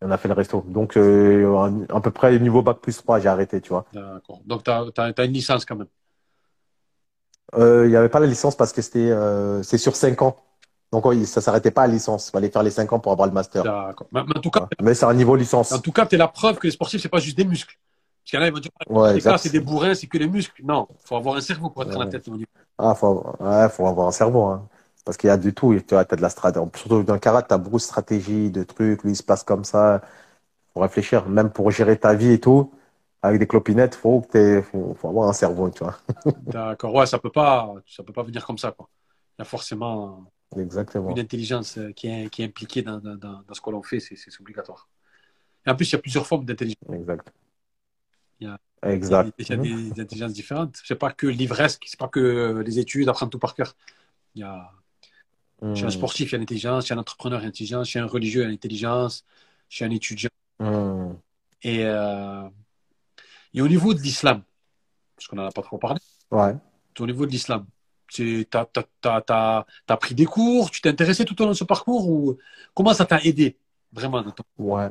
[0.02, 0.64] on a fait le resto.
[0.68, 3.86] Donc, euh, à peu près niveau bac plus 3, j'ai arrêté, tu vois.
[3.94, 4.42] D'accord.
[4.46, 5.88] Donc, tu as, une licence quand même.
[7.56, 10.38] Euh, Il n'y avait pas la licence parce que c'était, euh, c'est sur 5 ans.
[10.92, 12.28] Donc, ça s'arrêtait pas à licence.
[12.28, 13.64] Il fallait faire les 5 ans pour avoir le master.
[13.64, 14.08] D'accord.
[14.12, 15.72] Mais, en tout cas, Mais c'est un niveau licence.
[15.72, 17.76] en tout cas, tu es la preuve que les sportifs, c'est pas juste des muscles.
[18.24, 19.38] Parce qu'il y en a, ils vont dire, Ouais, les gars, exact.
[19.38, 20.62] c'est des bourrins, c'est que les muscles.
[20.66, 22.12] Non, faut avoir un cerveau pour être à la Ouais.
[22.12, 22.30] tête.
[22.78, 24.68] Ah, faut, ouais, faut avoir un cerveau, hein.
[25.06, 25.74] Parce qu'il y a du tout.
[25.76, 26.66] Tu t'as de la stratégie.
[26.76, 29.04] Surtout dans le karaté, t'as beaucoup de stratégies, de trucs.
[29.04, 30.02] Lui, il se place comme ça.
[30.74, 31.28] Faut réfléchir.
[31.30, 32.72] Même pour gérer ta vie et tout.
[33.24, 35.98] Avec des clopinettes, faut que t'aies- faut, faut avoir un cerveau, tu vois.
[36.36, 36.94] D'accord.
[36.94, 38.90] Ouais, ça peut pas, ça peut pas venir comme ça, quoi.
[39.38, 41.10] Il y a forcément Exactement.
[41.12, 44.00] une intelligence euh, qui est, qui est impliquée dans, dans, dans, ce que l'on fait,
[44.00, 44.90] c'est c'est obligatoire.
[45.66, 46.82] Et en plus, il y a plusieurs formes d'intelligence.
[46.92, 47.32] Exact.
[48.40, 49.34] Il y a- Exact.
[49.38, 50.76] Il y a des, des intelligences différentes.
[50.84, 53.76] C'est pas que livresque, c'est pas que les études, apprendre tout par cœur.
[54.36, 54.72] Il y a,
[55.76, 55.92] chez un Hmm.
[55.92, 58.42] sportif, il y a l'intelligence, chez un entrepreneur, il y a l'intelligence, chez un religieux,
[58.42, 59.24] il y a l'intelligence,
[59.70, 60.32] chez un étudiant.
[60.60, 61.14] Hmm.
[61.62, 62.50] Et, euh,
[63.54, 64.42] et au niveau de l'islam,
[65.16, 66.00] parce qu'on n'en a pas trop parlé,
[66.32, 66.56] Ouais.
[67.00, 67.68] au niveau de l'islam,
[68.12, 72.38] tu as, pris des cours, tu t'es intéressé tout au long de ce parcours ou
[72.74, 73.58] comment ça t'a aidé
[73.94, 74.24] vraiment.
[74.58, 74.90] Ouais.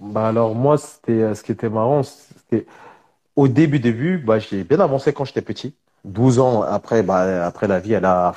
[0.00, 2.66] Bah alors moi, c'était euh, ce qui était marrant, c'était
[3.36, 5.74] au début début, bah j'ai bien avancé quand j'étais petit.
[6.04, 8.34] 12 ans après, bah après la vie, elle a.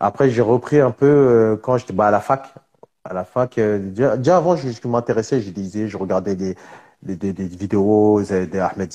[0.00, 2.52] Après j'ai repris un peu euh, quand j'étais bah, à la fac.
[3.04, 3.78] À la fac, euh,
[4.18, 6.54] déjà, avant, je, je m'intéressais, je lisais, je regardais des,
[7.02, 8.90] des, des, des vidéos, des Ahmed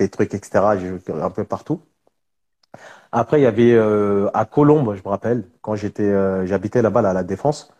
[0.00, 0.76] les trucs, etc.
[1.22, 1.82] Un peu partout.
[3.12, 7.02] Après, il y avait euh, à Colombes, je me rappelle, quand j'étais, euh, j'habitais là-bas,
[7.02, 7.72] là, à la Défense.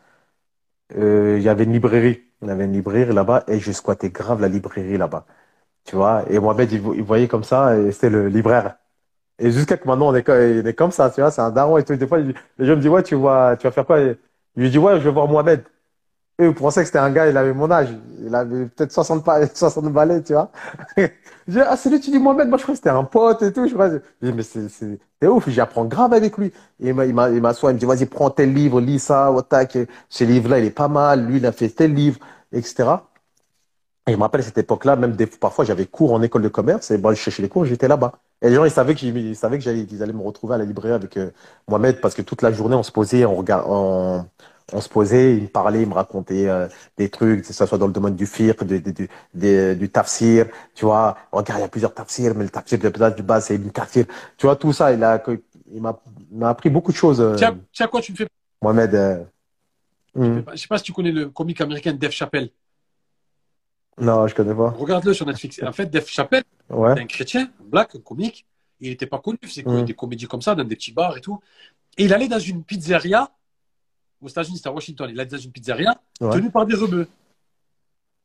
[0.96, 2.22] Euh, il y avait une librairie.
[2.42, 5.26] Il y avait une librairie là-bas et je squattais grave la librairie là-bas.
[5.84, 8.76] Tu vois, et Mohamed, il, vo- il voyait comme ça et c'était le libraire.
[9.38, 11.78] Et jusqu'à que maintenant, on est, on est comme ça, tu vois, c'est un daron
[11.78, 11.96] et tout.
[11.96, 12.34] Des fois, les
[12.66, 14.00] gens me disent, ouais, tu vois, tu vas faire quoi?
[14.00, 14.18] Et
[14.56, 15.64] je lui dis, ouais, je vais voir Mohamed.
[16.40, 17.88] Eux, ils pensaient que c'était un gars, il avait mon âge.
[18.20, 20.50] Il avait peut-être 60, pa- 60 balais, tu vois.
[21.48, 23.52] Dis, ah, c'est lui, tu dis Mohamed, moi je crois que c'était un pote et
[23.52, 23.66] tout.
[23.66, 23.90] Je crois,
[24.22, 24.98] mais c'est,
[25.28, 26.46] ouf, j'apprends grave avec lui.
[26.80, 28.98] Et il m'a- il m'a- il m'assoit, il me dit, vas-y, prends tel livre, lis
[29.00, 29.76] ça, tac,
[30.08, 32.18] ce livre-là, il est pas mal, lui, il a fait tel livre,
[32.52, 33.08] etc.
[34.06, 36.48] Et je me rappelle à cette époque-là, même des, parfois j'avais cours en école de
[36.48, 38.12] commerce et bon, je cherchais les cours, j'étais là-bas.
[38.42, 40.64] Et les gens, ils savaient que j'y- ils savaient qu'ils allaient me retrouver à la
[40.64, 41.30] librairie avec euh,
[41.68, 44.24] Mohamed parce que toute la journée on se posait, on regard, on,
[44.72, 47.78] on se posait, il me parlait, il me racontait euh, des trucs, que ce soit
[47.78, 51.16] dans le domaine du fiqh, du, du, du, du- du tafsir, tu vois.
[51.32, 52.88] Regarde, il y a plusieurs tafsirs, mais le tafsir de
[53.22, 54.06] base c'est Ibn Kathir.
[54.36, 55.22] Tu vois, tout ça, il a,
[55.72, 58.28] il m'a, appris beaucoup de choses, euh, Tiens, tiens quoi, tu me fais.
[58.62, 58.94] Mohamed.
[58.94, 59.24] euh.
[60.14, 60.40] Hmm.
[60.52, 62.50] Je sais pas si tu connais le comique américain Dave Chappelle.
[64.00, 64.70] Non, je connais pas.
[64.70, 65.60] Regarde-le sur Netflix.
[65.62, 66.94] En fait, Dave Chappelle, Ouais.
[66.94, 68.46] c'est un chrétien, un black, un comique.
[68.80, 69.84] Il n'était pas connu, il faisait Mm.
[69.84, 71.38] des comédies comme ça, dans des petits bars et tout.
[71.98, 73.30] Et il allait dans une pizzeria,
[74.20, 76.30] aux États-Unis, c'était à Washington, il allait dans une pizzeria, Ouais.
[76.32, 77.08] tenue par des rebeux.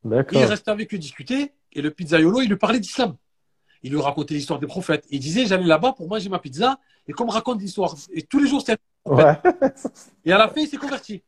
[0.03, 3.15] Il restait avec eux discuter, et le pizzaiolo, il lui parlait d'islam.
[3.81, 5.05] Il lui racontait l'histoire des prophètes.
[5.09, 7.95] Il disait, j'allais là-bas pour manger ma pizza, et qu'on me raconte l'histoire.
[8.13, 8.77] Et tous les jours, c'était.
[9.05, 9.35] Ouais.
[10.25, 11.23] Et à la fin, il s'est converti.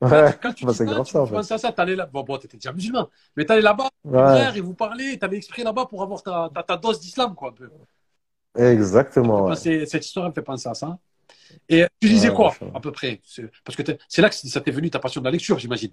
[0.00, 0.36] Ouais.
[0.42, 1.36] Quand tu Bah, dis ça, grave tu, ça, en tu fait.
[1.36, 2.06] penses à ça, t'allais là.
[2.06, 3.08] Bon, bon, t'étais déjà musulman.
[3.36, 4.18] Mais t'allais là-bas, Ouais.
[4.18, 7.50] frère, et vous parlez, t'avais exprès là-bas pour avoir ta, ta, ta dose d'islam, quoi,
[7.50, 7.70] un peu.
[8.56, 9.44] Exactement.
[9.46, 9.56] Ouais.
[9.56, 10.98] Cette histoire, elle me fait penser à ça.
[11.68, 13.20] Et tu lisais Ouais, quoi, à peu près?
[13.64, 15.90] Parce que c'est là que ça t'est venu ta passion de la lecture, j'imagine.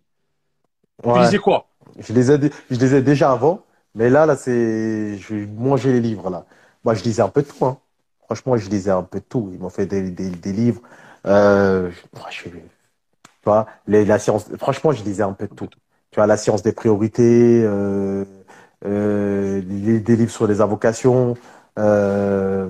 [1.14, 1.68] Tu lisais quoi?
[2.00, 2.38] Je les ai,
[2.70, 3.64] je les ai déjà avant,
[3.96, 6.46] mais là, là, c'est, je manger les livres, là.
[6.84, 7.78] Moi, je lisais un peu de tout, hein.
[8.26, 9.50] Franchement, je lisais un peu de tout.
[9.54, 10.82] Ils m'ont fait des, des, des livres.
[11.26, 11.92] Euh,
[12.30, 12.52] je, tu
[13.46, 15.68] vois, les, la science, franchement, je lisais un peu de tout.
[16.12, 18.26] Tu vois, la science des priorités, euh,
[18.86, 21.36] euh, des, des livres sur les invocations,
[21.80, 22.70] euh,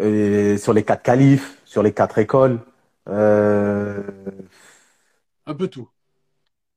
[0.00, 2.60] et sur les quatre califes, sur les quatre écoles.
[3.08, 4.02] Euh,
[5.44, 5.90] Un peu tout.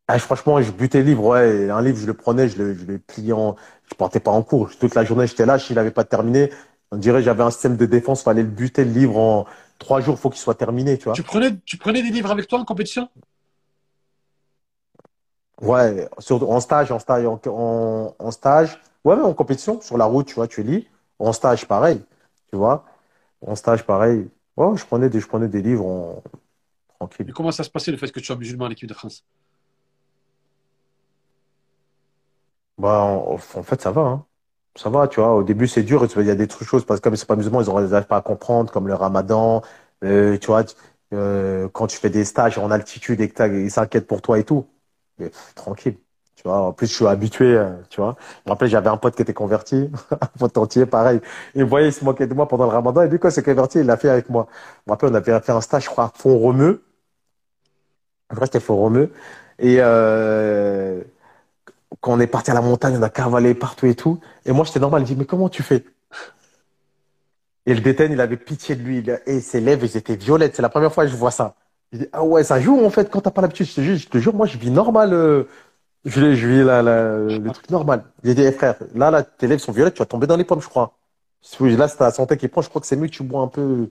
[0.08, 1.70] ah, franchement, je butais le livre, ouais.
[1.70, 3.56] Un livre, je le prenais, je le, je le pliais en.
[3.90, 4.70] Je portais pas en cours.
[4.78, 5.58] Toute la journée, j'étais là.
[5.60, 6.52] S'il n'avait pas terminé,
[6.92, 8.22] on dirait j'avais un système de défense.
[8.24, 9.46] Fallait le buter, le livre, en
[9.80, 11.14] trois jours, faut qu'il soit terminé, tu vois.
[11.14, 13.10] Tu prenais, tu prenais des livres avec toi en compétition?
[15.62, 18.80] Ouais, sur, en stage, en stage, en, en, en stage.
[19.06, 20.88] Ouais, mais en compétition, sur la route, tu vois, tu lis.
[21.20, 22.02] En stage, pareil,
[22.50, 22.86] tu vois.
[23.45, 24.28] En stage, pareil.
[24.57, 26.24] Ouais, je prenais des, je prenais des livres en...
[26.88, 27.34] Et tranquille.
[27.34, 29.26] comment ça se passait le fait que tu sois musulman à l'équipe de France?
[32.78, 34.26] Bah, en, en fait, ça va, hein.
[34.76, 35.36] Ça va, tu vois.
[35.36, 36.06] Au début, c'est dur.
[36.18, 38.18] Il y a des trucs, choses, parce que comme c'est pas musulman, ils n'arrivent pas
[38.18, 39.61] à comprendre, comme le ramadan.
[40.03, 40.64] Euh, tu vois,
[41.14, 44.40] euh, quand tu fais des stages en altitude et que t'as- ils s'inquiètent pour toi
[44.40, 44.65] et tout.
[45.20, 45.98] Mais, pff, tranquille.
[46.45, 48.18] En plus, je suis habitué, euh, tu vois.
[48.20, 51.22] Je me rappelle, j'avais un pote qui était converti, un pote entier, pareil.
[51.56, 53.02] Il voyait, il se moquait de moi pendant le ramadan.
[53.03, 54.48] Et lui, quand il s'est converti, il l'a fait avec moi.
[54.78, 56.84] Je me rappelle, on avait fait un stage, je crois, à Font-Romeu.
[58.30, 59.11] En vrai, c'était Font-Romeu.
[59.60, 61.03] Et, euh,
[62.02, 64.20] quand on est parti à la montagne, on a cavalé partout et tout.
[64.45, 65.02] Et moi, j'étais normal.
[65.03, 65.86] Il dit, mais comment tu fais?
[67.65, 69.03] Et le détenu, il avait pitié de lui.
[69.26, 70.56] Et ses lèvres, elles étaient violettes.
[70.56, 71.56] C'est la première fois que je vois ça.
[71.91, 73.68] Il dit, ah ouais, ça joue en fait quand t'as pas l'habitude.
[73.68, 75.14] Je te jure, je te jure, moi, je vis normal.
[75.14, 75.44] euh,
[76.06, 78.04] je, je vis la, la- le truc normal.
[78.24, 80.44] J'ai dit, eh, frère, là, là, tes lèvres sont violettes, tu vas tomber dans les
[80.44, 80.98] pommes, je crois.
[81.60, 83.48] Là, c'est ta santé qui prend, je crois que c'est mieux que tu bois un
[83.48, 83.90] peu.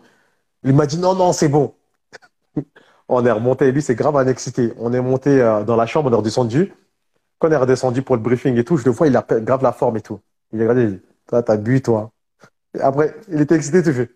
[0.64, 1.74] Il m'a dit, non, non, c'est bon.
[3.08, 4.72] On est remonté, lui, c'est grave un excité.
[4.78, 6.72] On est monté euh, dans la chambre, on est redescendu.
[7.38, 9.62] Quand on est redescendu pour le briefing et tout, je le vois, il a grave
[9.62, 10.20] la forme et tout.
[10.52, 12.12] Il a regardé, il dit, toi, t'as bu, toi.
[12.76, 14.10] Et après, il était excité, tu fais.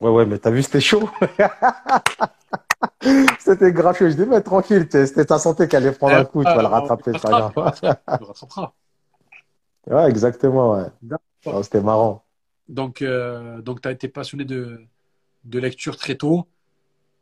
[0.00, 1.08] Ouais, ouais, mais t'as vu, c'était chaud.
[3.38, 4.08] C'était grave chaud.
[4.08, 6.68] Je dis, mais tranquille, c'était ta santé qui allait prendre un coup, tu vas le
[6.68, 7.52] rattraper, c'est pas grave.
[7.54, 8.72] Tu rattraperas.
[9.86, 11.18] Ouais, exactement, ouais.
[11.46, 12.24] Oh, c'était marrant.
[12.68, 14.80] Donc, euh, donc tu as été passionné de,
[15.44, 16.46] de lecture très tôt.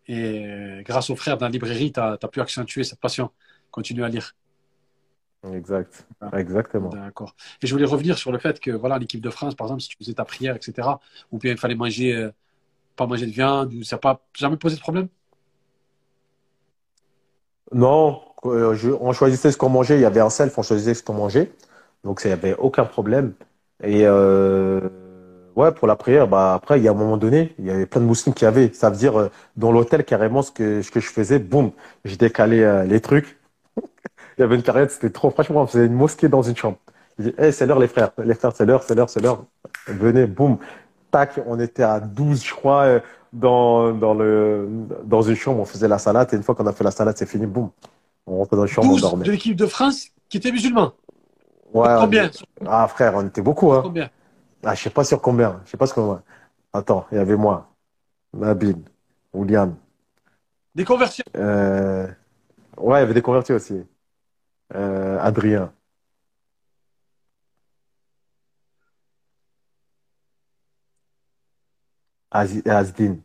[0.07, 3.31] Et euh, grâce aux frères dans la librairie, tu as, pu accentuer cette passion.
[3.71, 4.35] Continue à lire.
[5.53, 6.07] Exact.
[6.33, 6.89] Exactement.
[6.89, 7.35] D'accord.
[7.63, 9.89] Et je voulais revenir sur le fait que, voilà, l'équipe de France, par exemple, si
[9.89, 10.89] tu faisais ta prière, etc.,
[11.31, 12.31] ou bien il fallait manger, euh,
[12.97, 15.09] pas manger de viande, ça n'a pas jamais posé de problème?
[17.73, 19.97] Non, euh, je- on choisissait ce qu'on mangeait.
[19.97, 21.53] Il y avait un self, on choisissait ce qu'on mangeait.
[22.05, 23.35] Donc, il n'y avait aucun problème.
[23.83, 24.81] Et euh,
[25.57, 27.87] ouais, pour la prière, bah, après, il y a un moment donné, il y avait
[27.87, 28.73] plein de musulmans qui avaient.
[28.73, 31.73] Ça veut dire, euh, dans l'hôtel, carrément, ce que, je faisais, boum,
[32.05, 33.39] j'ai décalé euh, les trucs.
[34.39, 35.31] Il y avait une période, c'était trop.
[35.31, 36.79] Franchement, on faisait une mosquée dans une chambre.
[37.19, 38.13] Je dis, hey, c'est l'heure, les frères.
[38.25, 39.45] Les frères, c'est l'heure, c'est l'heure, c'est l'heure.
[39.89, 40.59] Venez, boum.
[41.11, 43.01] Tac, on était à 12, je crois,
[43.33, 44.69] dans, dans le,
[45.05, 45.61] dans une chambre.
[45.61, 46.29] On faisait la salade.
[46.33, 47.71] Et une fois qu'on a fait la salade, c'est fini, boum.
[48.27, 49.25] On rentrait dans la chambre, on 12 dormait.
[49.25, 50.93] de l'équipe de France qui étaient musulmans.
[51.73, 52.31] Ouais, Combien
[52.67, 53.81] Ah, frère, on était beaucoup, hein.
[53.83, 54.11] Combien
[54.65, 55.61] Ah, je sais pas sur combien.
[55.65, 56.23] Je sais pas sur combien.
[56.73, 57.69] Attends, il y avait moi,
[58.35, 58.77] Nabil,
[59.33, 59.75] William.
[60.75, 61.25] Des conversions.
[61.37, 62.07] Euh...
[62.77, 63.83] Ouais, il y avait des convertis aussi.
[64.75, 65.73] Euh, Adrien.
[72.67, 73.17] Azdin.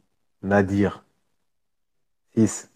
[0.41, 1.03] Nadir.
[2.35, 2.69] 6.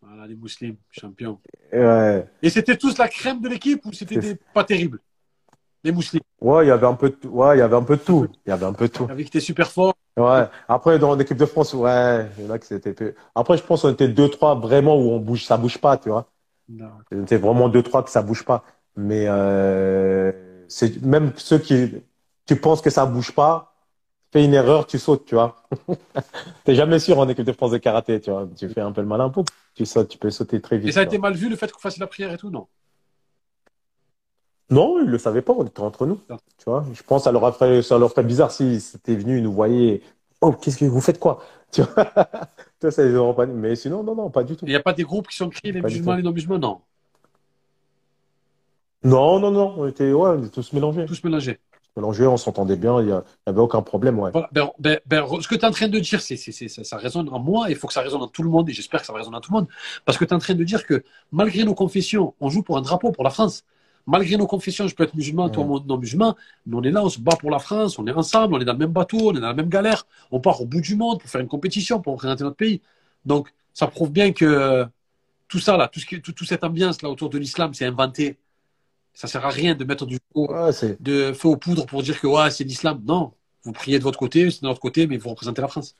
[0.00, 1.38] Voilà, les musulmans, champions.
[1.72, 2.26] Ouais.
[2.42, 5.00] Et c'était tous la crème de l'équipe ou c'était des- pas terrible
[5.84, 6.24] Les musulmans.
[6.40, 7.28] Ouais, il y avait un peu de tout.
[7.28, 8.26] Ouais, il y avait un peu de tout.
[8.46, 9.06] Il y avait un peu de tout.
[9.06, 9.94] Qui étaient super forts.
[10.16, 10.44] Ouais.
[10.68, 11.88] Après, dans l'équipe de France, ouais,
[12.50, 13.14] a qui c'était peu.
[13.34, 16.08] Après, je pense qu'on était deux, trois vraiment où on bouge, ça bouge pas, tu
[16.08, 16.30] vois.
[16.68, 16.90] Non.
[17.10, 18.64] C'était vraiment deux, trois que ça bouge pas.
[18.96, 20.32] Mais euh,
[20.68, 21.94] c'est même ceux qui,
[22.46, 23.67] tu penses que ça bouge pas,
[24.32, 25.56] fais une erreur, tu sautes, tu vois.
[26.64, 28.48] T'es jamais sûr en équipe de France de karaté, tu vois.
[28.56, 30.88] Tu fais un peu le malin, pouf, tu sautes, tu peux sauter très vite.
[30.88, 32.66] Et ça a été mal vu le fait qu'on fasse la prière et tout, non?
[34.70, 36.20] Non, ils le savaient pas, on était entre nous.
[36.28, 36.36] Non.
[36.58, 39.16] Tu vois, je pense que ça leur a fait, ça leur fait bizarre s'ils étaient
[39.16, 40.02] venus, ils nous voyaient.
[40.40, 41.42] Oh, qu'est-ce que vous faites quoi?
[41.70, 42.06] Tu vois,
[42.80, 43.44] Toi, ça les aura pas.
[43.46, 44.64] Mais sinon, non, non, pas du tout.
[44.64, 46.80] Il n'y a pas des groupes qui sont créés, les Pas musulmans, les non-musulmans, non?
[49.04, 51.06] Non, non, non, on était, ouais, on était tous mélangés.
[51.06, 51.58] Tous mélangés.
[51.98, 54.30] Mélangés, on s'entendait bien, il y a- il y avait aucun problème, ouais.
[54.30, 54.48] Voilà.
[54.52, 56.84] Ben, ben, ben, ce que tu es en train de dire, c'est, c'est, c'est- ça,
[56.84, 59.00] ça résonne en moi, il faut que ça résonne en tout le monde, et j'espère
[59.00, 59.66] que ça va résonner en tout le monde,
[60.04, 61.02] parce que tu es en train de dire que
[61.32, 63.64] malgré nos confessions, on joue pour un drapeau, pour la France.
[64.06, 65.80] Malgré nos confessions, je peux être musulman, toi Ouais.
[65.86, 68.54] non musulman, mais on est là, on se bat pour la France, on est ensemble,
[68.54, 70.66] on est dans le même bateau, on est dans la même galère, on part au
[70.66, 72.80] bout du monde pour faire une compétition, pour représenter notre pays.
[73.26, 74.86] Donc, ça prouve bien que euh,
[75.48, 77.86] tout ça, là, tout ce qui, tout, toute cette ambiance là autour de l'islam, c'est
[77.86, 78.38] inventé.
[79.18, 82.20] Ça sert à rien de mettre du Ouais, c'est, de feu aux poudres pour dire
[82.20, 83.02] que ouais, c'est l'islam.
[83.04, 83.32] Non,
[83.64, 85.96] vous priez de votre côté, c'est de notre côté, mais vous représentez la France.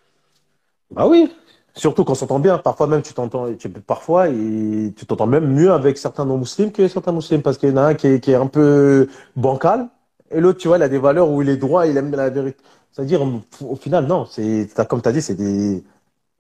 [0.93, 1.29] bah oui.
[1.75, 2.59] Surtout qu'on s'entend bien.
[2.59, 7.11] Parfois même, tu t'entends, tu, parfois, tu t'entends même mieux avec certains non-musulmans que certains
[7.11, 9.89] musulmans parce qu'il y en a un qui est, qui est un peu bancal
[10.31, 12.31] et l'autre, tu vois, il a des valeurs où il est droit, il aime la
[12.31, 12.63] vérité.
[12.93, 13.21] C'est-à-dire,
[13.61, 15.83] au final, non, c'est, comme tu as dit, c'est des,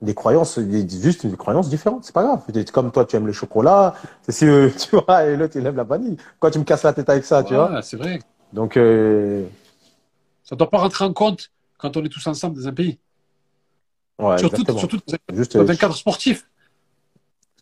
[0.00, 2.04] des croyances, des- juste une croyance différente.
[2.04, 2.42] C'est pas grave.
[2.72, 5.76] Comme toi, tu aimes le chocolat, c'est si, euh, tu vois, et l'autre, il aime
[5.76, 6.16] la vanille.
[6.38, 7.82] Quoi, tu me casses la tête avec ça, tu vois?
[7.82, 8.20] C'est vrai.
[8.52, 9.44] Donc, euh,
[10.44, 12.98] Ça ne doit pas rentrer en compte quand on est tous ensemble dans un pays.
[14.18, 16.46] ouais, surtout, surtout dans un- Juste, dans euh, un cadre sportif.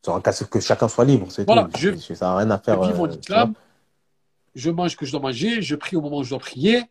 [0.08, 1.78] un cas que chacun soit libre, c'est Voilà, tout.
[1.78, 2.80] je- Ça n'a rien à Je faire.
[2.80, 3.54] vis mon euh, islam,
[4.54, 6.82] je mange ce que je dois manger, je prie au moment où je dois prier,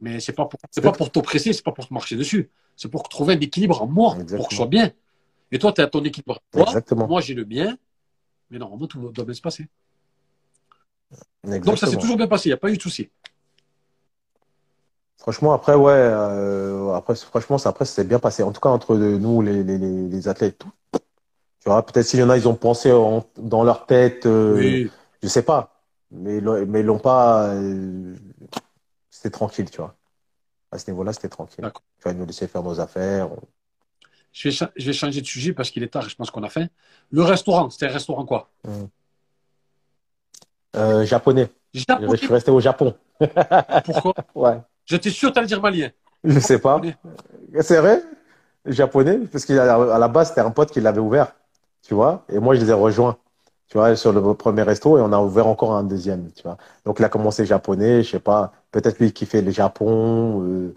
[0.00, 2.50] mais c'est pas pour, c'est pas pour t'oppresser, c'est pas pour te marcher dessus.
[2.80, 4.90] C'est pour trouver un équilibre en moi, pour que je sois bien.
[5.52, 6.40] Et toi, tu as ton équilibre.
[6.50, 7.06] Toi, Exactement.
[7.06, 7.76] moi, j'ai le mien,
[8.50, 9.68] mais normalement, tout doit bien se passer.
[11.44, 11.72] Exactement.
[11.72, 13.10] Donc, ça s'est toujours bien passé, il n'y a pas eu de souci.
[15.18, 18.42] Franchement, après, ouais, euh, après, franchement, ça, après, c'est bien passé.
[18.42, 20.72] En tout cas, entre nous, les, les, les, les athlètes, tout.
[21.60, 24.54] Tu vois, peut-être s'il y en a, ils ont pensé en- dans leur tête, euh,
[24.54, 24.90] Oui.
[25.22, 27.48] je sais pas, mais, mais l'ont pas.
[27.50, 28.16] euh,
[29.10, 29.94] c'était tranquille, tu vois.
[30.72, 31.70] À ce niveau-là, c'était tranquille.
[32.02, 33.28] Tu ils nous laissaient faire nos affaires.
[34.32, 36.30] Je vais, cha- je vais changer de sujet parce qu'il est tard et je pense
[36.30, 36.68] qu'on a faim.
[37.10, 38.48] Le restaurant, c'était un restaurant quoi?
[40.76, 41.50] Euh, japonais.
[41.74, 42.94] Japonais, Je suis resté au Japon.
[43.84, 44.14] pourquoi?
[44.34, 44.60] Ouais.
[44.86, 45.90] J'étais sûr que tu allais dire malien.
[46.22, 46.80] Je sais pas.
[47.60, 48.02] C'est vrai?
[48.66, 51.32] Japonais, parce qu'à la base, c'était un pote qui l'avait ouvert,
[51.82, 53.16] tu vois, et moi, je les ai rejoints,
[53.70, 56.58] tu vois, sur le premier resto, et on a ouvert encore un deuxième, tu vois.
[56.86, 60.74] Donc, il a commencé japonais, je sais pas, peut-être lui qui fait le Japon, euh,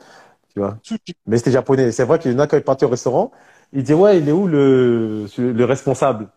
[0.53, 0.79] tu vois.
[0.83, 1.15] Sushi.
[1.27, 1.91] Mais c'était japonais.
[1.91, 3.31] C'est vrai qu'il y en a quand il est parti au restaurant,
[3.73, 6.29] il dit, ouais, il est où le, le responsable?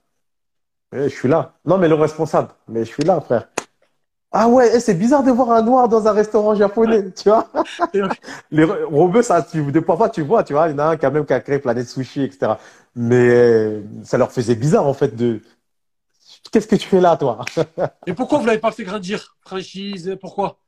[0.92, 1.54] Eh, je suis là.
[1.64, 2.50] Non, mais le responsable.
[2.68, 3.48] Mais je suis là, frère.
[4.32, 7.48] Ah ouais, eh, c'est bizarre de voir un noir dans un restaurant japonais, tu vois.
[8.50, 10.96] Les Robeux, ça, tu, des parfois, tu vois, tu vois, il y en a un
[10.96, 12.58] quand même qui a créé Planète Sushi, etc.
[12.94, 15.40] Mais ça leur faisait bizarre, en fait, de.
[16.50, 17.44] Qu'est-ce que tu fais là, toi?
[18.06, 20.58] Et pourquoi vous l'avez pas fait grandir Franchise, pourquoi?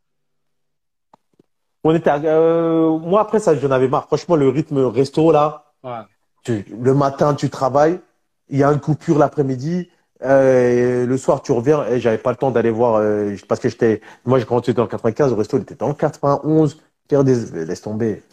[1.85, 4.07] On était, à- euh, moi, après ça, j'en avais marre.
[4.07, 6.01] Franchement, le rythme resto, là, Ouais.
[6.43, 8.01] tu- le matin, tu travailles,
[8.49, 9.89] il y a une coupure l'après-midi,
[10.25, 13.69] euh, le soir, tu reviens, et j'avais pas le temps d'aller voir, euh, parce que
[13.69, 17.23] j'étais, moi, quand j'étais dans le 95, le resto, il était dans le 91, faire
[17.23, 18.25] des, laisse tomber.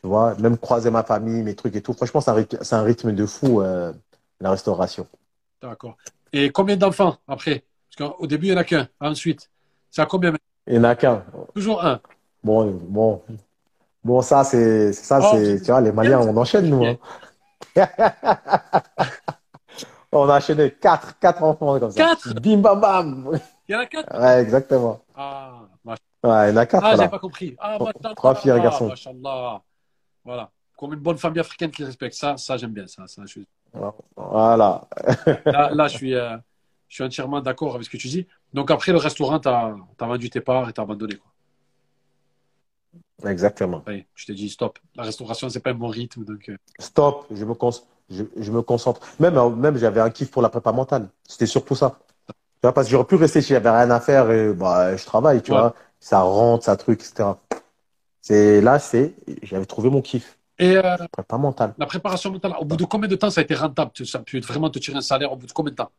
[0.00, 1.92] Tu vois, même croiser ma famille, mes trucs et tout.
[1.92, 3.92] Franchement, c'est un rythme, c'est un rythme de fou, euh,
[4.40, 5.06] la restauration.
[5.60, 5.96] D'accord.
[6.32, 7.64] Et combien d'enfants après?
[7.96, 8.88] Parce qu'au début, il n'y en a qu'un.
[9.00, 9.50] Ensuite,
[9.90, 10.34] c'est à combien
[10.66, 11.24] Il y en a qu'un.
[11.54, 12.00] Toujours un.
[12.42, 13.22] Bon, bon,
[14.04, 16.96] bon, ça, c'est, ça, Oh, c'est, tu vois, les Maliens, on enchaîne, nous, hein.
[20.12, 21.98] On a enchaîné quatre, quatre enfants comme ça.
[21.98, 22.34] Quatre?
[22.40, 23.38] Bim, bam, bam.
[23.68, 24.18] Il y en a quatre?
[24.18, 25.00] Ouais, exactement.
[25.14, 27.54] Ah, mach- Ouais, il y en a quatre, ah j'avais pas compris.
[27.58, 27.78] Ah,
[28.16, 28.88] Trois- filles et un garçon.
[28.88, 29.62] machallah.
[30.24, 30.50] Voilà.
[30.76, 33.06] Comme une bonne famille africaine qui respecte ça, ça j'aime bien ça.
[33.06, 33.40] ça je
[34.16, 34.86] Voilà.
[35.46, 36.36] Là, là, je suis, euh,
[36.88, 38.26] je suis entièrement d'accord avec ce que tu dis.
[38.52, 41.16] Donc après le restaurant, tu as, vendu tes parts et tu as abandonné.
[41.16, 41.30] Quoi.
[43.30, 43.82] Exactement.
[43.88, 44.78] Est, je t'ai dit stop.
[44.94, 46.24] La restauration, c'est pas un bon rythme.
[46.24, 47.54] Donc, euh, Stop, je me,
[48.10, 49.00] je, je me concentre.
[49.18, 51.08] Même, euh, même j'avais un kiff pour la prépa mentale.
[51.26, 51.98] C'était surtout ça.
[52.28, 55.04] Tu vois, parce que j'aurais pu rester si j'avais rien à faire et bah, je
[55.04, 55.58] travaille, tu Ouais.
[55.58, 55.74] vois.
[56.00, 57.30] Ça rentre, ça truc, etc.
[58.20, 60.35] C'est là, c'est, j'avais trouvé mon kiff.
[60.58, 61.74] Et euh, Prépa mentale.
[61.78, 64.22] la préparation mentale, au bout de combien de temps ça a été rentable Ça a
[64.22, 65.90] pu vraiment te tirer un salaire au bout de combien de temps?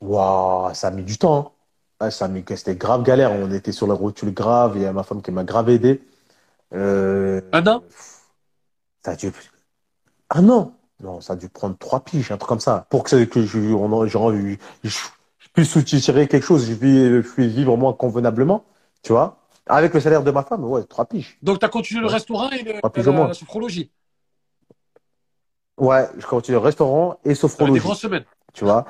[0.00, 1.54] Waouh, ça a mis du temps.
[2.00, 2.10] hein.
[2.10, 3.32] Ça a mis, c'était grave galère.
[3.32, 4.72] On était sur la route grave.
[4.76, 6.02] Il y a ma femme qui m'a grave aidé.
[6.74, 7.82] Euh, Un an?
[9.04, 9.30] Ça a dû,
[10.30, 13.26] ah non, non, ça a dû prendre trois piges, un truc comme ça, pour que,
[13.26, 14.88] je, on, en- genre, je, je,
[15.38, 18.64] je puisse soutirer quelque chose, je puisse vivre moi convenablement,
[19.02, 19.38] tu vois.
[19.66, 21.38] Avec le salaire de ma femme, ouais, trois piges.
[21.42, 22.12] Donc, tu as continué le Ouais.
[22.12, 23.90] restaurant et le- la, sophrologie.
[25.78, 28.24] Ouais, je continue restaurant et Tu des sophrologie, grosses semaines.
[28.52, 28.84] tu vois.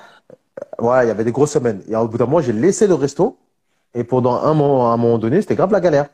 [0.79, 1.83] Ouais, il y avait des grosses semaines.
[1.89, 3.39] Et au bout d'un moment, j'ai laissé le resto.
[3.95, 6.09] Et pendant un moment, à un moment donné, c'était grave la galère.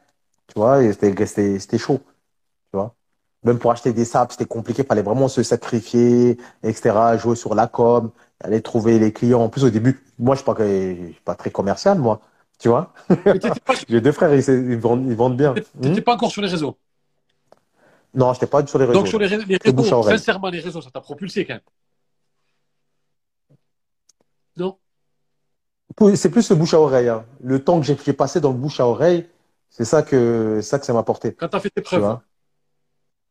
[0.48, 2.00] Tu vois, c'était, chaud.
[2.72, 2.94] Tu vois.
[3.44, 4.82] Même pour acheter des sables, c'était compliqué.
[4.82, 7.16] Il fallait vraiment se sacrifier, etc.
[7.16, 8.10] Jouer sur la com,
[8.40, 9.40] aller trouver les clients.
[9.42, 12.20] En plus, au début, moi, je je suis pas très commercial, moi.
[12.60, 12.92] Tu vois.
[13.08, 15.54] Tu n'étais pas, J'ai deux frères, ils, ils vendent, ils vendent bien.
[15.54, 16.78] t'étais Hmm pas encore sur les réseaux.
[18.14, 19.00] Non, j'étais pas sur les réseaux.
[19.00, 21.62] Donc, sur les, ré- les réseaux, sincèrement, les réseaux, ça t'a propulsé quand même.
[24.56, 24.78] Non?
[26.14, 27.08] C'est plus le bouche à oreille.
[27.08, 27.24] hein.
[27.42, 29.28] Le temps que j'ai passé dans le bouche à oreille,
[29.70, 31.34] c'est ça que, ça que ça m'a apporté.
[31.34, 32.18] Quand tu as fait tes Tu preuves.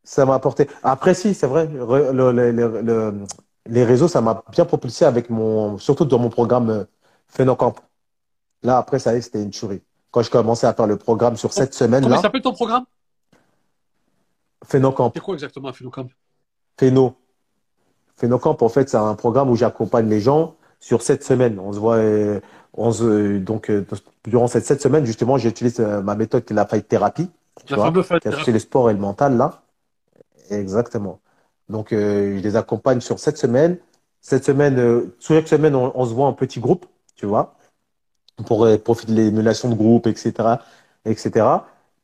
[0.03, 0.67] Ça m'a apporté.
[0.83, 3.23] Après, si, c'est vrai, re- le- le- le- le-
[3.67, 6.83] les réseaux, ça m'a bien propulsé avec mon, surtout dans mon programme euh,
[7.27, 7.75] Phénocamp.
[8.63, 9.81] Là, après, ça y est, c'était une tuerie.
[10.11, 12.85] Quand je commençais à faire le programme sur cette Comment semaine-là, s'appelle ton programme?
[14.65, 16.07] Phénocamp, C'est quoi exactement, Philocamp
[16.77, 17.15] Phéno.
[18.17, 21.59] Phénocamp, en fait, c'est un programme où j'accompagne les gens sur sept semaines.
[21.59, 22.41] On se voit, euh,
[22.73, 23.85] on se, donc, euh,
[24.25, 27.29] durant cette sept semaines, justement, j'utilise euh, ma méthode qui est la fight thérapie.
[27.69, 29.61] La vois, fameuse associe le sport et le mental, là.
[30.49, 31.19] Exactement.
[31.69, 33.77] Donc, euh, je les accompagne sur sept semaines.
[34.21, 37.55] Cette semaine, euh, sur chaque semaine, on, on se voit en petits groupes, tu vois,
[38.45, 40.61] pour euh, profiter de l'émulation de groupe, etc.,
[41.05, 41.45] etc.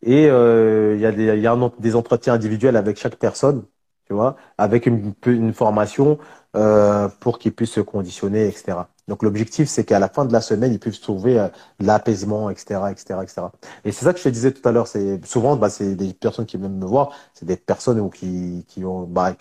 [0.02, 3.64] Et euh, il y a des, y a des entretiens individuels avec chaque personne,
[4.07, 6.20] tu vois, avec une, une formation
[6.56, 8.88] euh, pour qu'ils puissent se conditionner, etc.
[9.07, 11.48] Donc, l'objectif, c'est qu'à la fin de la semaine, ils puissent trouver euh,
[11.80, 13.41] l'apaisement, etc., etc., etc.
[13.84, 14.88] Et c'est ça que je te disais tout à l'heure.
[14.88, 18.66] C'est souvent, bah, c'est des personnes qui viennent me voir, c'est des personnes ou qui,
[18.68, 19.36] qui ont, bah,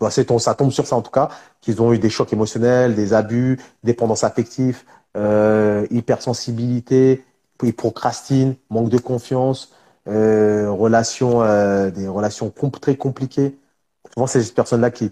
[0.00, 1.28] bah, ça tombe sur ça en tout cas,
[1.60, 4.82] qu'ils ont eu des chocs émotionnels, des abus, dépendance affective,
[5.16, 7.24] euh, hypersensibilité,
[7.62, 9.72] ils procrastinent, manque de confiance,
[10.08, 13.58] euh, relations, euh, des relations très compliquées.
[14.14, 15.10] Souvent, c'est ces personnes-là qui,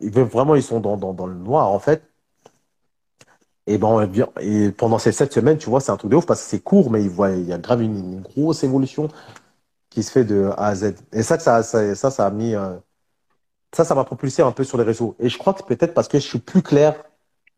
[0.00, 2.02] vraiment, ils sont dans, dans, le noir en fait.
[3.66, 4.08] Et ben,
[4.40, 6.60] et pendant ces sept semaines, tu vois, c'est un truc de ouf parce que c'est
[6.60, 9.08] court, mais il y a grave une, grosse évolution
[9.90, 10.94] qui se fait de A à Z.
[11.12, 12.76] Et ça, ça, ça, ça a mis, euh,
[13.74, 15.16] ça, ça m'a propulsé un peu sur les réseaux.
[15.18, 16.94] Et je crois que peut-être parce que je suis plus clair,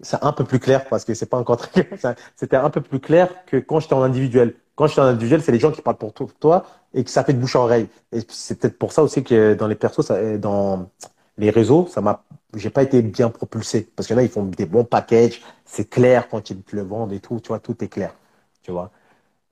[0.00, 1.88] c'est un peu plus clair parce que c'est pas encore très
[2.36, 4.54] C'était un peu plus clair que quand j'étais en individuel.
[4.76, 6.64] Quand j'étais en individuel, c'est les gens qui parlent pour to- toi
[6.94, 7.88] et que ça fait de bouche à oreille.
[8.12, 10.88] Et c'est peut-être pour ça aussi que dans les persos, dans
[11.36, 12.22] les réseaux, ça m'a,
[12.54, 15.42] j'ai pas été bien propulsé parce que là, ils font des bons packages.
[15.64, 17.40] C'est clair quand ils te le vendent et tout.
[17.40, 18.14] Tu vois, tout est clair.
[18.62, 18.90] Tu vois.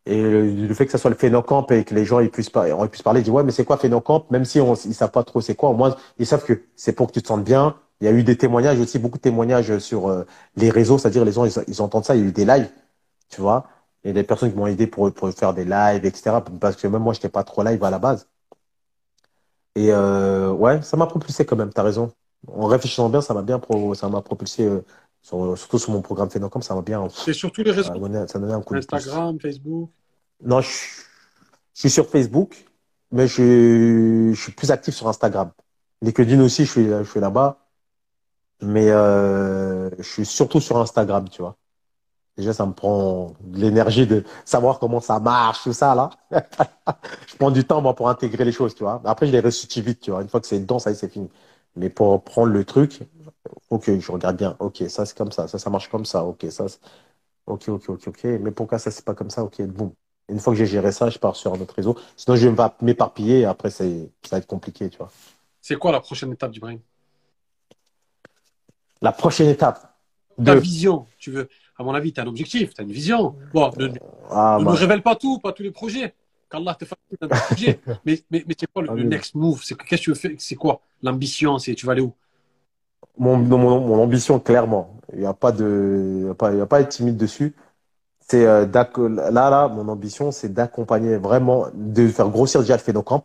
[0.06, 2.68] Et le, fait que ça soit le Phénocamp et que les gens ils puissent, pas,
[2.68, 5.10] ils puissent parler, ils disent ouais, mais c'est quoi Phénocamp Même si on, ils savent
[5.10, 7.44] pas trop c'est quoi, au moins ils savent que c'est pour que tu te sentes
[7.44, 7.76] bien.
[8.00, 10.24] Il y a eu des témoignages aussi, beaucoup de témoignages sur euh,
[10.56, 12.70] les réseaux, c'est-à-dire les gens ils, ils entendent ça, il y a eu des lives,
[13.28, 13.66] tu vois.
[14.04, 16.40] Il y a des personnes qui m'ont aidé pour, pour faire des lives, etc.
[16.60, 18.28] Parce que même moi, j'étais pas trop live à la base.
[19.74, 22.10] Et euh, ouais, ça m'a propulsé quand même, t'as raison.
[22.48, 24.84] En réfléchissant bien, ça m'a bien pro, ça m'a propulsé, euh,
[25.22, 27.92] sur- surtout sur mon programme Phénocamp, ça m'a bien, C'est sur tous les réseaux.
[28.28, 28.78] ça un coup de.
[28.78, 29.90] Instagram, Facebook.
[30.42, 30.68] Non, je,
[31.74, 32.66] je suis sur Facebook,
[33.10, 35.50] mais je, je suis plus actif sur Instagram.
[36.02, 37.58] LinkedIn aussi, je suis, je suis là-bas.
[38.62, 41.56] Mais euh, je suis surtout sur Instagram, tu vois.
[42.36, 46.10] Déjà, ça me prend de l'énergie de savoir comment ça marche, tout ça, là.
[47.28, 49.00] Je prends du temps, moi, pour intégrer les choses, tu vois.
[49.04, 50.22] Après, je les ressuscite vite, tu vois.
[50.22, 51.28] Une fois que c'est dedans, ça y est, c'est fini.
[51.76, 53.00] Mais pour prendre le truc,
[53.70, 54.56] ok, je regarde bien.
[54.60, 55.48] Ok, ça, c'est comme ça.
[55.48, 56.24] Ça, ça marche comme ça.
[56.24, 56.66] Ok, ça,
[57.46, 58.24] ok, ok, ok, ok.
[58.42, 59.44] Mais pourquoi ça, c'est pas comme ça?
[59.44, 59.92] Ok, boum.
[60.28, 61.96] Une fois que j'ai géré ça, je pars sur un autre réseau.
[62.16, 63.84] Sinon, je vais m'éparpiller après, ça
[64.32, 65.10] va être compliqué, tu vois.
[65.60, 66.80] C'est quoi la prochaine étape d'Ibrahim
[69.06, 69.94] La prochaine étape.
[70.44, 70.60] Ta De...
[70.60, 73.36] vision, tu veux, à mon avis, tu as un objectif, tu as une vision.
[73.52, 73.98] Bon, ne, ne
[74.30, 76.14] Ah, nous bah, révèle pas tout, pas tous les projets.
[76.50, 77.80] Qu'Allah te facilite un projet.
[78.04, 79.04] Mais, mais, mais c'est quoi le, le Amen.
[79.04, 79.62] next move?
[79.64, 80.32] C'est que- Qu'est-ce que tu veux faire?
[80.38, 81.58] C'est quoi L'ambition?
[81.58, 82.14] C'est tu vas aller où?
[83.18, 85.00] Mon, mon, mon ambition, clairement.
[85.12, 86.90] Il n'y a pas de, il y a pas, il y a pas à être
[86.90, 87.54] timide dessus.
[88.20, 93.24] C'est, euh, là, là, mon ambition, c'est d'accompagner vraiment, de faire grossir déjà le Phénocamp.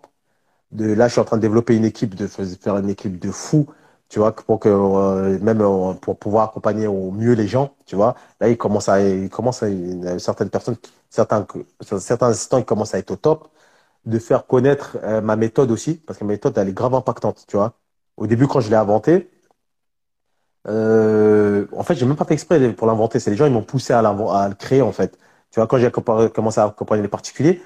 [0.72, 3.32] De, là, je suis en train de développer une équipe, de faire une équipe de
[3.32, 3.68] fous,
[4.12, 7.96] tu vois, pour que, euh, même euh, pour pouvoir accompagner au mieux les gens, tu
[7.96, 8.16] vois.
[8.42, 9.70] Là, il commence à, il commence à,
[10.20, 10.78] certaines personnes,
[11.10, 11.48] certains,
[11.82, 13.50] certains assistants, ils commencent à être au top.
[14.06, 17.46] de faire connaître euh, ma méthode aussi, parce que ma méthode, elle est grave impactante,
[17.48, 17.76] tu vois.
[18.18, 19.32] Au début, quand je l'ai inventée,
[20.68, 23.20] en fait, j'ai même pas fait exprès pour l'inventer.
[23.20, 25.18] C'est les gens, ils m'ont poussé à, à le créer, en fait.
[25.52, 27.62] Tu vois, quand j'ai commencé à accompagner les particuliers,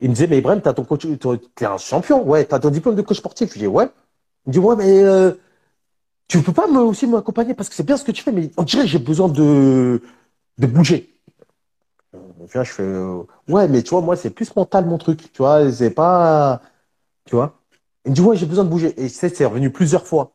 [0.00, 1.06] ils me disaient, mais Ibrahim, t'as ton coach,
[1.56, 3.54] t'es un champion, ouais, t'as ton diplôme de coach sportif.
[3.54, 3.88] Je dis, ouais.
[4.46, 5.04] Il me dit, ouais, mais
[6.28, 8.50] tu peux pas me, aussi m'accompagner parce que c'est bien ce que tu fais, mais
[8.56, 10.02] on dirait que j'ai besoin de,
[10.58, 11.10] de bouger.
[12.52, 15.70] je fais, euh, ouais, mais tu vois, moi, c'est plus mental mon truc, tu vois,
[15.72, 16.60] c'est pas,
[17.26, 17.60] tu vois.
[18.06, 18.94] Il me dit, ouais, j'ai besoin de bouger.
[19.02, 20.32] Et c'est, c'est revenu plusieurs fois.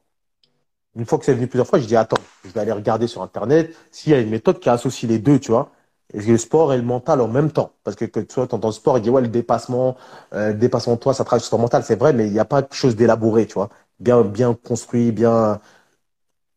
[0.95, 3.21] Une fois que c'est venu plusieurs fois, je dis, attends, je vais aller regarder sur
[3.21, 5.71] Internet s'il y a une méthode qui associe les deux, tu vois.
[6.13, 7.73] Et le sport et le mental en même temps.
[7.83, 9.95] Parce que, que tu vois, dans le sport, il dit, ouais, le dépassement,
[10.33, 11.83] euh, le dépassement de toi, ça travaille sur ton mental.
[11.83, 13.69] C'est vrai, mais il n'y a pas de chose d'élaboré, tu vois.
[13.99, 15.59] Bien, bien construit, bien.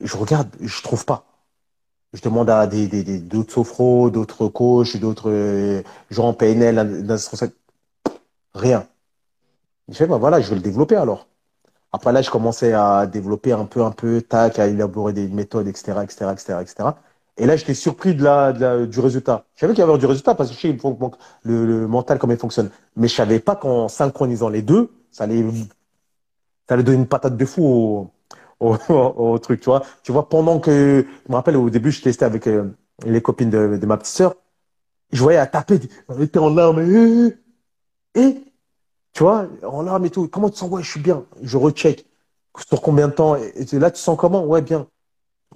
[0.02, 1.24] Je regarde, je trouve pas.
[2.12, 7.06] Je demande à d'autres sophros, d'autres coachs, d'autres euh, gens en PNL,
[8.54, 8.86] rien.
[9.88, 11.26] Je fais, bah voilà, je vais le développer alors.
[11.92, 15.68] Après là, je commençais à développer un peu, un peu, tac, à élaborer des méthodes,
[15.68, 16.90] etc., etc., etc., etc.
[17.38, 18.52] Et là, j'étais surpris de la,
[18.86, 19.46] du résultat.
[19.54, 20.76] Je savais qu'il y avait du résultat parce que je sais
[21.44, 22.70] le, le mental, comment il fonctionne.
[22.96, 25.44] Mais je savais pas qu'en synchronisant les deux, ça allait,
[26.68, 28.10] ça allait donner une patate de fou au,
[28.88, 29.82] au, truc, tu vois.
[30.02, 32.70] Tu vois, pendant que, je me rappelle, au début, je testais avec euh,
[33.04, 34.34] les copines de, ma petite sœur.
[35.12, 36.80] Je voyais à taper, on était en larmes,
[38.14, 38.44] et,
[39.12, 40.28] tu vois, en larmes et tout.
[40.28, 40.70] Comment tu sens?
[40.70, 41.24] Ouais, je suis bien.
[41.42, 42.06] Je recheck.
[42.68, 43.36] Sur combien de temps?
[43.36, 44.44] Et, là, tu sens comment?
[44.44, 44.86] Ouais, bien.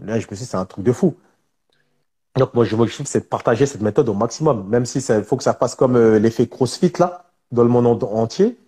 [0.00, 1.14] Là, je me suis dit, c'est un truc de fou.
[2.36, 4.68] Donc, moi, je, je c'est de partager cette méthode au maximum.
[4.68, 8.04] Même si il faut que ça passe comme euh, l'effet CrossFit, là, dans le monde
[8.04, 8.58] entier.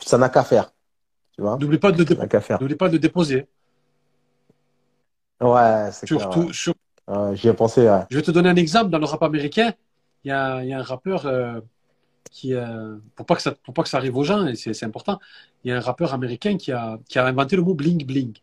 [0.00, 0.72] Ça n'a qu'à faire.
[1.32, 1.56] Tu vois?
[1.58, 3.46] N'oublie pas de le N'oublie pas de déposer.
[5.40, 6.50] Ouais, c'est Surtout,
[7.34, 7.88] J'y ai pensé.
[8.10, 8.90] Je vais te donner un exemple.
[8.90, 9.72] Dans le rap américain,
[10.24, 11.60] il y a, y a un rappeur euh,
[12.30, 14.84] qui, euh, pour pas que ça, pour pas que ça arrive aux gens, et c'est
[14.84, 15.18] important,
[15.64, 18.34] il y a un rappeur américain qui a, qui a inventé le mot bling bling.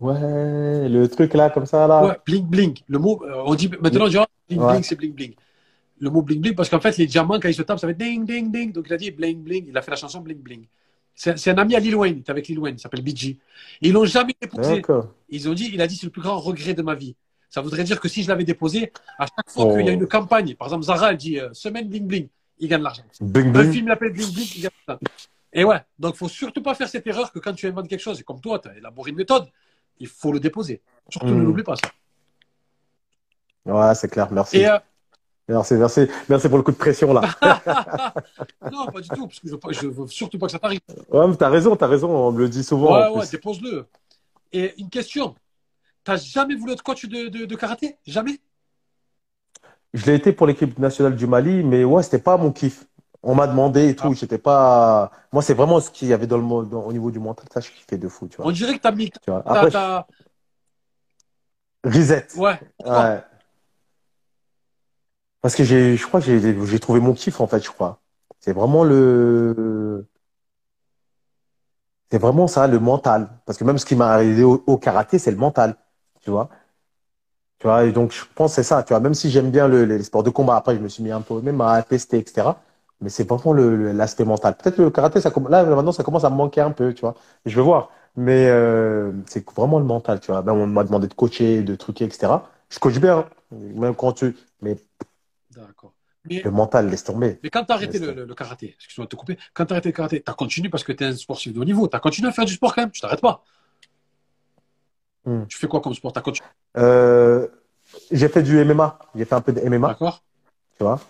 [0.00, 2.04] Ouais, le truc là, comme ça, là.
[2.04, 2.78] Ouais, bling bling.
[2.88, 5.34] Le mot, euh, on dit maintenant, genre, bling bling, c'est bling bling.
[5.98, 7.94] Le mot bling bling, parce qu'en fait, les diamants, quand ils se tapent, ça fait
[7.94, 8.72] ding, ding, ding.
[8.72, 9.66] Donc, il a dit bling bling.
[9.68, 10.66] Il a fait la chanson bling bling.
[11.16, 13.38] C'est un ami à Lil Wayne, il est avec Lil Wayne, il s'appelle BG.
[13.80, 14.82] Ils l'ont jamais épousé.
[15.30, 17.16] Ils ont dit, il a dit, c'est le plus grand regret de ma vie.
[17.48, 19.94] Ça voudrait dire que si je l'avais déposé, à chaque fois qu'il y a oh.
[19.94, 22.28] une campagne, par exemple, Zara, elle dit euh, semaine bling bling,
[22.58, 23.02] il gagne de l'argent.
[23.20, 25.00] Le film l'appelle bling bling, il gagne de l'argent.
[25.54, 28.20] Et ouais, donc faut surtout pas faire cette erreur que quand tu inventes quelque chose,
[28.20, 29.48] et comme toi, tu as élaboré une méthode,
[29.98, 30.82] il faut le déposer.
[31.08, 31.44] Surtout ne hmm.
[31.44, 31.88] l'oublie pas ça.
[33.64, 34.66] Ouais, c'est clair, merci.
[34.66, 34.78] Euh,
[35.48, 37.22] merci, merci, merci pour le coup de pression là.
[38.70, 40.80] non, pas du tout, parce que je, veux surtout pas que ça t'arrive.
[41.10, 42.92] Ouais, mais t'as raison, t'as raison, on me le dit souvent.
[42.94, 43.86] Ouais, ouais, dépose-le.
[44.52, 45.34] Et une question,
[46.06, 47.98] T'as jamais voulu être coach de, de, karaté?
[48.06, 48.38] Jamais?
[49.92, 52.84] Je l'ai été pour l'équipe nationale du Mali, mais ouais, c'était pas mon kiff.
[53.24, 54.10] On m'a demandé et tout.
[54.12, 54.14] Ah.
[54.14, 55.10] J'étais pas.
[55.32, 57.46] Moi, c'est vraiment ce qu'il y avait dans le au niveau du mental.
[57.52, 58.28] Ça, je kiffais de fou.
[58.28, 58.46] Tu vois.
[58.46, 59.10] On dirait que t'as mis.
[59.10, 59.42] Tu vois.
[59.44, 60.04] Après,
[61.82, 62.28] Reset.
[62.36, 62.60] Ouais.
[62.84, 63.20] ouais.
[65.46, 68.00] Parce que j'ai, je crois que j'ai trouvé mon kiff en fait, je crois.
[68.40, 70.04] C'est vraiment le.
[72.10, 73.28] C'est vraiment ça, le mental.
[73.46, 75.76] Parce que même ce qui m'a arrivé au karaté, c'est le mental
[76.22, 76.48] tu vois.
[77.58, 79.66] Tu vois, et donc je pense que c'est ça, tu vois, même si j'aime bien
[79.66, 82.18] le, les sports de combat, après je me suis mis un peu même à tester,
[82.18, 82.62] etc.
[83.00, 84.56] Mais c'est vraiment l'aspect mental.
[84.56, 87.14] Peut-être le karaté, ça, là maintenant ça commence à me manquer un peu, tu vois.
[87.46, 87.90] Je vais voir.
[88.16, 90.42] Mais euh, c'est vraiment le mental, tu vois.
[90.42, 92.50] Ben, on m'a demandé de coacher, de truquer, etc.
[92.70, 94.36] Je coach bien, même quand tu.
[94.62, 94.76] Mais.
[95.56, 95.94] D'accord.
[96.24, 97.38] le mental, laisse tomber.
[97.42, 99.76] Mais quand tu as arrêté le, le, karaté, excuse-moi de te couper, quand tu as
[99.76, 101.88] arrêté le karaté, tu as continué parce que tu es un sportif de haut niveau,
[101.88, 103.42] tu as continué à faire du sport quand même, tu t'arrêtes pas.
[105.26, 105.44] Hmm.
[105.48, 106.12] Tu fais quoi comme sport?
[106.78, 107.48] Euh,
[108.12, 108.98] J'ai fait du MMA.
[109.16, 109.88] J'ai fait un peu de MMA.
[109.88, 110.22] D'accord.
[110.78, 111.00] Tu vois?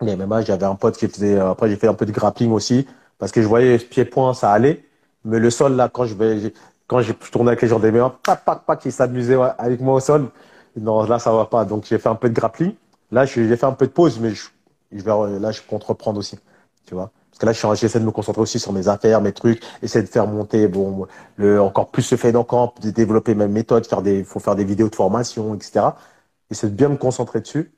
[0.00, 1.38] Les MMA, j'avais un pote qui faisait.
[1.38, 2.86] Après, j'ai fait un peu de grappling aussi.
[3.18, 4.84] Parce que je voyais pied-point, ça allait.
[5.24, 6.52] Mais le sol, là, quand je vais.
[6.88, 9.94] Quand je tournais avec les gens des MMA, pac, pac, pac, ils s'amusaient avec moi
[9.94, 10.30] au sol.
[10.76, 11.64] Non, là, ça va pas.
[11.64, 12.74] Donc, j'ai fait un peu de grappling.
[13.10, 14.48] Là, j'ai fait un peu de pause, mais je,
[14.92, 16.38] je vais, là, je compte reprendre aussi.
[16.86, 19.62] Tu vois parce que là, j'essaie de me concentrer aussi sur mes affaires, mes trucs,
[19.82, 21.06] essayer de faire monter, bon,
[21.36, 24.64] le, encore plus ce fait camp, de développer mes méthodes, faire des, faut faire des
[24.64, 25.86] vidéos de formation, etc.
[26.50, 27.72] Essayer de bien me concentrer dessus.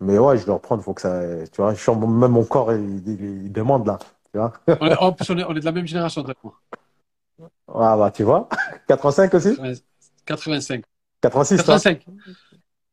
[0.00, 1.20] Mais ouais, je dois reprendre, faut que ça,
[1.52, 3.98] tu vois, je même mon corps, il, demande là,
[4.32, 4.52] tu vois.
[5.00, 6.60] en plus, on est, on est de la même génération, d'accord.
[7.72, 8.48] Ah bah, tu vois.
[8.88, 9.56] 85 aussi?
[10.26, 10.82] 85.
[11.20, 12.06] 86, 85.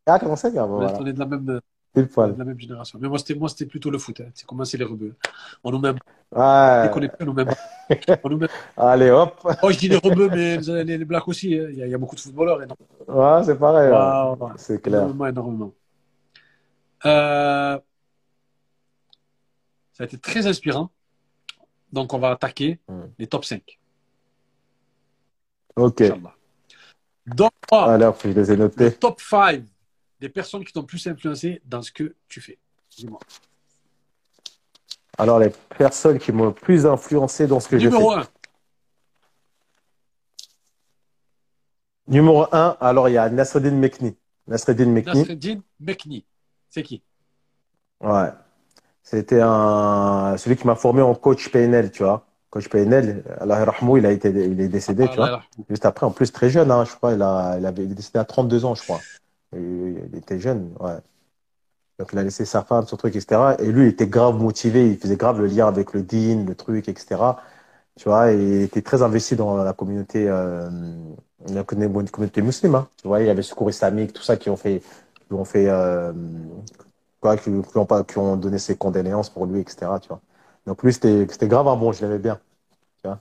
[0.08, 1.62] Ah, 85, ah, bon, On est de la même, de
[1.96, 2.98] la même génération.
[3.02, 4.22] Mais moi, c'était, moi, c'était plutôt le foot.
[4.22, 4.30] Hein.
[4.34, 5.16] C'est comment c'est les rebeux.
[5.64, 5.90] On nous met.
[5.90, 6.84] Ouais.
[6.84, 7.46] Dès qu'on est plus, on nous met.
[8.24, 8.48] on nous met...
[8.78, 9.40] Allez, hop.
[9.62, 11.54] Oh, je dis les rebeux, mais les, les blacks aussi.
[11.56, 11.68] Hein.
[11.72, 12.62] Il, y a, il, y a, beaucoup de footballeurs.
[12.64, 12.76] Et non.
[13.08, 13.92] Ouais, c'est pareil.
[13.92, 14.50] Ouais.
[14.56, 15.02] C'est clair.
[15.02, 15.74] Énormément, énormément.
[17.06, 17.78] Euh...
[19.94, 20.90] Ça a été très inspirant.
[21.92, 23.08] Donc, on va attaquer Hmm.
[23.20, 23.78] les top 5.
[25.76, 26.02] Ok.
[26.02, 26.34] Inch'Allah.
[27.26, 28.94] Donc, moi, Alors, je les ai le notés.
[28.94, 29.64] top 5
[30.20, 32.58] des personnes qui t'ont plus influencé dans ce que tu fais.
[32.96, 33.20] Dis-moi.
[35.18, 38.20] Alors, les personnes qui m'ont le plus influencé dans ce que je Numéro fais.
[38.20, 38.28] 1.
[42.10, 44.16] Numéro 1, alors il y a Nasreddin Mekni.
[44.48, 45.20] Nasreddin Mekni.
[45.20, 46.26] Nasreddin Mekni.
[46.70, 47.02] C'est qui?
[48.00, 48.30] Ouais.
[49.04, 52.26] C'était un, celui qui m'a formé en coach PNL, tu vois.
[52.50, 55.44] Coach PNL, Allah yarhamou, il a été, il est décédé, Ah, tu vois.
[55.70, 57.96] Juste après, en plus, très jeune, hein, je crois, il a, il avait, il est
[57.96, 59.00] décédé à 32 ans, je crois.
[59.54, 60.98] Il était jeune, ouais.
[62.00, 63.56] Donc, il a laissé sa femme, son truc, etc.
[63.60, 66.54] Et lui, il était grave motivé, il faisait grave le lien avec le din, le
[66.54, 67.16] truc, etc.
[67.96, 70.70] Tu vois, et il était très investi dans la communauté, euh,
[71.50, 72.90] la communauté musulmane, hein.
[73.02, 74.84] Tu vois, il y avait Secours islamique, tout ça qui ont fait,
[75.28, 76.14] qui ont fait, euh,
[77.20, 79.88] quoi, qui, qui ont pas, qui ont donné ses condoléances pour lui, etc.
[80.00, 80.22] Tu vois.
[80.68, 82.40] Donc, lui, c'était, c'était grave un bon, je l'aimais bien.
[83.02, 83.20] Tu vois.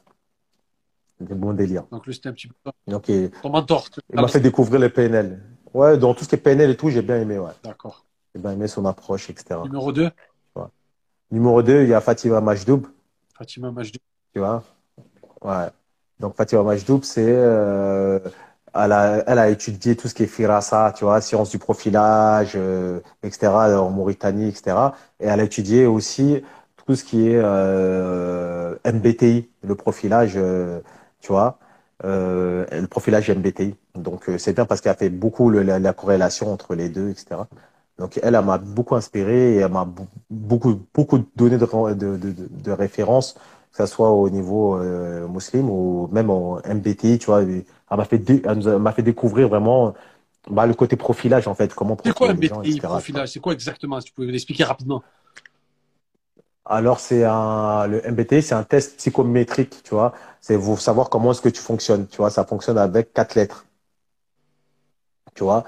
[1.19, 1.85] C'était bon délire.
[1.91, 3.87] Donc, lui, c'était un petit peu Donc, il, ton mentor.
[4.13, 5.41] il m'a fait découvrir les PNL.
[5.77, 7.51] Ouais, dans tout ce qui est PNL et tout, j'ai bien aimé, ouais.
[7.63, 8.07] D'accord.
[8.35, 9.61] J'ai bien aimé son approche, etc.
[9.65, 10.11] Numéro 2,
[11.31, 12.87] Numéro 2, il y a Fatima Majdoub,
[13.37, 13.99] Fatima Majdi.
[14.33, 14.63] tu vois?
[15.43, 15.67] Ouais.
[16.19, 18.19] Donc, Fatima Majdoub, c'est, euh,
[18.73, 22.53] elle a, elle a étudié tout ce qui est Firasa, tu vois, sciences du profilage,
[22.55, 24.77] euh, etc., en Mauritanie, etc.
[25.21, 26.43] Et elle a étudié aussi
[26.87, 30.39] tout ce qui est euh, MBTI, le profilage,
[31.21, 31.59] tu vois,
[32.05, 33.75] euh, le profilage MBTI.
[33.95, 36.89] Donc, euh, c'est bien parce qu'elle a fait beaucoup le- la, la corrélation entre les
[36.89, 37.49] deux, etc.
[37.99, 39.89] Donc, elle, elle m'a beaucoup inspiré et elle m'a
[40.31, 43.35] beaucoup, beaucoup donné de, de, de, de références,
[43.73, 47.43] que ce soit au niveau euh, musulman ou même en MBTI, tu vois.
[47.43, 49.95] Elle m'a fait, elle m'a fait découvrir vraiment
[50.51, 53.31] bah, le côté profilage, en fait, comment C'est quoi gens, MBTI, profilage?
[53.31, 54.01] C'est quoi exactement?
[54.01, 55.03] Si tu pouvais l'expliquer rapidement.
[56.67, 60.13] Alors, c'est un, le MBTI, c'est un test psychométrique, tu vois.
[60.41, 62.31] C'est pour savoir comment est-ce que tu fonctionnes, tu vois.
[62.31, 63.67] Ça fonctionne avec quatre lettres,
[65.35, 65.65] tu vois.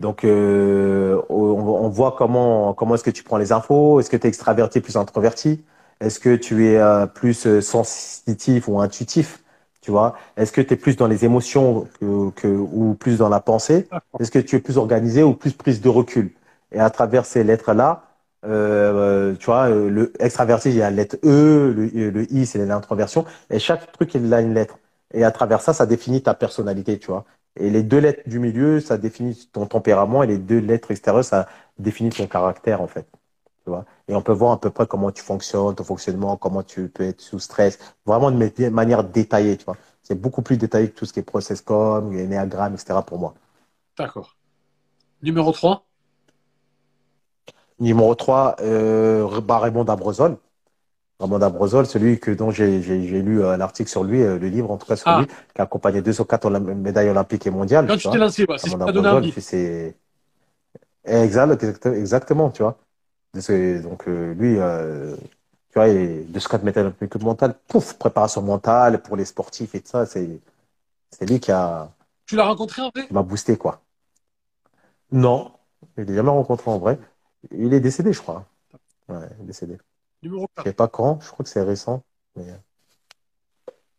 [0.00, 4.00] Donc, euh, on, on voit comment, comment est-ce que tu prends les infos.
[4.00, 5.64] Est-ce que tu es extraverti plus introverti?
[6.00, 9.44] Est-ce que tu es euh, plus euh, sensitif ou intuitif,
[9.82, 10.16] tu vois?
[10.38, 13.88] Est-ce que tu es plus dans les émotions que, que, ou plus dans la pensée?
[14.20, 16.32] Est-ce que tu es plus organisé ou plus prise de recul?
[16.72, 18.04] Et à travers ces lettres-là,
[18.46, 22.64] euh, tu vois, euh, le extraverti, il y a la lettre E, le, I, c'est
[22.64, 24.78] l'introversion, et chaque truc, il a une lettre.
[25.14, 27.24] Et à travers ça, ça définit ta personnalité, tu vois.
[27.58, 31.24] Et les deux lettres du milieu, ça définit ton tempérament, et les deux lettres extérieures,
[31.24, 31.48] ça
[31.78, 33.06] définit ton caractère, en fait.
[33.64, 33.84] Tu vois.
[34.08, 37.04] Et on peut voir à peu près comment tu fonctionnes, ton fonctionnement, comment tu peux
[37.04, 39.76] être sous stress, vraiment de ma- manière détaillée, tu vois.
[40.02, 43.02] C'est beaucoup plus détaillé que tout ce qui est process com, énéagramme, etc.
[43.02, 43.34] pour moi.
[43.98, 44.36] D'accord.
[45.22, 45.86] Numéro 3,
[47.78, 50.38] Numéro 3, euh, bah, Raymond Dabrosol.
[51.20, 52.80] Raymond Dabrosol, celui que, dont j'ai
[53.22, 55.18] lu euh, l'article sur lui, euh, le livre en tout cas sur Ah.
[55.18, 57.88] lui, qui a accompagné 204 Olymp- médailles olympiques et mondiales.
[57.88, 59.32] quand tu t'es lancé, c'est ce qui Raymond t'a donné Dabrosol, envie.
[59.32, 59.96] fait ses-
[61.04, 62.78] Exact, exact- exactement, tu vois.
[63.34, 64.56] Donc, euh, lui,
[65.70, 69.74] tu vois, il est 204 médailles olympiques et mondiales, pouf, préparation mentale pour les sportifs
[69.74, 70.40] et tout ça, c'est
[71.10, 71.90] c'est lui qui a,
[72.26, 73.08] Tu l'as rencontré en vrai?
[73.10, 73.82] m'a boosté, quoi.
[75.12, 75.52] Non,
[75.96, 76.98] je l'ai jamais rencontré en vrai.
[77.52, 78.46] Il est décédé, je crois.
[79.08, 79.78] Ouais, il est décédé.
[80.22, 80.70] Numéro Je 4.
[80.70, 82.04] sais pas quand, je crois que c'est récent.
[82.36, 82.46] Mais...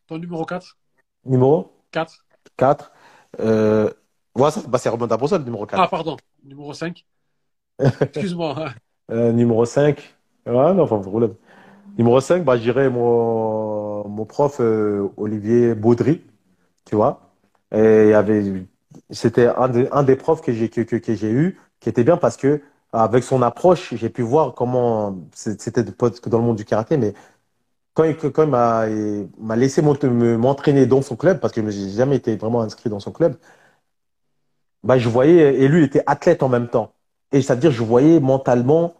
[0.07, 0.77] Ton numéro 4
[1.25, 1.71] Numéro?
[1.91, 2.25] 4
[2.57, 2.91] 4.
[3.39, 3.91] Euh...
[4.35, 5.83] Ouais, bah, c'est Raymond Dabrosol, numéro 4.
[5.83, 6.17] Ah, pardon.
[6.43, 7.05] Numéro 5
[8.13, 8.55] Excuse-moi.
[8.57, 8.75] hein.
[9.11, 10.15] Euh, numéro 5.
[10.45, 11.35] Ouais, non, pas de problème.
[11.97, 16.23] Numéro 5, bah, je dirais mon, mon prof euh, Olivier Baudry,
[16.85, 17.31] tu vois.
[17.73, 18.43] Et il y avait,
[19.11, 22.03] c'était un, des- un des profs que j'ai que, que, que j'ai eu, qui était
[22.05, 22.61] bien parce que
[22.93, 26.97] avec son approche, j'ai pu voir comment c'était de- que dans le monde du karaté,
[26.97, 27.13] mais
[27.95, 32.35] quand il, m'a laissé me- m'entraîner dans son club, parce que je n'ai jamais été
[32.37, 33.37] vraiment inscrit dans son club,
[34.83, 36.93] bah, je voyais, et lui était athlète en même temps.
[37.31, 38.95] Et c'est-à-dire, je voyais mentalement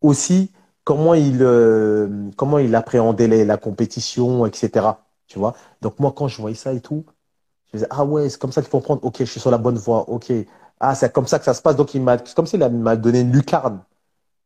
[0.00, 0.52] aussi
[0.84, 5.06] comment il, euh, comment il appréhendait la compétition, etc.
[5.26, 5.54] Tu vois?
[5.80, 7.06] Donc, moi, quand je voyais ça et tout,
[7.72, 9.04] je disais, ah ouais, c'est comme ça qu'il faut prendre.
[9.04, 10.08] Ok, je suis sur la bonne voie.
[10.10, 10.32] Ok.
[10.80, 11.76] Ah, c'est comme ça que ça se passe.
[11.76, 13.82] Donc, il m'a, c'est comme s'il m'a donné une lucarne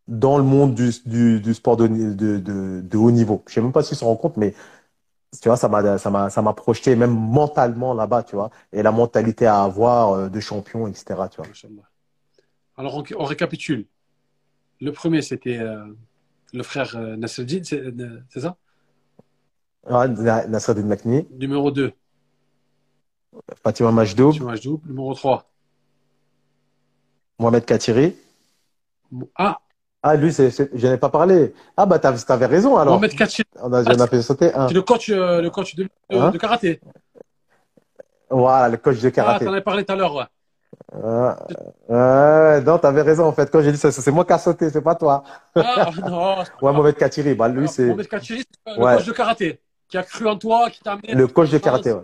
[0.09, 3.44] dans le monde du, du, du sport de, de, de, de haut niveau.
[3.48, 4.55] Je sais même pas s'il se rend compte, mais
[5.43, 8.51] tu vois, ça m'a, ça m'a, ça m'a projeté même mentalement là-bas, tu vois.
[8.73, 11.28] Et la mentalité à avoir euh, de champion, etc.
[11.28, 11.47] Tu vois.
[12.77, 13.86] Alors, on, on récapitule.
[14.81, 15.86] Le premier, c'était euh,
[16.55, 18.59] le frère euh, Nasreddin, c'est euh, c'est ça?
[20.24, 21.93] Na- Nasreddin Makni, Numéro 2,
[23.62, 24.82] Fatima Majdoub, tu Majdoub.
[24.86, 25.51] Numéro 3,
[27.39, 28.15] Mohamed Katiri.
[29.36, 29.59] ah,
[30.02, 31.55] Ah, lui, c'est, c'est- je n'ai pas parlé.
[31.77, 32.97] Ah, bah, t'avais, t'avais raison, alors.
[32.97, 34.69] Mohamed Kachiri, On a, ai fait sauter un.
[34.69, 36.81] c'est le coach, euh, le coach de, Hein de karaté.
[38.28, 39.47] Voilà, le coach de Ah, karaté.
[39.47, 40.24] t'en avais parlé tout à l'heure, ouais.
[41.90, 43.51] Ah, non, t'avais raison, en fait.
[43.51, 45.24] Quand j'ai dit ça, c'est moi qui a sauté, c'est pas toi.
[45.56, 46.73] Ah, non, Ouais.
[46.73, 48.97] Mohamed Katiri, bah, lui, c'est Mohamed Kachiri, c'est le Ouais.
[48.97, 51.15] coach de karaté, qui a cru en toi, qui t'a amené.
[51.15, 52.02] le coach de karaté, ouais.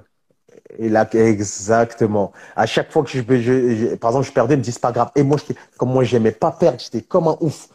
[0.78, 2.32] Exactement.
[2.56, 4.80] À chaque fois que je, je- je- par exemple, je perdais, il me dit, c'est
[4.80, 5.10] pas grave.
[5.16, 7.68] Et moi, j'étais, comme moi, j'aimais pas perdre, j'étais comme un ouf.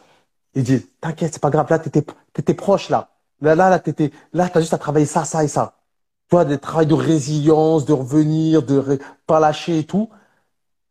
[0.54, 3.10] Il dit, t'inquiète, c'est pas grave, là, t'étais, t'étais proche, là.
[3.42, 5.74] Là, là, là, t'étais, là, t'as juste à travailler ça, ça et ça.
[6.30, 10.10] Tu vois, des travails de résilience, de revenir, de ré- pas lâcher et tout.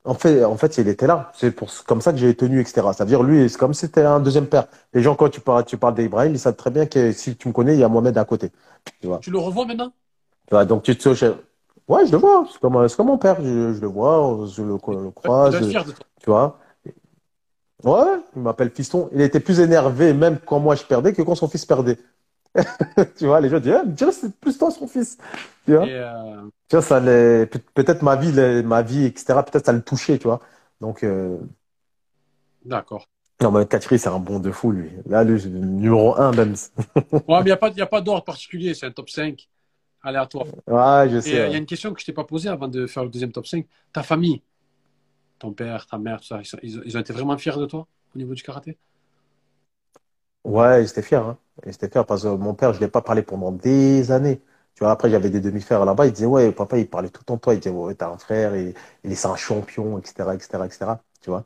[0.05, 1.31] En fait, en fait, il était là.
[1.35, 2.93] C'est pour, comme ça que j'ai tenu, etc.
[2.93, 4.67] Ça veut dire, lui, c'est comme si c'était un deuxième père.
[4.93, 7.47] Les gens, quand tu parles, tu parles d'Ibrahim, ils savent très bien que si tu
[7.49, 8.51] me connais, il y a Mohamed à côté.
[9.01, 9.19] Tu vois.
[9.19, 9.93] Tu le revois maintenant?
[10.47, 11.33] Tu vois, donc tu te je-
[11.87, 12.47] Ouais, je le vois.
[12.51, 13.41] C'est comme, comme mon père.
[13.41, 15.59] Je, je le vois, je le, le croise.
[15.59, 16.07] toi.
[16.21, 16.59] Tu vois.
[17.83, 19.09] Ouais, il m'appelle fiston.
[19.13, 21.97] Il était plus énervé même quand moi je perdais que quand son fils perdait.
[23.17, 25.17] Tu vois, les gens disent, Dieu, c'est plus toi son fils.
[25.65, 25.87] Tu vois.
[25.87, 29.43] Euh, Tu vois, ça l'est- peut- peut-être ma vie, les- ma vie, etc.
[29.43, 30.41] Peut-être ça le touchait, tu vois.
[30.81, 31.37] Donc, euh,
[32.65, 33.07] D'accord.
[33.41, 34.89] non, mais Katri, c'est un bon de fou, lui.
[35.07, 36.55] Là, lui, c'est le numéro un, même.
[37.27, 39.49] Ouais, mais il n'y a pas, y a pas d'ordre particulier, c'est un top 5
[40.05, 40.47] aléatoire.
[40.67, 41.37] Ouais, je sais.
[41.47, 43.31] il y a une question que je t'ai pas posée avant de faire le deuxième
[43.33, 43.67] top 5.
[43.93, 44.43] Ta famille,
[45.39, 47.87] ton père, ta mère, tout ça, ils, ils ont, ils été vraiment fiers de toi
[48.15, 48.77] au niveau du karaté?
[50.43, 51.37] Ouais, ils étaient fiers, hein.
[51.65, 54.41] Ils étaient fiers parce que mon père, je ne l'ai pas parlé pendant des années.
[54.75, 56.05] Tu vois, après, j'avais des demi-frères là-bas.
[56.05, 57.53] Il disait, ouais, papa, il parlait tout le temps de toi.
[57.53, 58.73] Il disait, ouais, t'as un frère, il
[59.11, 61.01] est un champion, etc., etc., etc.
[61.21, 61.45] Tu vois.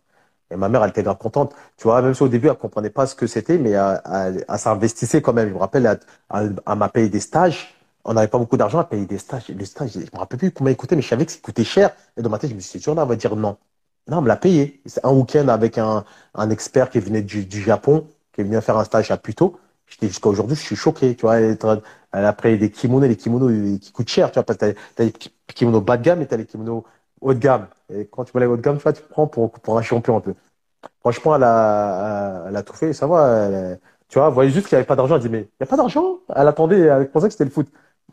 [0.51, 1.53] Et ma mère, elle était grave contente.
[1.77, 4.45] Tu vois, même si au début, elle comprenait pas ce que c'était, mais elle, elle-
[4.49, 5.49] elle s'investissait quand même.
[5.49, 5.99] Je me rappelle, elle,
[6.33, 7.75] elle- elle m'a payé des stages.
[8.05, 9.47] On n'avait pas beaucoup d'argent, elle payait des stages.
[9.49, 11.63] Les stages, je me rappelle plus combien ils coûtaient, mais je savais que ça coûtait
[11.63, 11.91] cher.
[12.17, 13.57] Et dans ma tête, je me suis dit, on va dire non.
[14.07, 14.81] Non, on me l'a payé.
[14.85, 16.03] C'est un week-end avec un,
[16.33, 19.59] un expert qui venait du, du Japon, qui est venu faire un stage à Puto.
[19.87, 21.39] J'étais jusqu'à aujourd'hui, je suis choqué, tu vois.
[21.41, 21.81] être-
[22.11, 24.73] Elle a pris des kimonos, les kimonos ils- qui coûtent cher, tu vois, parce que
[24.95, 26.85] t'as, les ki- kimonos bas de gamme et t'as les kimonos
[27.21, 27.67] haut de gamme.
[27.93, 29.81] Et quand tu vois les haut de gamme, tu vois, tu prends pour, pour un
[29.81, 30.33] champion un peu.
[31.01, 33.45] Franchement, elle a, elle tout fait, ça va.
[33.47, 35.15] elle- tu vois, voyait juste qu'il n'y avait pas d'argent.
[35.15, 36.19] Elle dit, mais il n'y a pas d'argent?
[36.35, 37.67] Elle attendait, elle pensait que c'était le foot.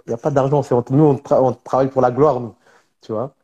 [0.06, 0.62] Il n'y a pas d'argent.
[0.62, 2.54] c'est Nous, on, tra- on travaille pour la gloire, nous.
[3.00, 3.34] Tu vois.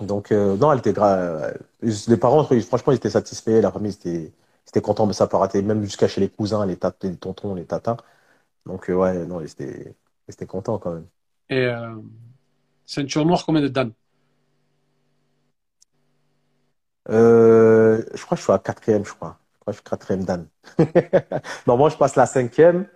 [0.00, 1.58] Donc, euh, non, elle était grave.
[1.82, 3.60] Les parents, franchement, ils étaient satisfaits.
[3.62, 4.32] La famille, c'était,
[4.64, 7.54] c'était content, mais ça peut rater, même jusqu'à chez les cousins, les, tat- les tontons,
[7.54, 7.98] les tatas.
[8.66, 9.96] Donc, euh, ouais, non, ils étaient,
[10.28, 11.06] ils étaient contents quand même.
[11.50, 11.96] Et euh,
[12.86, 13.92] ceinture noire, combien de Dan
[17.08, 19.38] Euh, je crois que je suis à quatrième, je crois.
[19.54, 20.48] Je crois que je suis quatrième Dan.
[21.66, 22.86] Normalement, je passe la cinquième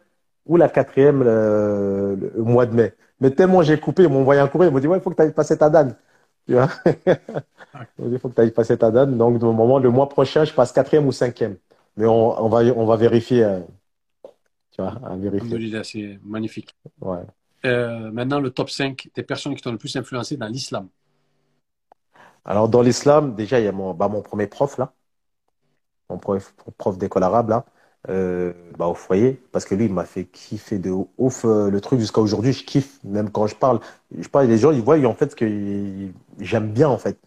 [0.47, 2.95] ou la quatrième euh, le, mois de mai.
[3.21, 5.11] Mais tellement j'ai coupé, ils m'ont envoyé un courrier, ils m'ont dit, ouais, il faut
[5.11, 5.97] que tu ailles passer ta Dan.
[6.47, 6.69] Tu vois?
[7.99, 9.17] Ils m'ont dit, il faut que tu ailles passer ta Dan.
[9.17, 11.57] Donc, au moment, le mois prochain, je passe quatrième ou cinquième.
[11.97, 13.61] Mais on, on va, on va vérifier, euh,
[14.73, 15.83] tu vois, à vérifier.
[15.83, 16.75] C'est magnifique.
[17.01, 17.23] Ouais.
[17.65, 20.89] Euh, maintenant, le top 5 des personnes qui t'ont le plus influencé dans l'islam.
[22.45, 24.93] Alors, dans l'islam, déjà, il y a mon, bah, mon premier prof, là.
[26.11, 27.65] Mon prof, prof d'école arabe, là.
[28.11, 31.81] Euh, bah, au foyer, parce que lui, il m'a fait kiffer de ouf euh, le
[31.81, 32.53] truc jusqu'à aujourd'hui.
[32.53, 33.81] Je kiffe, même quand je parle.
[34.19, 35.47] Je parle, les gens, ils voient en fait que
[36.39, 37.19] j'aime bien, en fait.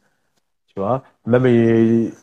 [0.68, 2.14] Tu vois, même il,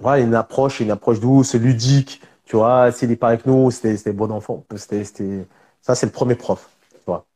[0.00, 2.22] voilà, une approche, une approche douce, ludique.
[2.46, 4.64] Tu vois, s'il est pas avec nous, c'était, c'était bon enfant.
[4.76, 5.46] C'était, c'était,
[5.82, 6.68] ça, c'est le premier prof.
[6.92, 7.26] Tu vois?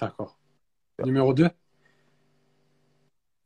[0.00, 0.36] D'accord.
[1.04, 1.50] Numéro 2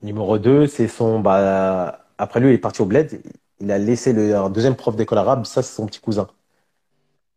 [0.02, 3.20] Numéro 2, c'est son, bah, après lui, il est parti au bled.
[3.60, 5.44] Il a laissé le, un deuxième prof d'école arabe.
[5.46, 6.28] Ça, c'est son petit cousin.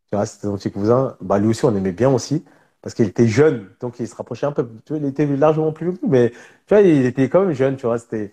[0.10, 1.16] Tu vois, c'était son petit cousin.
[1.22, 2.44] Bah, lui aussi, on aimait bien aussi.
[2.82, 3.70] Parce qu'il était jeune.
[3.82, 4.68] Donc, il se rapprochait un peu.
[4.86, 6.36] Tu vois, il était largement plus vieux mais, tu
[6.74, 8.00] vois, il était quand même jeune, tu vois.
[8.00, 8.32] C'était,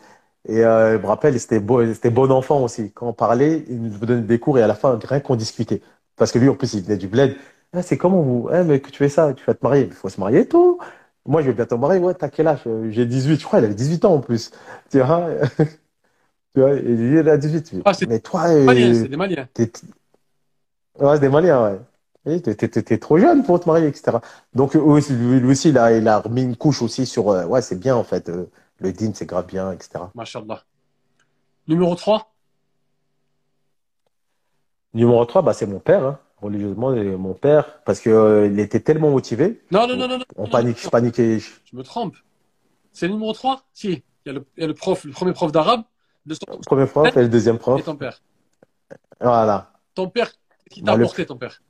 [0.49, 2.93] et, euh, je me rappelle, c'était beau, c'était bon enfant aussi.
[2.93, 5.83] Quand on parlait, il nous donnait des cours et à la fin, rien qu'on discutait.
[6.17, 7.37] Parce que lui, en plus, il venait du bled.
[7.73, 9.35] Ah, c'est comment vous, eh, mais que tu fais ça?
[9.35, 9.85] Tu vas te marier?
[9.87, 10.79] Il faut se marier tôt.
[11.27, 12.01] Moi, je vais bientôt me marier.
[12.01, 12.61] Ouais, t'as quel âge?
[12.67, 13.39] Euh, J'ai 18.
[13.41, 14.51] Je crois, il avait 18 ans en plus.
[14.91, 15.29] Tu vois?
[16.57, 17.83] Tu vois, il 18.
[17.85, 19.47] Ah, c'est Mais toi, euh, c'est des Maliens.
[19.59, 21.79] ouais, c'est des Maliens,
[22.25, 22.41] ouais.
[22.41, 24.17] T'es, trop jeune pour te marier, etc.
[24.55, 27.45] Donc, aussi, lui, lui aussi, il a, il a remis une couche aussi sur, euh,
[27.45, 28.47] ouais, c'est bien, en fait, euh,
[28.79, 30.05] le din, c'est grave bien, etc.
[30.15, 30.63] Mashallah.
[31.69, 32.33] Numéro 3
[34.95, 36.19] Numéro 3, bah, c'est mon père, hein.
[36.41, 39.63] Religieusement, euh, mon père, parce que, euh, il était tellement motivé.
[39.71, 40.19] Non, non, non, non.
[40.37, 41.39] On non, panique, non, je paniquais.
[41.39, 42.17] je- Je me trompe.
[42.95, 44.03] C'est le numéro 3 Si.
[44.25, 45.83] Il y a le, il y a le prof, le premier prof d'arabe,
[46.27, 47.83] le son- Premier prof et le deuxième et prof.
[47.85, 48.21] ton père.
[49.21, 49.71] Voilà.
[49.95, 51.63] Ton père, qu'est-ce qu'il t'a Bah, le- apporté, ton père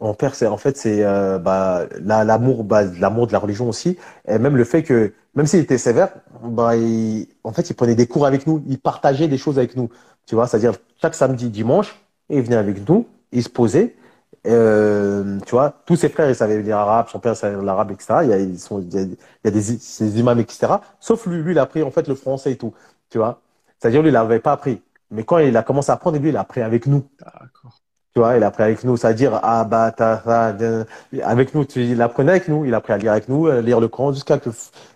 [0.00, 3.68] Mon père, c'est en fait c'est euh, bah, la- l'amour, bah, l'amour de la religion
[3.68, 6.12] aussi, et même le fait que même s'il était sévère,
[6.42, 9.76] bah, il- en fait il prenait des cours avec nous, il partageait des choses avec
[9.76, 9.90] nous,
[10.26, 11.94] tu vois, c'est-à-dire chaque samedi, dimanche,
[12.30, 13.96] et il venait avec nous, il se posait.
[14.44, 18.24] Euh, tu vois, tous ses frères, ils savaient lire arabe, son père savait l'arabe, etc.
[18.24, 20.66] Il y a, ils sont, il y a, il y a des, ces imams, etc.
[20.98, 22.74] Sauf lui, lui, il a appris en fait le français et tout.
[23.12, 23.42] Tu vois,
[23.78, 24.82] c'est-à-dire lui, il n'avait pas appris.
[25.10, 27.06] Mais quand il a commencé à apprendre, lui, il a appris avec nous.
[27.20, 27.78] D'accord.
[28.14, 30.86] Tu vois, il a appris avec nous, c'est-à-dire ah bah ta, ta, ta,
[31.26, 33.60] avec nous, tu, il apprenait avec nous, il a appris à lire avec nous, à
[33.62, 34.50] lire le Coran jusqu'à que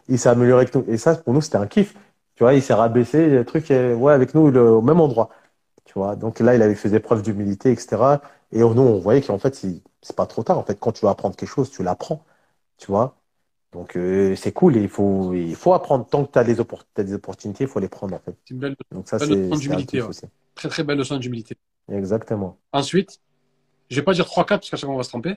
[0.08, 0.84] il s'est amélioré avec nous.
[0.88, 1.94] Et ça, pour nous, c'était un kiff.
[2.34, 5.30] Tu vois, il s'est rabaissé, le truc, euh, ouais, avec nous, le, au même endroit.
[5.86, 8.20] Tu vois, donc là, il avait fait des preuves d'humilité, etc.
[8.52, 10.58] Et nous, on voyait qu'en fait, c'est pas trop tard.
[10.58, 12.24] En fait, quand tu veux apprendre quelque chose, tu l'apprends.
[12.78, 13.16] Tu vois?
[13.72, 16.06] Donc euh, c'est cool et il faut, il faut apprendre.
[16.06, 18.34] Tant que tu as des, oppor- t'as des opportunités, il faut les prendre en fait.
[18.44, 19.50] C'est une belle, Donc ça, c'est ouais.
[20.54, 21.56] Très très belle leçon d'humilité.
[21.88, 22.58] Exactement.
[22.72, 23.20] Ensuite,
[23.90, 25.36] je vais pas dire 3-4 parce qu'à chaque fois on va se tromper.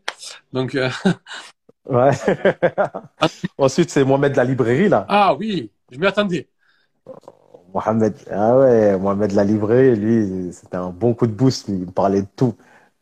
[0.53, 0.89] Donc, euh,
[1.85, 2.11] Ouais.
[3.57, 5.05] Ensuite, c'est Mohamed de la librairie, là.
[5.07, 6.49] ah oui, je m'y attendais.
[7.73, 11.67] Mohamed, ah ouais, Mohamed de la librairie, lui, c'était un bon coup de boost.
[11.67, 11.75] lui.
[11.77, 12.55] Il me parlait de tout.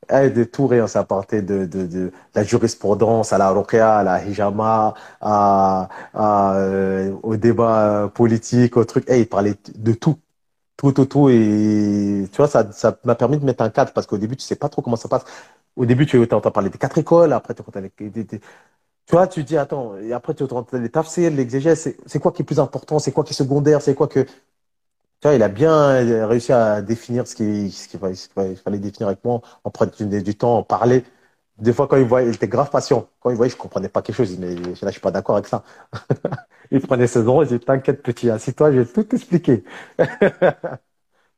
[0.09, 0.88] De tout, rien.
[0.88, 7.35] Ça partait de, de, la jurisprudence à la ruqya, à la hijama, à, euh, au
[7.35, 9.03] débat politique, au truc.
[9.09, 10.17] Eh, il parlait de tout.
[10.77, 11.29] Tout, tout, tout.
[11.29, 14.43] Et tu vois, ça, ça m'a permis de mettre un cadre parce qu'au début, tu
[14.45, 15.25] sais pas trop comment ça passe.
[15.77, 19.13] Au début, tu entends parler des quatre écoles, après, tu entends les, des- des- tu
[19.13, 22.45] vois, tu dis, attends, et après, tu entends les tafsirs, l'exégèse, c'est quoi qui est
[22.45, 24.25] plus important, c'est quoi qui est secondaire, c'est quoi que.
[25.22, 27.72] Tu vois, il a bien réussi à définir ce qu'il
[28.64, 31.03] fallait, définir avec moi, en prenant du, temps, en parler.
[31.57, 33.10] Des fois, quand il voyait, il était grave patient.
[33.19, 35.48] Quand il voyait, je comprenais pas quelque chose, disait, là, je suis pas d'accord avec
[35.48, 35.64] ça.
[36.72, 39.64] Il prenait ses droits, il disait, t'inquiète, petit, assis-toi, je vais tout expliquer.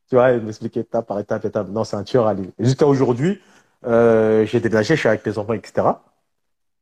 [0.08, 1.68] Tu vois, il m'expliquait étape par étape, étape.
[1.68, 2.50] Non, c'est un tueur à lui.
[2.58, 3.40] Jusqu'à aujourd'hui,
[3.86, 5.86] euh, j'ai déménagé, je suis avec mes enfants, etc.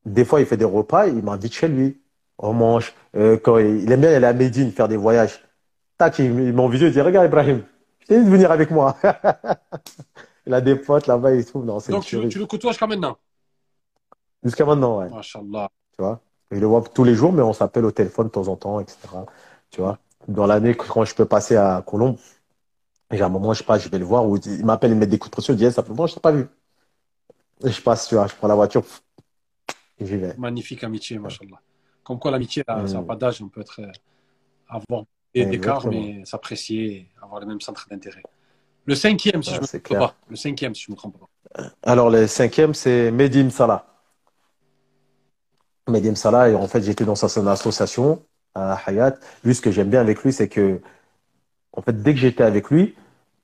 [0.05, 2.01] Des fois, il fait des repas, il m'invite chez lui.
[2.39, 2.95] On mange.
[3.17, 5.41] Euh, il, il aime bien aller à Médine faire des voyages.
[5.99, 7.65] Tac, il, il m'envoie vidéo, il dit, regarde, Ibrahim,
[8.01, 8.97] je t'ai dit de venir avec moi.
[10.47, 11.63] Il a des potes là-bas et tout.
[11.63, 13.19] Non, Donc, tu, le côtoies jusqu'à maintenant?
[14.43, 15.11] Jusqu'à maintenant, ouais.
[15.11, 15.69] Masha'Allah.
[15.93, 16.21] Tu vois?
[16.51, 18.81] Je le vois tous les jours, mais on s'appelle au téléphone de temps en temps,
[18.81, 18.97] etc.
[19.71, 19.99] Tu vois?
[20.27, 22.17] Dans l'année, quand je peux passer à Colombe,
[23.11, 25.01] j'ai un moment, je sais pas, je vais le voir, ou il m'appelle, il me
[25.01, 26.47] met des coups de pression, il dit, Eh, ça fait longtemps, je t'ai pas vu.
[27.65, 28.85] Et je passe, tu vois, je prends la voiture,
[29.99, 30.35] et j'y vais.
[30.39, 31.61] Magnifique amitié, Masha'Allah.
[32.05, 33.07] Comme quoi, l'amitié, ça n'a Mm.
[33.07, 33.43] pas d'âge.
[33.43, 33.91] On peut être, euh,
[34.69, 35.05] avoir
[35.35, 38.23] des écarts, mais s'apprécier avoir le même centre d'intérêt.
[38.87, 40.17] Le cinquième, si Ouais, je me trompe pas.
[40.29, 41.29] Le cinquième, si je me trompe pas.
[41.83, 43.85] Alors, le cinquième, c'est Medim Salah.
[45.89, 48.23] Medim Salah, et en fait, j'étais dans son association
[48.55, 49.15] à Hayat.
[49.45, 50.81] Lui, ce que j'aime bien avec lui, c'est que,
[51.75, 52.97] en fait, dès que j'étais avec lui,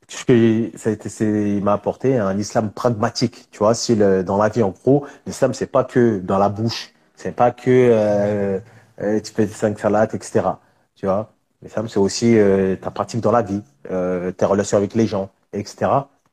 [0.08, 3.48] ce que j'ai- ça a été, c'est, il m'a apporté un islam pragmatique.
[3.52, 6.50] Tu vois, si le- dans la vie, en gros, l'islam, c'est pas que dans la
[6.50, 6.94] bouche.
[7.16, 8.60] C'est pas que euh,
[9.02, 10.60] euh, tu fais cinq salats, etc.
[10.96, 11.33] Tu vois,
[11.64, 15.30] l'islam, c'est aussi euh, ta pratique dans la vie, euh, tes relations avec les gens,
[15.52, 15.90] etc.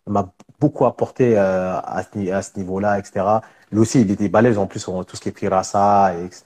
[0.07, 3.25] M'a beaucoup apporté euh, à ce, niveau-là, etc.
[3.71, 6.43] Lui aussi, il était balèze en plus en tout ce qui est pirasa, et etc.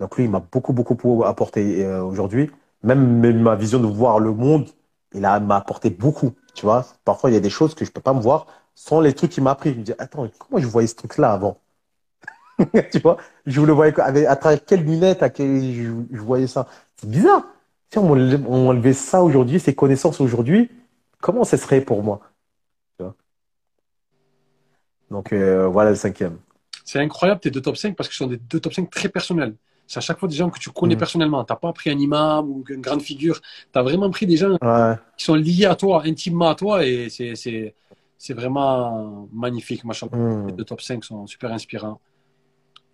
[0.00, 2.50] Donc lui, il m'a beaucoup, beaucoup apporté euh, aujourd'hui.
[2.82, 4.68] Même, ma vision de voir le monde,
[5.14, 6.32] il m'a apporté beaucoup.
[6.54, 9.00] Tu vois, parfois, il y a des choses que je peux pas me voir sans
[9.00, 9.72] les trucs qu'il m'a appris.
[9.72, 11.58] Je me dis, attends, comment je voyais ce truc-là avant?
[12.92, 13.16] Tu vois,
[13.46, 15.62] je le voyais avec, à travers quelles lunettes, à quel,
[16.12, 16.66] je voyais ça.
[16.96, 17.42] C'est bizarre.
[17.92, 20.70] Si on m'enlevait ça aujourd'hui, ces connaissances aujourd'hui,
[21.20, 22.20] comment ce serait pour moi?
[22.98, 23.14] Tu vois?
[25.10, 26.38] Donc, euh, voilà le cinquième.
[26.84, 29.08] C'est incroyable tes deux top 5 parce que ce sont des deux top 5 très
[29.08, 29.54] personnels.
[29.86, 30.98] C'est à chaque fois des gens que tu connais Mhm.
[30.98, 31.44] personnellement.
[31.44, 33.40] Tu n'as pas pris un imam ou une grande figure.
[33.40, 36.84] Tu as vraiment pris des gens Ouais, qui sont liés à toi, intimement à toi.
[36.84, 37.74] Et c'est,
[38.30, 39.84] vraiment magnifique.
[39.84, 40.16] Machallah.
[40.16, 40.46] Hmm.
[40.48, 42.00] Les deux top 5 sont super inspirants.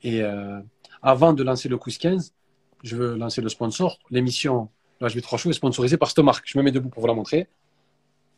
[0.02, 0.60] Et euh,
[1.02, 2.32] avant de lancer le quiz 15,
[2.82, 3.98] je veux lancer le sponsor.
[4.10, 4.68] L'émission
[5.00, 6.44] le HB3 Show est sponsorisée par cette marque.
[6.46, 7.48] Je me mets debout pour vous la montrer.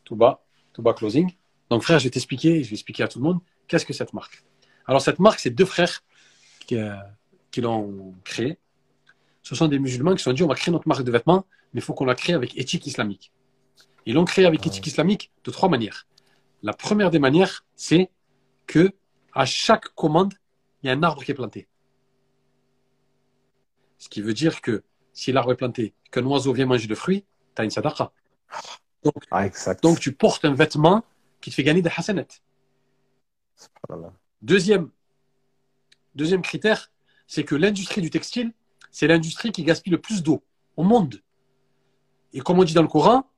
[0.03, 1.31] Tout bas, tout bas closing.
[1.69, 4.13] Donc frère, je vais t'expliquer, je vais expliquer à tout le monde qu'est-ce que cette
[4.13, 4.43] marque.
[4.85, 6.03] Alors cette marque, c'est deux frères
[6.65, 6.95] qui, euh,
[7.51, 8.57] qui l'ont créée.
[9.41, 11.45] Ce sont des musulmans qui se sont dit on va créer notre marque de vêtements,
[11.73, 13.31] mais il faut qu'on la crée avec éthique islamique.
[14.05, 14.67] Ils l'ont créée avec Ah.
[14.67, 16.07] éthique islamique de trois manières.
[16.61, 18.09] La première des manières, c'est
[18.67, 18.91] que
[19.33, 20.33] à chaque commande,
[20.81, 21.67] il y a un arbre qui est planté.
[23.97, 24.83] Ce qui veut dire que
[25.13, 27.23] si l'arbre est planté, qu'un oiseau vient manger le fruit,
[27.55, 28.11] tu as une sadaqa.
[29.31, 29.83] Ah, exact.
[29.83, 31.03] Donc tu portes un vêtement
[31.41, 32.25] qui te fait gagner des hasanat.
[34.41, 34.89] Deuxième,
[36.15, 36.91] deuxième critère,
[37.27, 38.53] c'est que l'industrie du textile,
[38.91, 40.43] c'est l'industrie qui gaspille le plus d'eau
[40.77, 41.21] au monde.
[42.33, 43.29] Et comme on dit dans le Coran,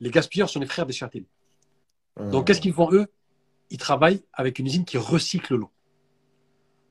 [0.00, 1.26] les gaspilleurs sont les frères des châtaignes.
[2.16, 2.44] Donc, Hmm.
[2.44, 3.06] qu'est-ce qu'ils font eux?
[3.70, 5.70] Ils travaillent avec une usine qui recycle l'eau.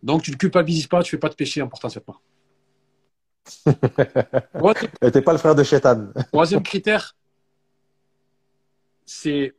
[0.04, 2.22] Donc, tu ne culpabilises pas, tu ne fais pas de péché en portant ce vêtement.
[4.54, 6.08] Troisième- Et T'es pas le frère de Shaitan.
[6.32, 7.16] Troisième critère,
[9.06, 9.54] c'est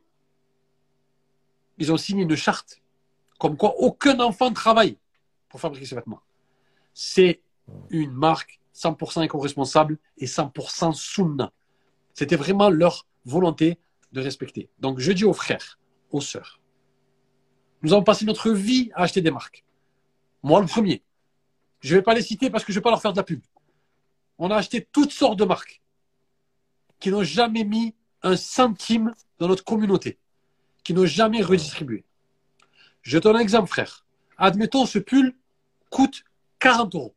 [1.77, 2.81] ils ont signé une charte
[3.39, 4.97] comme quoi aucun enfant ne travaille
[5.47, 6.21] pour fabriquer ces vêtements.
[6.93, 7.41] C'est
[7.89, 11.51] une marque 100% éco-responsable et 100% sunna.
[12.13, 13.79] C'était vraiment leur volonté
[14.11, 14.69] de respecter.
[14.79, 15.79] Donc je dis aux frères,
[16.11, 16.59] aux sœurs,
[17.81, 19.63] nous avons passé notre vie à acheter des marques.
[20.43, 21.01] Moi le premier.
[21.79, 23.17] Je ne vais pas les citer parce que je ne vais pas leur faire de
[23.17, 23.41] la pub.
[24.39, 25.81] On a acheté toutes sortes de marques
[26.99, 27.93] qui n'ont jamais mis
[28.23, 30.17] un centime dans notre communauté,
[30.83, 32.05] qui n'ont jamais redistribué.
[33.01, 34.05] Je donne un exemple, frère.
[34.37, 35.35] Admettons, ce pull
[35.89, 36.23] coûte
[36.59, 37.15] 40 euros.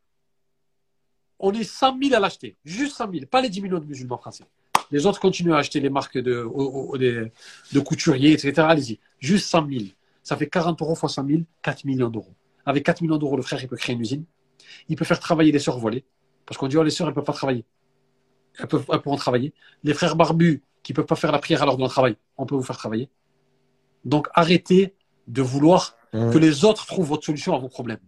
[1.38, 2.56] On est 100 000 à l'acheter.
[2.64, 4.44] Juste 100 000, pas les 10 millions de musulmans français.
[4.90, 6.44] Les autres continuent à acheter les marques de,
[7.84, 8.52] couturiers, etc.
[8.58, 8.98] Allez-y.
[9.18, 9.84] Juste 100 000.
[10.22, 12.34] Ça fait 40 euros fois 100 000, 4 millions d'euros.
[12.66, 14.24] Avec 4 millions d'euros, le frère, il peut créer une usine.
[14.88, 16.04] Il peut faire travailler les sœurs volées.
[16.46, 17.64] Parce qu'on dit, oh, les sœurs, elles ne peuvent pas travailler.
[18.58, 19.54] Elles, peuvent, elles pourront travailler.
[19.84, 22.46] Les frères barbus qui ne peuvent pas faire la prière à l'heure de travail, on
[22.46, 23.08] peut vous faire travailler.
[24.04, 24.94] Donc arrêtez
[25.28, 28.00] de vouloir que les autres trouvent votre solution à vos problèmes.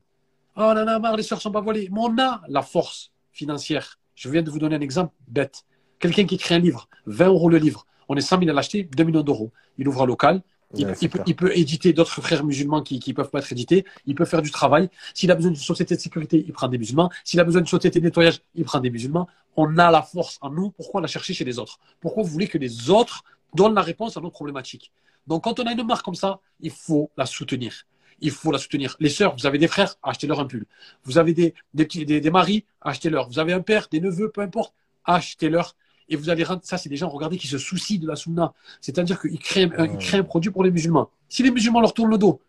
[0.56, 1.88] Oh, a marre, les sœurs sont pas voilées.
[1.90, 3.98] Mais on a la force financière.
[4.14, 5.64] Je viens de vous donner un exemple bête.
[5.98, 8.84] Quelqu'un qui écrit un livre, 20 euros le livre, on est 100 000 à l'acheter,
[8.84, 9.52] 2 millions d'euros.
[9.78, 10.42] Il ouvre un local,
[10.76, 13.84] il, peut, éditer d'autres frères musulmans qui ne peuvent pas être édités.
[14.06, 14.88] Il peut faire du travail.
[15.14, 17.10] S'il a besoin d'une société de sécurité, il prend des musulmans.
[17.24, 19.28] S'il a besoin d'une société de nettoyage, il prend des musulmans.
[19.56, 20.70] On a la force en nous.
[20.70, 21.78] Pourquoi la chercher chez les autres?
[22.00, 23.22] Pourquoi vous voulez que les autres
[23.54, 24.92] donnent la réponse à nos problématiques?
[25.26, 27.86] Donc, quand on a une marque comme ça, il faut la soutenir.
[28.20, 28.96] Il faut la soutenir.
[29.00, 30.66] Les sœurs, vous avez des frères, achetez-leur un pull.
[31.04, 33.28] Vous avez des, des, des, des maris, achetez-leur.
[33.28, 34.74] Vous avez un père, des neveux, peu importe,
[35.04, 35.74] achetez-leur
[36.08, 38.52] et vous allez rendre ça, c'est des gens, regardez, qui se soucient de la sunna.
[38.80, 41.08] C'est-à-dire qu'ils créent, un, créent un produit pour les musulmans.
[41.28, 42.40] Si les musulmans leur tournent le dos,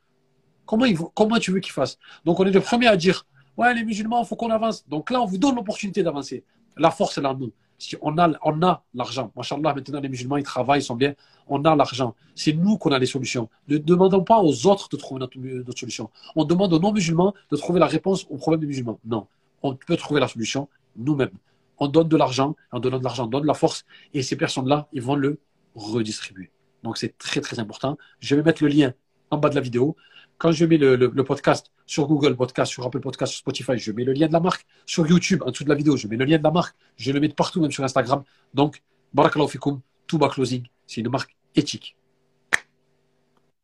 [0.66, 1.98] comment, ils, comment tu veux qu'ils fassent?
[2.26, 3.26] Donc on est le premier à dire,
[3.58, 4.88] ouais, les musulmans, il faut qu'on avance.
[4.88, 6.44] Donc là, on vous donne l'opportunité d'avancer.
[6.78, 7.52] La force, elle est en nous.
[7.78, 9.32] Si on a, on a l'argent.
[9.36, 11.14] Machallah, maintenant, les musulmans, ils travaillent, ils sont bien.
[11.48, 12.16] On a l'argent.
[12.34, 13.50] C'est nous qu'on a les solutions.
[13.68, 16.10] Ne demandons pas aux autres de trouver notre, notre solution.
[16.36, 19.00] On demande aux non-musulmans de trouver la réponse aux problèmes des musulmans.
[19.06, 19.28] Non.
[19.62, 21.32] On peut trouver la solution nous-mêmes
[21.78, 24.36] on donne de l'argent, en donnant de l'argent, on donne de la force, et ces
[24.36, 25.40] personnes-là, ils vont le
[25.76, 26.52] redistribuer.
[26.84, 27.98] Donc c'est très très important.
[28.20, 28.94] Je vais mettre le lien
[29.32, 29.96] en bas de la vidéo.
[30.38, 34.04] Quand je mets le, podcast sur Google Podcast, sur Apple Podcast, sur Spotify, je mets
[34.04, 34.66] le lien de la marque.
[34.86, 36.76] Sur YouTube, en dessous de la vidéo, je mets le lien de la marque.
[36.98, 38.24] Je le mets partout, même sur Instagram.
[38.54, 38.84] Donc,
[39.14, 41.96] Barakallahu Fikoum, Touba Closing, c'est une marque éthique.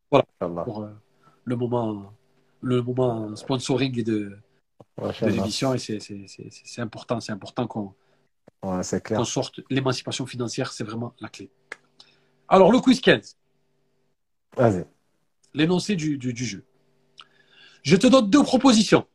[0.10, 0.26] Voilà
[0.64, 0.90] pour euh,
[1.44, 2.14] le moment,
[2.62, 4.38] le moment sponsoring de,
[4.98, 7.94] de l'édition et c'est important, c'est important qu'on
[9.26, 11.50] sorte l'émancipation financière, c'est vraiment la clé.
[12.48, 13.38] Alors, le quiz 15.
[14.58, 14.86] Vas-y.
[15.54, 16.66] L'énoncé du, du, jeu.
[17.84, 19.06] Je te donne deux propositions.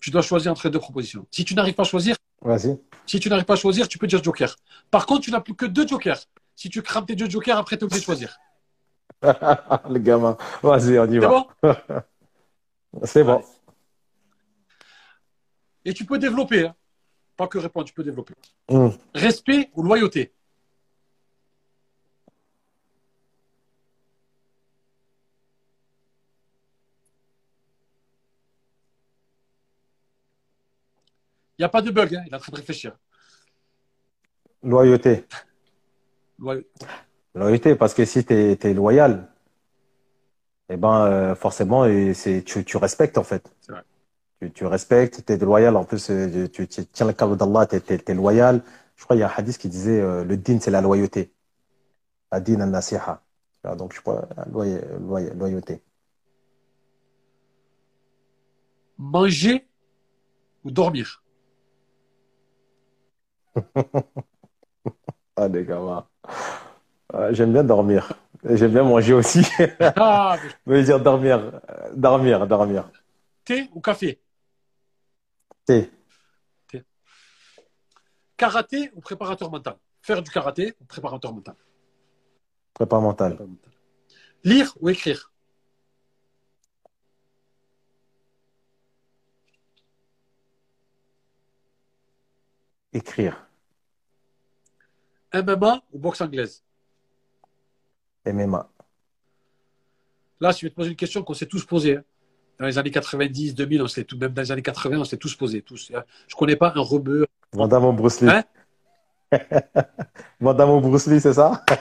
[0.00, 1.26] Tu dois choisir entre deux propositions.
[1.30, 2.78] Si tu n'arrives pas à choisir, Vas-y.
[3.06, 4.56] Si tu n'arrives pas à choisir, tu peux dire joker.
[4.90, 6.18] Par contre, tu n'as plus que deux jokers.
[6.54, 8.38] Si tu crames tes deux jokers, après, tu es obligé de choisir.
[9.22, 10.36] le gamin.
[10.62, 11.46] Vas-y, on y va.
[13.04, 13.42] C'est bon.
[15.84, 16.66] Et tu peux développer.
[16.66, 16.74] Hein.
[17.36, 18.34] Pas que répondre, tu peux développer.
[18.68, 18.88] Hmm.
[19.14, 20.32] Respect ou loyauté
[31.58, 32.22] Il n'y a pas de bug, hein.
[32.26, 32.94] il est en train de réfléchir.
[34.62, 35.24] Loyauté.
[37.34, 39.32] Loyauté, parce que si tu es, loyal,
[40.68, 43.50] eh ben, euh, forcément, tu, tu respectes en fait.
[43.60, 43.84] C'est vrai
[44.40, 47.66] tu, tu respectes, tu es loyal, en plus, euh, tu, tu tiens le cadre d'Allah,
[47.66, 48.62] tu es, loyal.
[48.96, 51.32] Je crois qu'il y a un hadith qui disait euh, le din, c'est la loyauté.
[52.32, 53.22] La din al-nasiha.
[53.76, 54.80] Donc, je crois, loy,
[55.34, 55.82] loyauté.
[58.98, 59.66] Manger
[60.64, 61.22] ou dormir?
[65.38, 66.06] Ah, des gars,
[67.32, 68.10] J'aime bien dormir.
[68.42, 69.46] J'aime bien manger aussi.
[69.80, 70.82] ah, mais...
[70.84, 71.60] dire dormir.
[71.94, 72.90] Dormir, dormir.
[73.44, 74.18] Thé ou café?
[75.66, 75.90] T.
[78.36, 79.76] Karaté ou préparateur mental?
[80.00, 81.56] Faire du karaté ou préparateur mental?
[82.74, 83.48] Préparateur mental.
[84.44, 85.32] Lire ou écrire?
[92.92, 93.48] Écrire.
[95.34, 96.62] MMA ou boxe anglaise?
[98.24, 98.70] MMA.
[100.40, 101.96] Là, je vais te poser une question qu'on s'est tous posée.
[101.96, 102.04] Hein
[102.58, 105.34] dans les années 90, 2000, on tout, même dans les années 80, on s'est tous
[105.34, 105.62] posé.
[105.62, 105.92] Tous.
[106.26, 107.26] Je connais pas un rebeu.
[107.54, 108.30] Madame Bruce Lee.
[108.30, 108.44] Hein?
[110.40, 111.64] Madame Bruce Lee, c'est ça?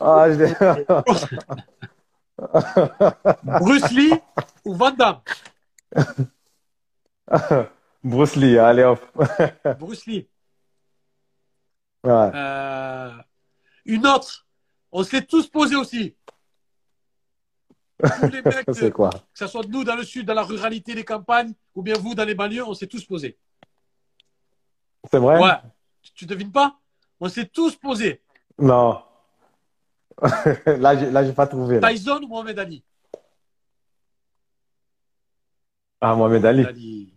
[0.00, 0.28] Ah,
[3.42, 4.12] Bruce Lee
[4.64, 5.18] ou Van Damme?
[8.04, 9.04] Bruce Lee, allez hop.
[9.80, 10.28] Bruce Lee.
[12.04, 12.30] Ouais.
[12.32, 13.10] Euh,
[13.86, 14.46] Une autre,
[14.92, 16.14] on s'est tous posé aussi.
[17.98, 21.04] Tous les mecs, quoi que ce soit nous dans le sud, dans la ruralité, les
[21.04, 23.36] campagnes, ou bien vous dans les banlieues, on s'est tous posé.
[25.10, 25.56] C'est vrai Ouais.
[26.02, 26.78] Tu, tu devines pas
[27.20, 28.22] On s'est tous posé.
[28.58, 29.02] Non.
[30.66, 31.80] là, là, j'ai pas trouvé.
[31.80, 31.90] là.
[31.90, 32.84] Tyson ou Mohamed Ali?
[36.00, 36.64] Ah, Mohamed Ali.
[36.64, 37.14] Ali.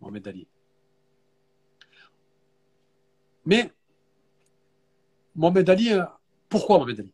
[0.00, 0.48] Mohamed Ali.
[3.44, 3.70] Mais
[5.34, 6.04] Mohamed Ali, euh,
[6.48, 7.12] pourquoi Mohamed Ali?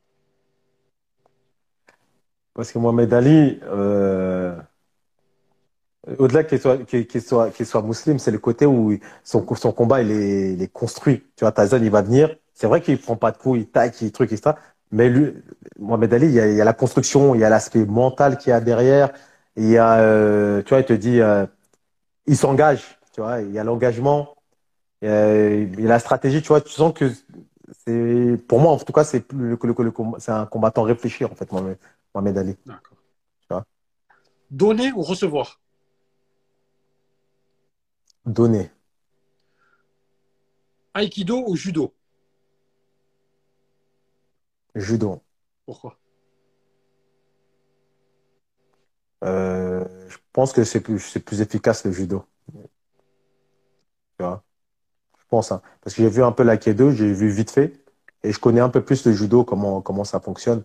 [2.59, 4.57] Parce que Mohamed Ali, euh,
[6.19, 10.03] au-delà qu'il soit, qu'il soit, qu'il soit musulman, c'est le côté où son, son combat,
[10.03, 10.11] il
[10.63, 11.25] est, construit.
[11.37, 12.35] Tu vois, Tyson, il va venir.
[12.55, 14.57] C'est vrai qu'il prend pas de coups, il taille, il truc, etc.
[14.91, 15.35] Mais lui,
[15.79, 18.61] Mohamed Ali, il y a, la construction, il y a l'aspect mental qu'il y a
[18.61, 19.11] derrière.
[19.57, 21.47] Il y a, euh, tu vois, il te dit, euh,
[22.27, 22.99] il s'engage.
[23.15, 24.37] Tu vois, il y a l'engagement,
[25.03, 25.09] il
[25.81, 26.43] y a, la stratégie.
[26.43, 27.11] Tu vois, tu sens que
[27.87, 29.93] c'est, pour moi, en tout cas, c'est plus le, le- le
[30.33, 31.51] un combattant réfléchi, en fait,
[32.15, 32.57] Mohamed Ali.
[32.67, 32.99] D'accord.
[33.41, 33.65] Tu vois.
[34.51, 35.61] Donner ou recevoir?
[38.25, 38.71] Donné.
[40.95, 41.95] Aikido ou judo?
[44.75, 45.23] Judo.
[45.67, 45.99] Pourquoi?
[49.25, 52.25] Euh, je pense que c'est plus, c'est plus efficace le judo.
[52.53, 52.61] Tu
[54.21, 54.43] vois?
[55.19, 55.63] Je pense, hein.
[55.83, 57.85] Parce que j'ai vu un peu l'aïkido, j'ai vu vite fait,
[58.23, 60.65] et je connais un peu plus le judo, comment, comment ça fonctionne.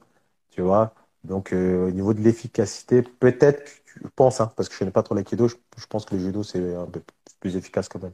[0.52, 0.94] Tu vois?
[1.24, 5.04] Donc, euh, au niveau de l'efficacité, peut-être, je pense, hein, parce que je connais pas
[5.04, 7.02] trop l'aïkido, je, je pense que le judo, c'est un peu
[7.40, 8.14] plus efficace quand même.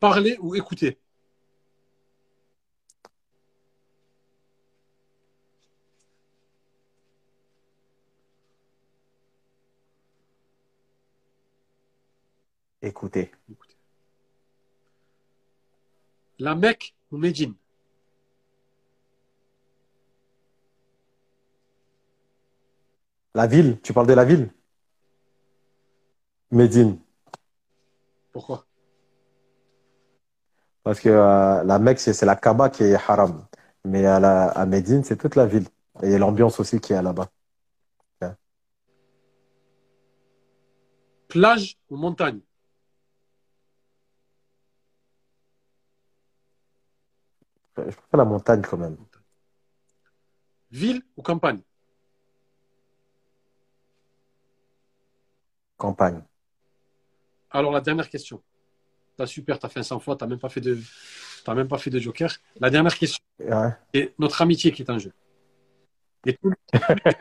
[0.00, 0.98] Parler ou écouter.
[12.82, 13.32] Écouter.
[16.38, 17.54] La Mecque ou Médine?
[23.36, 24.50] La ville, tu parles de la ville?
[26.50, 26.98] Médine.
[28.32, 28.64] Pourquoi?
[30.82, 33.46] Parce que euh, la Mecque, c'est la Kaaba qui est haram.
[33.84, 35.66] Mais à, la, à Médine, c'est toute la ville.
[36.02, 37.28] Et l'ambiance aussi qui est là-bas.
[41.28, 42.40] Plage ou montagne?
[47.76, 48.96] Je préfère la montagne quand même.
[50.70, 51.60] Ville ou campagne?
[55.76, 56.22] Campagne.
[57.50, 58.42] Alors la dernière question.
[59.16, 60.78] T'as super, t'as fait un 100 fois, t'as même pas fait de,
[61.44, 62.30] t'as même pas fait de joker.
[62.60, 63.70] La dernière question, Ouais.
[63.94, 65.12] c'est notre amitié qui est en jeu.
[66.26, 66.52] Et tous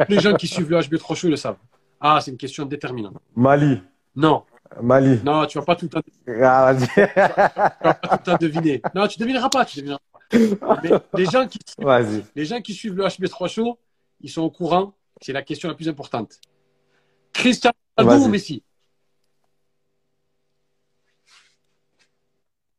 [0.09, 1.57] les gens qui suivent le HB3 Show le savent.
[1.99, 3.15] Ah, c'est une question déterminante.
[3.35, 3.81] Mali.
[4.15, 4.43] Non,
[4.81, 5.21] Mali.
[5.23, 6.87] non, tu vas pas tout le temps, tu Ah, vas-y.
[7.15, 8.81] vas pas tout le temps deviner.
[8.93, 10.79] Non, tu devineras pas, tu devineras pas.
[10.83, 12.25] Mais les gens qui, Vas-y.
[12.35, 13.77] les gens qui suivent le HB3 Show,
[14.21, 14.93] ils sont au courant.
[15.21, 16.39] C'est la question la plus importante.
[17.35, 18.27] Cristiano Ronaldo Vas-y.
[18.27, 18.63] ou Messi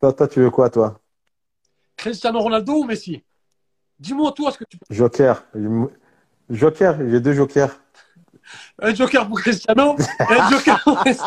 [0.00, 1.00] Toi, toi, tu veux quoi, toi?
[1.96, 3.22] Cristiano Ronaldo ou Messi
[3.98, 5.44] Dis-moi toi ce que tu Joker.
[6.50, 7.80] Joker, j'ai deux jokers.
[8.78, 11.22] Un joker pour Cristiano et un joker pour Messi.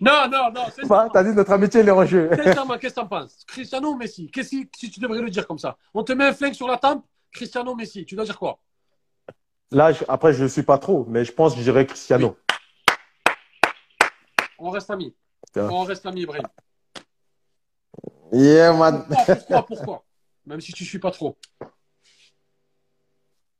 [0.00, 0.64] Non, non, non.
[0.74, 2.28] c'est- Bah, T'as dit notre amitié, elle est en jeu.
[2.34, 5.58] Qu'est-ce que t'en penses Cristiano ou Messi Qu'est-ce que si tu devrais le dire comme
[5.58, 8.38] ça On te met un flingue sur la tempe, Cristiano ou Messi, tu dois dire
[8.38, 8.58] quoi
[9.72, 12.36] Là, je- après, je ne suis pas trop, mais je pense que je dirais Cristiano.
[14.58, 15.14] On reste amis.
[15.52, 15.68] Tiens.
[15.70, 16.46] On reste amis, Ibrahim.
[18.32, 19.04] Yeah, man.
[19.08, 20.04] Pourquoi, pourquoi, pourquoi?
[20.46, 21.36] Même si tu suis pas trop.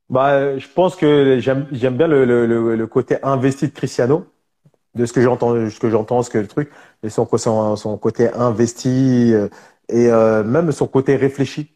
[0.09, 4.26] Bah, je pense que j'aime j'aime bien le, le, le, le côté investi de Cristiano,
[4.94, 6.70] de ce que j'entends, ce que j'entends, ce que le truc,
[7.02, 9.48] et son, son, son côté investi euh,
[9.89, 11.72] et euh, même son côté réfléchi.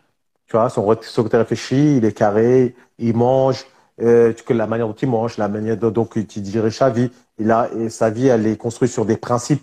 [0.47, 3.65] Tu vois, son, son côté réfléchi, il est carré, il mange,
[4.03, 7.11] euh, que la manière dont il mange, la manière dont, dont il dirige sa vie,
[7.39, 9.63] il a et sa vie, elle est construite sur des principes.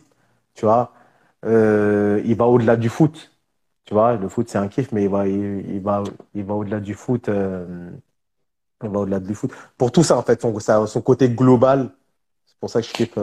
[0.55, 0.93] Tu vois,
[1.45, 3.31] euh, il va au-delà du foot.
[3.85, 6.03] Tu vois, le foot c'est un kiff, mais il va, il, il va,
[6.35, 7.29] il va au-delà du foot.
[7.29, 7.91] euh,
[8.83, 9.51] il va au-delà du foot.
[9.77, 10.53] Pour tout ça, en fait, son,
[11.01, 11.89] côté global,
[12.45, 13.17] c'est pour ça que je kiffe.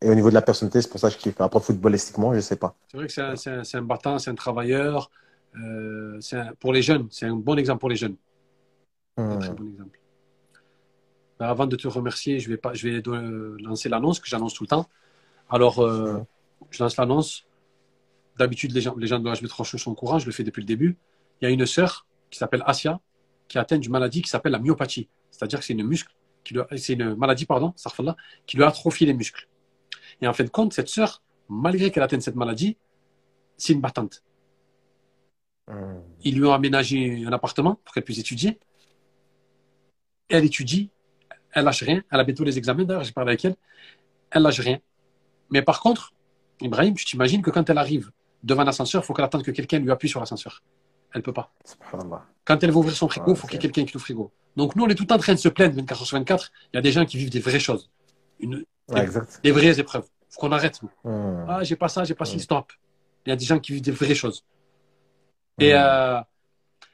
[0.00, 1.40] et au niveau de la personnalité, c'est pour ça que je kiffe.
[1.40, 2.74] Après, footballistiquement, je sais pas.
[2.88, 5.10] C'est vrai que c'est un, un- battant, c'est un travailleur.
[6.20, 8.16] c'est un- pour les jeunes, c'est un bon exemple pour les jeunes.
[9.30, 9.38] Un Hmm.
[9.38, 9.97] très bon exemple.
[11.38, 13.02] Ben, avant de te remercier, je vais, pas, je vais
[13.62, 14.88] lancer l'annonce que j'annonce tout le temps.
[15.48, 16.18] Alors, euh,
[16.70, 17.46] je lance l'annonce.
[18.36, 20.60] D'habitude, les gens, les gens de HB3 Show sont au courant, je le fais depuis
[20.60, 20.96] le début.
[21.40, 23.00] Il y a une sœur qui s'appelle Asia,
[23.48, 25.08] qui a atteint d'une maladie qui s'appelle la myopathie.
[25.30, 26.12] C'est-à-dire que c'est une muscle,
[26.44, 27.74] qui lui a- c'est une maladie, pardon,
[28.46, 29.48] qui lui a atrophié les muscles.
[30.20, 32.76] Et en fin de compte, cette sœur, malgré qu'elle atteigne cette maladie,
[33.56, 34.22] c'est une battante.
[35.68, 36.00] Hmm.
[36.22, 38.58] Ils lui ont aménagé un appartement pour qu'elle puisse étudier.
[40.28, 40.90] Elle étudie,
[41.58, 42.02] elle lâche rien.
[42.10, 43.56] Elle a bientôt les examens, d'ailleurs, j'ai parlé avec elle.
[44.30, 44.78] Elle lâche rien.
[45.50, 46.12] Mais par contre,
[46.60, 48.10] Ibrahim, tu t'imagines que quand elle arrive
[48.42, 50.62] devant l'ascenseur, il faut qu'elle attende que quelqu'un lui appuie sur l'ascenseur.
[51.14, 51.52] Elle peut pas.
[52.44, 54.02] Quand elle va ouvrir son frigo, il Ouais, faut qu'il y ait quelqu'un qui ouvre
[54.02, 54.32] le frigo.
[54.56, 56.50] Donc nous, on est tout le temps en train de se plaindre 24 sur 24.
[56.72, 57.90] Il y a des gens qui vivent des vraies choses.
[58.40, 59.06] Une- Ouais,
[59.42, 60.06] des vraies épreuves.
[60.30, 60.80] faut qu'on arrête.
[60.82, 60.90] nous.
[61.10, 61.46] Hmm.
[61.48, 62.42] Ah, j'ai pas ça, j'ai pas ci, Ouais.
[62.42, 62.72] stop.
[63.26, 64.44] Il y a des gens qui vivent des vraies choses.
[65.58, 65.76] Et Hmm.
[65.78, 66.20] euh,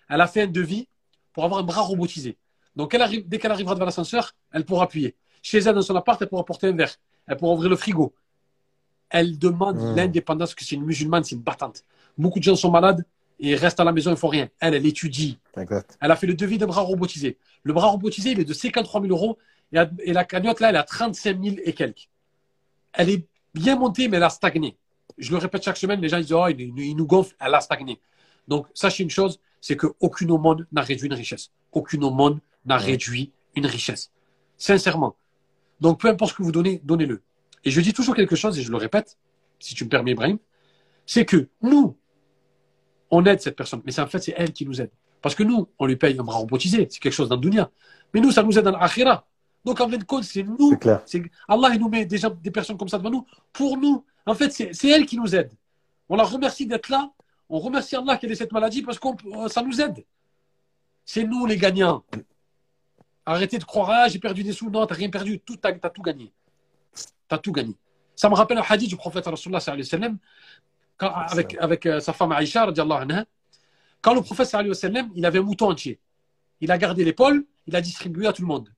[0.09, 0.87] elle a fait un devis
[1.33, 2.37] pour avoir un bras robotisé.
[2.77, 5.15] Donc elle arrive, dès qu'elle arrivera devant l'ascenseur, elle pourra appuyer.
[5.43, 6.95] Chez elle, dans son appart, elle pourra porter un verre.
[7.27, 8.15] Elle pourra ouvrir le frigo.
[9.11, 9.97] Elle demande Hmm.
[9.97, 11.83] l'indépendance, parce que c'est une musulmane, c'est une battante.
[12.17, 13.05] Beaucoup de gens sont malades
[13.39, 14.49] et restent à la maison, ils font rien.
[14.61, 15.39] Elle, elle étudie.
[15.57, 15.99] Exact.
[16.01, 17.37] Elle a fait le devis d'un bras robotisé.
[17.63, 19.39] Le bras robotisé, il est de 53 000 euros
[19.73, 22.09] et, la- et la cagnotte, là, elle est à 35 000 et quelques.
[22.93, 24.77] Elle est bien montée, mais elle a stagné.
[25.19, 27.61] Je le répète chaque semaine, les gens disent, oh, il, il nous gonfle, elle a
[27.61, 28.01] stagné.
[28.49, 31.51] Donc, sachez une chose, c'est qu'aucune aumône n'a réduit une richesse.
[31.73, 34.11] Aucune aumône n'a réduit une richesse.
[34.69, 35.15] Sincèrement.
[35.79, 37.23] Donc, peu importe ce que vous donnez, donnez-le.
[37.65, 39.19] Et je dis toujours quelque chose, et je le répète,
[39.59, 40.39] si tu me permets, Ibrahim,
[41.05, 41.99] c'est que nous,
[43.11, 44.91] on aide cette personne, mais c'est en fait, c'est elle qui nous aide.
[45.21, 47.71] Parce que nous, on lui paye un bras robotisé, c'est quelque chose dans le dunya.
[48.15, 49.27] Mais nous, ça nous aide dans l'akhira.
[49.67, 50.73] Donc, en fin de compte, c'est nous
[51.05, 54.03] C'est Allah il nous met des, gens- des personnes comme ça devant nous pour nous.
[54.25, 55.53] En fait, c'est c'est elle qui nous aide.
[56.09, 57.11] On la remercie d'être là.
[57.51, 59.09] On remercie Allah qu'elle ait cette maladie parce que
[59.49, 60.05] ça nous aide.
[61.05, 62.03] C'est nous les gagnants.
[63.27, 64.71] Arrêtez de croire, ah, j'ai perdu des sous.
[64.71, 65.41] Non, t'as rien perdu.
[65.41, 66.33] T'as, t'as tout gagné.
[67.29, 67.75] T'as tout gagné.
[68.15, 70.19] Ça me rappelle un hadith du prophète Rasulullah sallallahu alayhi wa sallam,
[70.99, 73.25] quand- avec, avec euh, sa femme Aïcha, anha.
[74.03, 75.99] Quand le prophète sallallahu alayhi wa sallam, il avait un mouton entier.
[76.61, 78.69] Il a gardé l'épaule, il a distribué à tout le monde.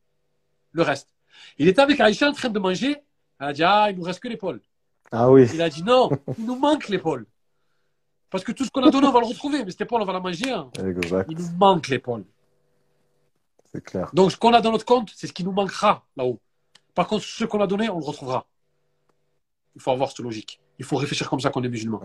[0.73, 1.09] Le reste.
[1.59, 2.97] Il était avec Aïcha en train de manger.
[3.41, 4.61] Elle a dit, ah, il nous reste que l'épaule.
[5.13, 5.47] Ah oui.
[5.53, 6.09] Il a dit, non,
[6.39, 7.27] il nous manque l'épaule.
[8.31, 9.65] Parce que tout ce qu'on a donné, on va le retrouver.
[9.65, 10.51] Mais cette épaule, on va la manger.
[10.53, 10.71] hein.
[10.85, 11.29] Exact.
[11.31, 12.25] Il nous manque l'épaule.
[13.73, 14.11] C'est clair.
[14.13, 16.41] Donc, ce qu'on a dans notre compte, c'est ce qui nous manquera là-haut.
[16.95, 18.47] Par contre, ce qu'on a donné, on le retrouvera.
[19.75, 20.61] Il faut avoir cette logique.
[20.79, 22.01] Il faut réfléchir comme ça qu'on est musulman.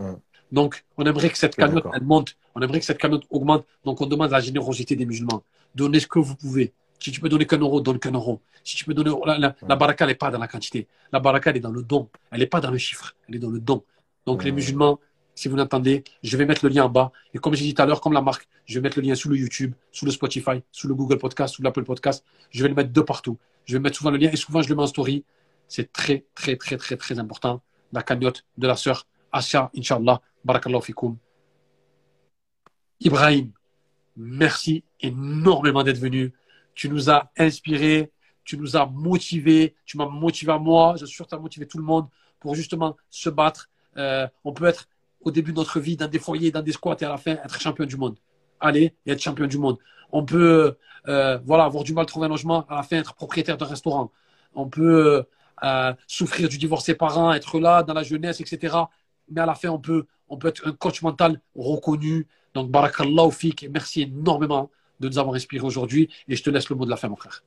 [0.51, 2.35] Donc, on aimerait que cette cagnotte, elle monte.
[2.55, 3.65] On aimerait que cette cagnotte augmente.
[3.85, 5.43] Donc, on demande la générosité des musulmans.
[5.75, 6.73] Donnez ce que vous pouvez.
[6.99, 8.41] Si tu peux donner qu'un euro, donne qu'un euro.
[8.63, 9.11] Si tu peux donner.
[9.25, 10.87] La, la, la baraka, elle n'est pas dans la quantité.
[11.11, 12.09] La baraka, elle est dans le don.
[12.31, 13.15] Elle n'est pas dans le chiffre.
[13.27, 13.83] Elle est dans le don.
[14.25, 14.99] Donc, les musulmans,
[15.41, 17.11] si vous l'entendez, je vais mettre le lien en bas.
[17.33, 19.15] Et comme j'ai dit tout à l'heure, comme la marque, je vais mettre le lien
[19.15, 22.23] sous le YouTube, sous le Spotify, sous le Google Podcast, sous l'Apple Podcast.
[22.51, 23.39] Je vais le mettre de partout.
[23.65, 25.25] Je vais mettre souvent le lien et souvent je le mets en story.
[25.67, 27.63] C'est très, très, très, très, très important.
[27.91, 30.21] La cagnotte de la sœur Asha, Inch'Allah.
[30.45, 31.17] Barakallahu fikoum.
[32.99, 33.51] Ibrahim,
[34.15, 36.33] merci énormément d'être venu.
[36.75, 38.11] Tu nous as inspirés,
[38.43, 41.39] tu nous as motivés, tu m'as motivé à moi, je suis sûr que tu as
[41.39, 42.07] motivé tout le monde
[42.39, 43.71] pour justement se battre.
[43.97, 44.87] Euh, on peut être
[45.23, 47.31] au début de notre vie dans des foyers, dans des squats et à la fin
[47.31, 48.17] être champion du monde.
[48.59, 49.77] Allez, et être champion du monde.
[50.11, 50.75] On peut
[51.07, 53.65] euh, voilà, avoir du mal à trouver un logement, à la fin être propriétaire d'un
[53.65, 54.11] restaurant.
[54.53, 55.23] On peut
[55.63, 58.75] euh, souffrir du divorce des parents, être là dans la jeunesse, etc.
[59.29, 62.27] Mais à la fin, on peut, on peut être un coach mental reconnu.
[62.53, 64.69] Donc, barakallahu fik, merci énormément
[64.99, 66.09] de nous avoir inspirés aujourd'hui.
[66.27, 67.43] Et je te laisse le mot de la fin, mon frère.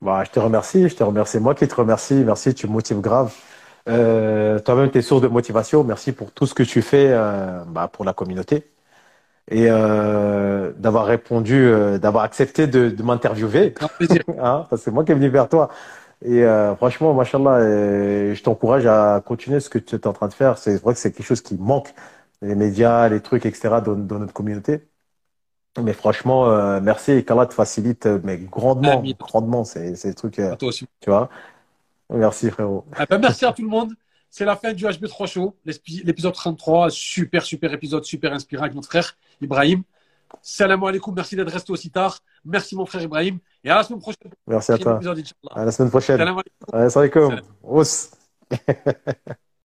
[0.00, 1.38] Bah, je te remercie, je te remercie.
[1.38, 3.32] Moi qui te remercie, merci, tu me motives grave.
[3.88, 5.84] Euh, toi-même, tu es source de motivation.
[5.84, 8.70] Merci pour tout ce que tu fais euh, bah, pour la communauté
[9.50, 13.74] et euh, d'avoir répondu, euh, d'avoir accepté de, de m'interviewer,
[14.38, 15.70] hein, parce que c'est moi qui est venu vers toi.
[16.24, 17.60] Et euh, franchement, machallah,
[18.34, 20.58] je t'encourage à continuer ce que tu es en train de faire.
[20.58, 21.94] C'est vrai que c'est quelque chose qui manque,
[22.42, 24.82] les médias, les trucs, etc., dans, dans notre communauté.
[25.82, 30.54] Mais franchement, euh, merci et qu'Allah te facilite, mais grandement, grandement, c'est c'est trucs, euh,
[30.58, 30.86] toi aussi.
[31.00, 31.30] tu vois.
[32.12, 32.84] Merci frérot.
[33.00, 33.92] Eh ben, merci à tout le monde.
[34.28, 36.90] C'est la fin du HB3 Show, l'épisode 33.
[36.90, 39.82] Super, super épisode, super inspirant avec notre frère Ibrahim.
[40.40, 42.18] Salam alaikum, merci d'être resté aussi tard.
[42.44, 43.38] Merci mon frère Ibrahim.
[43.62, 44.32] Et à la semaine prochaine.
[44.46, 44.96] Merci à toi.
[44.96, 45.22] épisode.
[45.50, 46.16] À la semaine prochaine.
[46.16, 46.90] Salam alaikum.
[46.90, 47.40] Salam
[47.70, 47.86] alaikum.